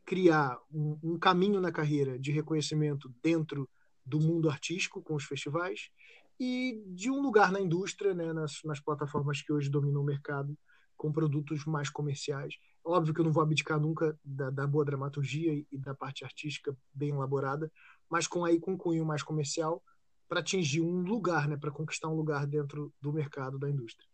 [0.03, 3.69] criar um, um caminho na carreira de reconhecimento dentro
[4.03, 5.91] do mundo artístico com os festivais
[6.40, 10.57] e de um lugar na indústria, né, nas, nas plataformas que hoje dominam o mercado,
[10.98, 12.56] com produtos mais comerciais.
[12.84, 16.26] Óbvio que eu não vou abdicar nunca da, da boa dramaturgia e, e da parte
[16.26, 17.72] artística bem elaborada,
[18.10, 19.84] mas com aí com cunho mais comercial
[20.27, 24.07] para atingir um lugar, né, para conquistar um lugar dentro do mercado da indústria.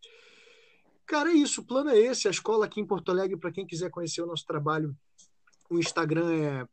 [1.06, 2.28] Cara, é isso, o plano é esse.
[2.28, 4.96] A escola aqui em Porto Alegre, para quem quiser conhecer o nosso trabalho,
[5.70, 6.68] o Instagram é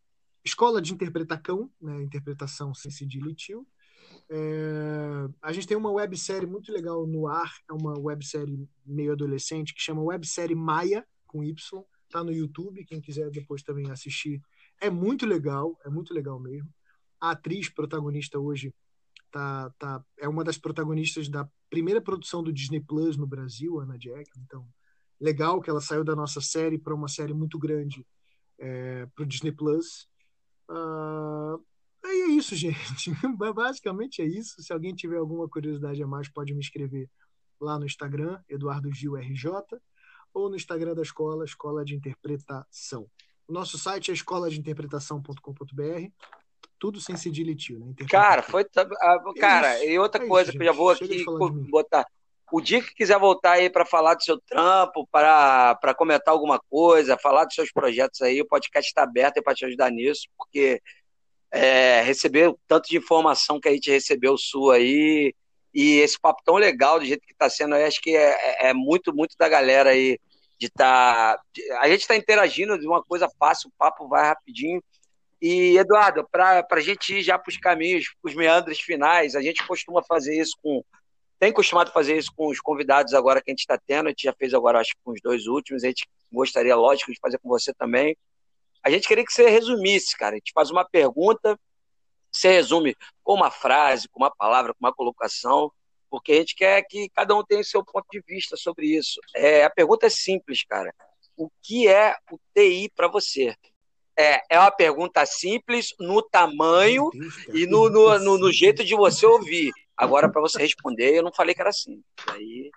[0.45, 3.67] Escola de Interpretacão, né, interpretação sem cedilha e.
[4.29, 9.75] É, a gente tem uma websérie muito legal no ar, é uma websérie meio adolescente
[9.75, 14.41] que chama Websérie Maia, com Y, tá no YouTube, quem quiser depois também assistir.
[14.81, 16.69] É muito legal, é muito legal mesmo.
[17.23, 18.75] A atriz protagonista hoje
[19.31, 23.97] tá, tá, é uma das protagonistas da primeira produção do Disney Plus no Brasil, Ana
[23.97, 24.29] Jack.
[24.39, 24.69] Então,
[25.21, 28.05] legal que ela saiu da nossa série para uma série muito grande
[28.59, 30.09] é, para o Disney Plus.
[30.69, 31.65] Uh,
[32.05, 33.13] aí é isso, gente.
[33.55, 34.61] Basicamente é isso.
[34.61, 37.09] Se alguém tiver alguma curiosidade a mais, pode me escrever
[37.61, 39.49] lá no Instagram, Eduardo Gil RJ,
[40.35, 43.09] ou no Instagram da escola, Escola de Interpretação.
[43.47, 46.11] O nosso site é escoladeinterpretação.com.br
[46.83, 47.95] tudo sem cedilha e tio, né?
[48.11, 48.67] Cara, foi.
[49.39, 51.25] Cara, isso, e outra é coisa isso, que eu já vou aqui
[51.71, 52.05] botar.
[52.51, 57.17] O dia que quiser voltar aí para falar do seu trampo, para comentar alguma coisa,
[57.17, 60.83] falar dos seus projetos aí, o podcast está aberto para te ajudar nisso, porque
[61.53, 65.33] é, receber o tanto de informação que a gente recebeu sua aí,
[65.73, 68.71] e esse papo tão legal do jeito que está sendo aí, acho que é, é,
[68.71, 70.19] é, muito, muito da galera aí
[70.59, 71.37] de estar.
[71.37, 71.43] Tá,
[71.79, 74.83] a gente está interagindo de uma coisa fácil, o papo vai rapidinho.
[75.43, 79.67] E, Eduardo, para a gente ir já para os caminhos, os meandros finais, a gente
[79.67, 80.85] costuma fazer isso com.
[81.37, 84.23] Tem costumado fazer isso com os convidados agora que a gente está tendo, a gente
[84.23, 87.39] já fez agora, acho que com os dois últimos, a gente gostaria, lógico, de fazer
[87.39, 88.17] com você também.
[88.85, 90.37] A gente queria que você resumisse, cara.
[90.37, 91.59] A gente faz uma pergunta,
[92.31, 92.95] você resume
[93.25, 95.73] com uma frase, com uma palavra, com uma colocação,
[96.09, 99.21] porque a gente quer que cada um tenha o seu ponto de vista sobre isso.
[99.35, 100.95] É, a pergunta é simples, cara.
[101.37, 103.57] O que é o TI para você?
[104.19, 108.95] É, é uma pergunta simples no tamanho Deus, e no, no, no, no, jeito de
[108.95, 109.73] você ouvir.
[109.97, 112.05] Agora, para você responder, eu não falei que era simples.
[112.29, 112.71] Aí.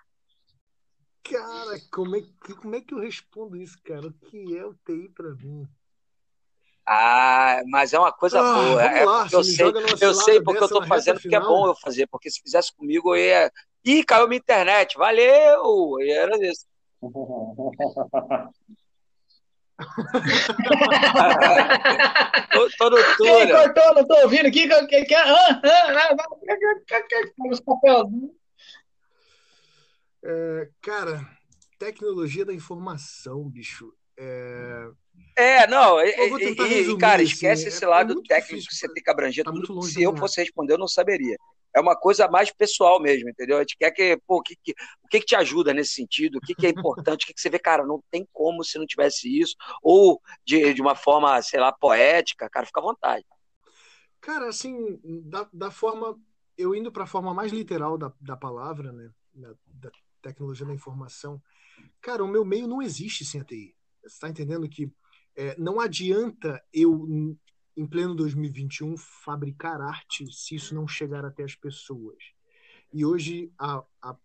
[1.22, 4.06] Cara, como é, que, como é que eu respondo isso, cara?
[4.06, 5.68] O que é o TI para mim?
[6.86, 8.82] Ah, mas é uma coisa ah, boa.
[8.82, 9.66] É lá, eu sei,
[10.00, 13.14] eu sei porque eu tô fazendo, porque é bom eu fazer, porque se fizesse comigo
[13.14, 13.52] eu ia.
[13.84, 16.00] Ih, caiu minha internet, valeu!
[16.00, 16.64] E era isso.
[22.52, 23.94] tô, tô no Quem cortou?
[23.94, 24.68] Não tô ouvindo aqui.
[24.86, 25.60] Que, que, ah,
[30.24, 31.20] é, cara,
[31.78, 33.92] tecnologia da informação, bicho.
[34.18, 34.88] É,
[35.36, 38.92] é não, e, e, cara, assim, esquece esse é, lado é técnico difícil, que você
[38.94, 39.82] tem que abranger tá tudo.
[39.82, 41.36] Se eu fosse responder, eu não saberia.
[41.76, 43.58] É uma coisa mais pessoal mesmo, entendeu?
[43.58, 44.72] A gente quer que, pô, que, que,
[45.04, 46.36] o que, que te ajuda nesse sentido?
[46.36, 47.24] O que, que é importante?
[47.24, 50.72] o que, que você vê, cara, não tem como se não tivesse isso, ou de,
[50.72, 53.26] de uma forma, sei lá, poética, cara, fica à vontade.
[54.22, 56.18] Cara, assim, da, da forma,
[56.56, 59.90] eu indo para a forma mais literal da, da palavra, né, da, da
[60.22, 61.42] tecnologia da informação,
[62.00, 63.76] cara, o meu meio não existe sem a TI.
[64.00, 64.90] Você está entendendo que
[65.36, 67.36] é, não adianta eu,
[67.76, 72.16] em pleno 2021, fabricar arte se isso não chegar até as pessoas.
[72.92, 74.16] E hoje a, a,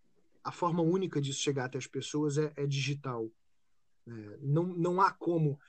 [0.43, 3.29] a forma única disso chegar até as pessoas é, é digital.
[4.07, 5.59] É, não, não há como.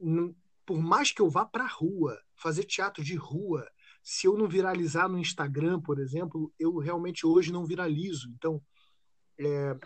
[0.00, 0.34] Não,
[0.64, 3.68] por mais que eu vá para a rua, fazer teatro de rua,
[4.02, 8.30] se eu não viralizar no Instagram, por exemplo, eu realmente hoje não viralizo.
[8.30, 8.62] Então,
[9.38, 9.76] é,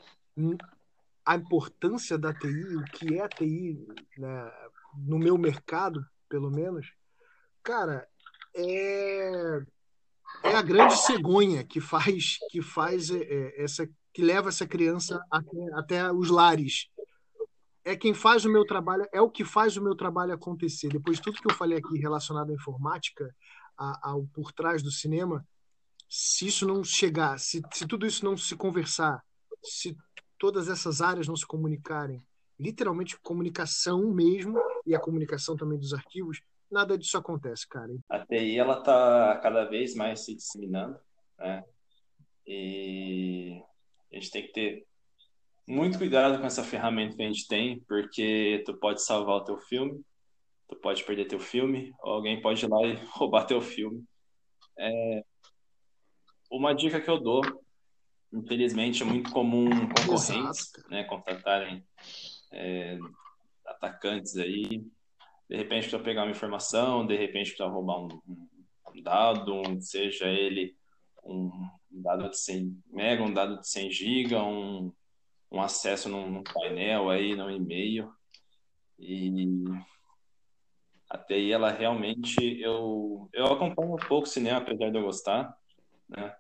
[1.25, 4.53] a importância da TI, o que é a TI, né,
[4.97, 6.93] no meu mercado, pelo menos,
[7.69, 8.09] cara,
[8.55, 9.61] é,
[10.43, 15.23] é a grande cegonha que faz que faz é, é, essa que leva essa criança
[15.31, 16.89] até, até os lares.
[17.85, 20.89] É quem faz o meu trabalho, é o que faz o meu trabalho acontecer.
[20.89, 23.35] Depois de tudo que eu falei aqui relacionado à informática,
[23.77, 25.47] ao por trás do cinema,
[26.09, 29.23] se isso não chegar, se, se tudo isso não se conversar,
[29.63, 29.95] se
[30.39, 32.27] todas essas áreas não se comunicarem,
[32.59, 36.41] literalmente comunicação mesmo, e a comunicação também dos arquivos,
[36.71, 37.93] nada disso acontece, cara.
[38.09, 40.99] A TI ela está cada vez mais se disseminando,
[41.39, 41.65] né?
[42.47, 43.63] E
[44.13, 44.87] a gente tem que ter
[45.67, 49.59] muito cuidado com essa ferramenta que a gente tem, porque tu pode salvar o teu
[49.59, 50.01] filme,
[50.67, 54.03] tu pode perder teu filme, ou alguém pode ir lá e roubar teu filme.
[54.79, 55.23] É...
[56.51, 57.43] Uma dica que eu dou,
[58.33, 61.85] infelizmente é muito comum concorrentes, né, contratarem
[62.51, 62.99] é,
[63.67, 64.83] atacantes aí,
[65.49, 68.21] de repente para pegar uma informação, de repente para roubar um,
[68.95, 70.77] um, dado, um, seja ele
[71.25, 71.51] um
[71.91, 74.93] dado de 100 mega, um dado de 100 giga, um,
[75.51, 78.13] um acesso num, num painel aí, num e-mail.
[78.99, 79.65] E
[81.09, 85.57] até aí ela realmente eu eu acompanho um pouco cinema apesar de eu gostar,
[86.09, 86.35] né?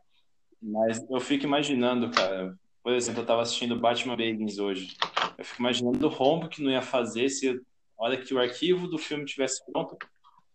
[0.61, 4.97] Mas eu fico imaginando, cara, por exemplo, eu estava assistindo Batman Begins hoje.
[5.37, 7.61] Eu fico imaginando o rombo que não ia fazer se,
[7.99, 9.97] a hora que o arquivo do filme tivesse pronto,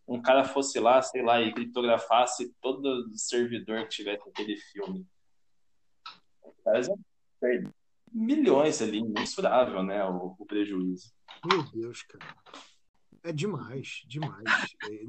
[0.07, 5.05] um cara fosse lá, sei lá, e criptografasse todo o servidor que tivesse aquele filme.
[6.43, 6.99] Os caras iam
[7.39, 7.73] perder
[8.13, 11.11] milhões ali, imensurável, né, o, o prejuízo.
[11.45, 12.23] Meu Deus, cara.
[13.23, 14.43] É demais, demais.
[14.89, 15.05] É,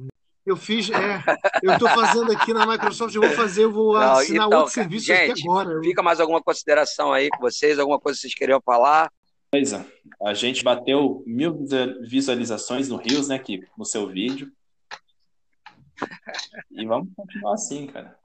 [0.47, 1.23] eu fiz, é,
[1.62, 4.74] eu estou fazendo aqui na Microsoft, eu vou fazer, eu vou Não, assinar então, outro
[4.74, 5.81] serviço gente, aqui agora.
[5.82, 9.12] Fica mais alguma consideração aí com vocês, alguma coisa que vocês queriam falar?
[9.55, 9.86] Coisa,
[10.20, 11.64] a gente bateu mil
[12.01, 14.51] visualizações no Rios, né, aqui, no seu vídeo.
[16.72, 18.16] E vamos continuar assim, cara.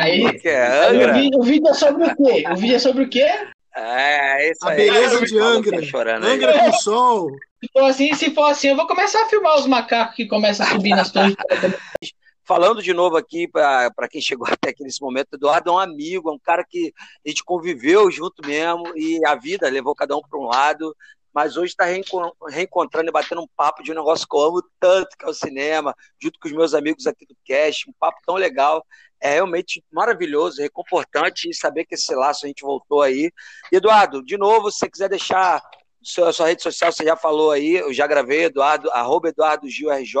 [0.00, 0.92] Aí, que é,
[1.36, 2.44] o, vídeo, é sobre o quê?
[2.52, 3.26] O vídeo é sobre o quê?
[3.74, 4.76] É, é isso a aí.
[4.76, 5.82] beleza de Angra.
[5.82, 6.70] Chorando Angra aí.
[6.70, 7.30] com sol.
[7.60, 10.66] Se for, assim, se for assim, eu vou começar a filmar os macacos que começam
[10.66, 11.34] a subir nas torres.
[12.50, 16.30] Falando de novo aqui, para quem chegou até aqui nesse momento, Eduardo é um amigo,
[16.30, 16.92] é um cara que
[17.24, 20.92] a gente conviveu junto mesmo e a vida levou cada um para um lado,
[21.32, 25.16] mas hoje está reencontrando e batendo um papo de um negócio que eu amo tanto,
[25.16, 28.34] que é o cinema, junto com os meus amigos aqui do Cast, um papo tão
[28.34, 28.84] legal
[29.20, 33.30] é realmente maravilhoso, reconfortante saber que esse laço a gente voltou aí.
[33.70, 35.62] Eduardo, de novo, se você quiser deixar
[36.02, 39.88] sua, sua rede social, você já falou aí, eu já gravei, Eduardo, arroba Eduardo Gil
[39.88, 40.16] RJ,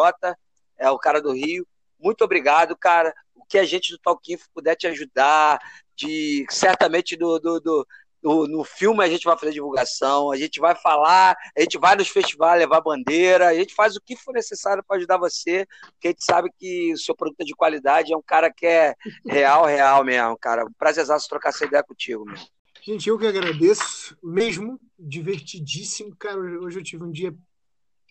[0.78, 1.66] é o cara do Rio.
[2.00, 3.14] Muito obrigado, cara.
[3.34, 5.58] O que a gente do Talkinfo puder te ajudar,
[5.96, 7.86] de certamente do, do, do
[8.22, 11.96] no, no, filme a gente vai fazer divulgação, a gente vai falar, a gente vai
[11.96, 16.08] nos festivais levar bandeira, a gente faz o que for necessário para ajudar você, porque
[16.08, 18.94] a gente sabe que o seu produto é de qualidade é um cara que é
[19.26, 20.64] real, real mesmo, cara.
[20.64, 22.36] Um prazerzaço trocar essa ideia contigo, meu.
[22.82, 26.38] Gente, eu que agradeço, mesmo, divertidíssimo, cara.
[26.38, 27.34] Hoje eu tive um dia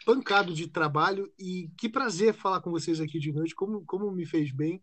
[0.05, 4.25] pancado de trabalho e que prazer falar com vocês aqui de noite, como, como me
[4.25, 4.81] fez bem.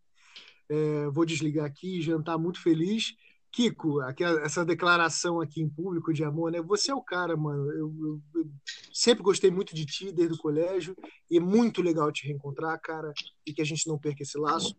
[0.68, 3.14] É, vou desligar aqui, jantar muito feliz
[3.56, 6.60] Kiko, aquela, essa declaração aqui em público de amor, né?
[6.60, 7.72] Você é o cara, mano.
[7.72, 8.50] Eu, eu, eu,
[8.92, 10.94] sempre gostei muito de ti desde o colégio
[11.30, 13.14] e é muito legal te reencontrar, cara,
[13.46, 14.76] e que a gente não perca esse laço.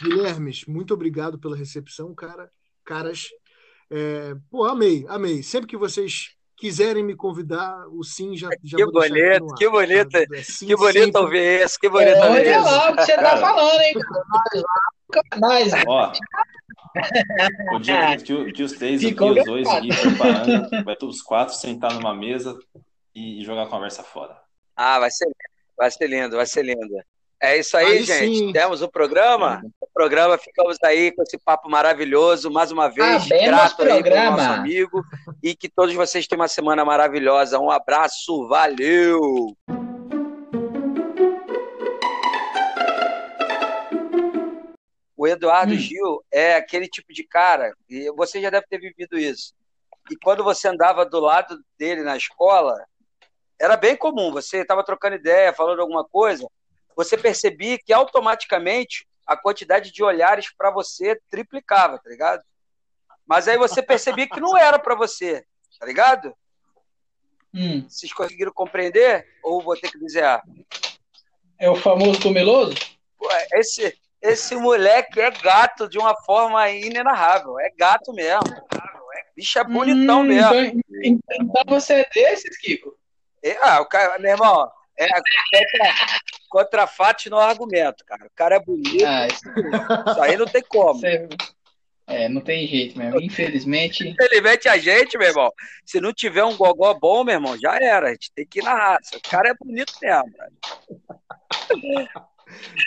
[0.00, 2.48] Guilhermes, muito obrigado pela recepção, cara.
[2.84, 3.30] Caras,
[3.90, 5.42] é, pô, amei, amei.
[5.42, 10.42] Sempre que vocês quiserem me convidar, o sim já, já que bonito, que bonito, é,
[10.42, 12.52] sim, que bonito ouvir isso, que bonito é, isso.
[12.52, 13.94] Olha lá o que você tá falando, hein?
[15.38, 16.10] Nós, Ó,
[17.74, 21.54] o dia que, que os três aqui, os dois aqui preparando, vai todos os quatro
[21.54, 22.58] sentar numa mesa
[23.14, 24.34] e, e, jogar a conversa fora.
[24.74, 25.30] Ah, vai ser,
[25.76, 26.94] vai ser lindo, vai ser lindo.
[27.44, 28.38] É isso aí, aí gente.
[28.38, 28.52] Sim.
[28.52, 29.62] Temos o programa.
[29.92, 30.38] programa.
[30.38, 32.50] Ficamos aí com esse papo maravilhoso.
[32.50, 35.04] Mais uma vez, Abemos grato aí nosso amigo.
[35.42, 37.60] E que todos vocês tenham uma semana maravilhosa.
[37.60, 39.54] Um abraço, valeu!
[45.14, 45.78] O Eduardo Hum.
[45.78, 49.54] Gil é aquele tipo de cara, e você já deve ter vivido isso.
[50.10, 52.74] E quando você andava do lado dele na escola,
[53.58, 54.32] era bem comum.
[54.32, 56.46] Você estava trocando ideia, falando alguma coisa,
[56.96, 62.42] você percebia que automaticamente a quantidade de olhares para você triplicava, tá ligado?
[63.26, 65.44] Mas aí você percebia que não era para você,
[65.80, 66.34] tá ligado?
[67.54, 69.26] Hum, Vocês conseguiram compreender?
[69.42, 70.42] Ou vou ter que dizer, ah,
[71.58, 72.74] é o famoso comeloso?
[73.16, 77.58] pô, esse, esse moleque é gato de uma forma inenarrável.
[77.60, 78.42] É gato mesmo.
[79.36, 80.82] Bicho é bonitão Hum, mesmo.
[81.02, 82.94] Então, então você é desses, Kiko?
[83.42, 85.94] É, ah, o cara, meu irmão, é contra,
[86.48, 88.26] contra fatos no argumento, cara.
[88.26, 89.42] O cara é bonito, Ah, isso,
[90.10, 90.94] isso aí não tem como.
[91.00, 91.28] você-
[92.06, 93.18] é, não tem jeito mesmo.
[93.20, 94.06] Infelizmente.
[94.06, 95.50] Infelizmente a gente, meu irmão,
[95.86, 98.08] se não tiver um gogó bom, meu irmão, já era.
[98.08, 99.16] A gente tem que ir na raça.
[99.16, 100.30] O cara é bonito mesmo.
[100.36, 100.52] cara.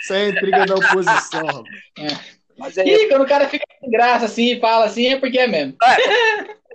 [0.00, 1.46] Isso aí é intriga da oposição.
[1.46, 2.38] rapaz.
[2.56, 5.38] Mas é E quando o cara fica sem graça assim e fala assim, é porque
[5.38, 5.76] é mesmo.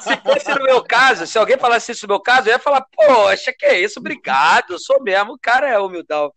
[0.00, 2.84] Se fosse no meu caso, se alguém falasse isso no meu caso, eu ia falar,
[2.94, 6.30] poxa, que é isso, obrigado, sou mesmo, o cara é humildão.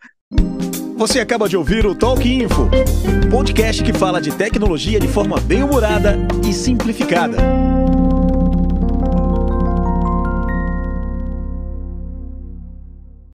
[0.96, 2.70] Você acaba de ouvir o Talk Info,
[3.32, 7.38] podcast que fala de tecnologia de forma bem humorada e simplificada.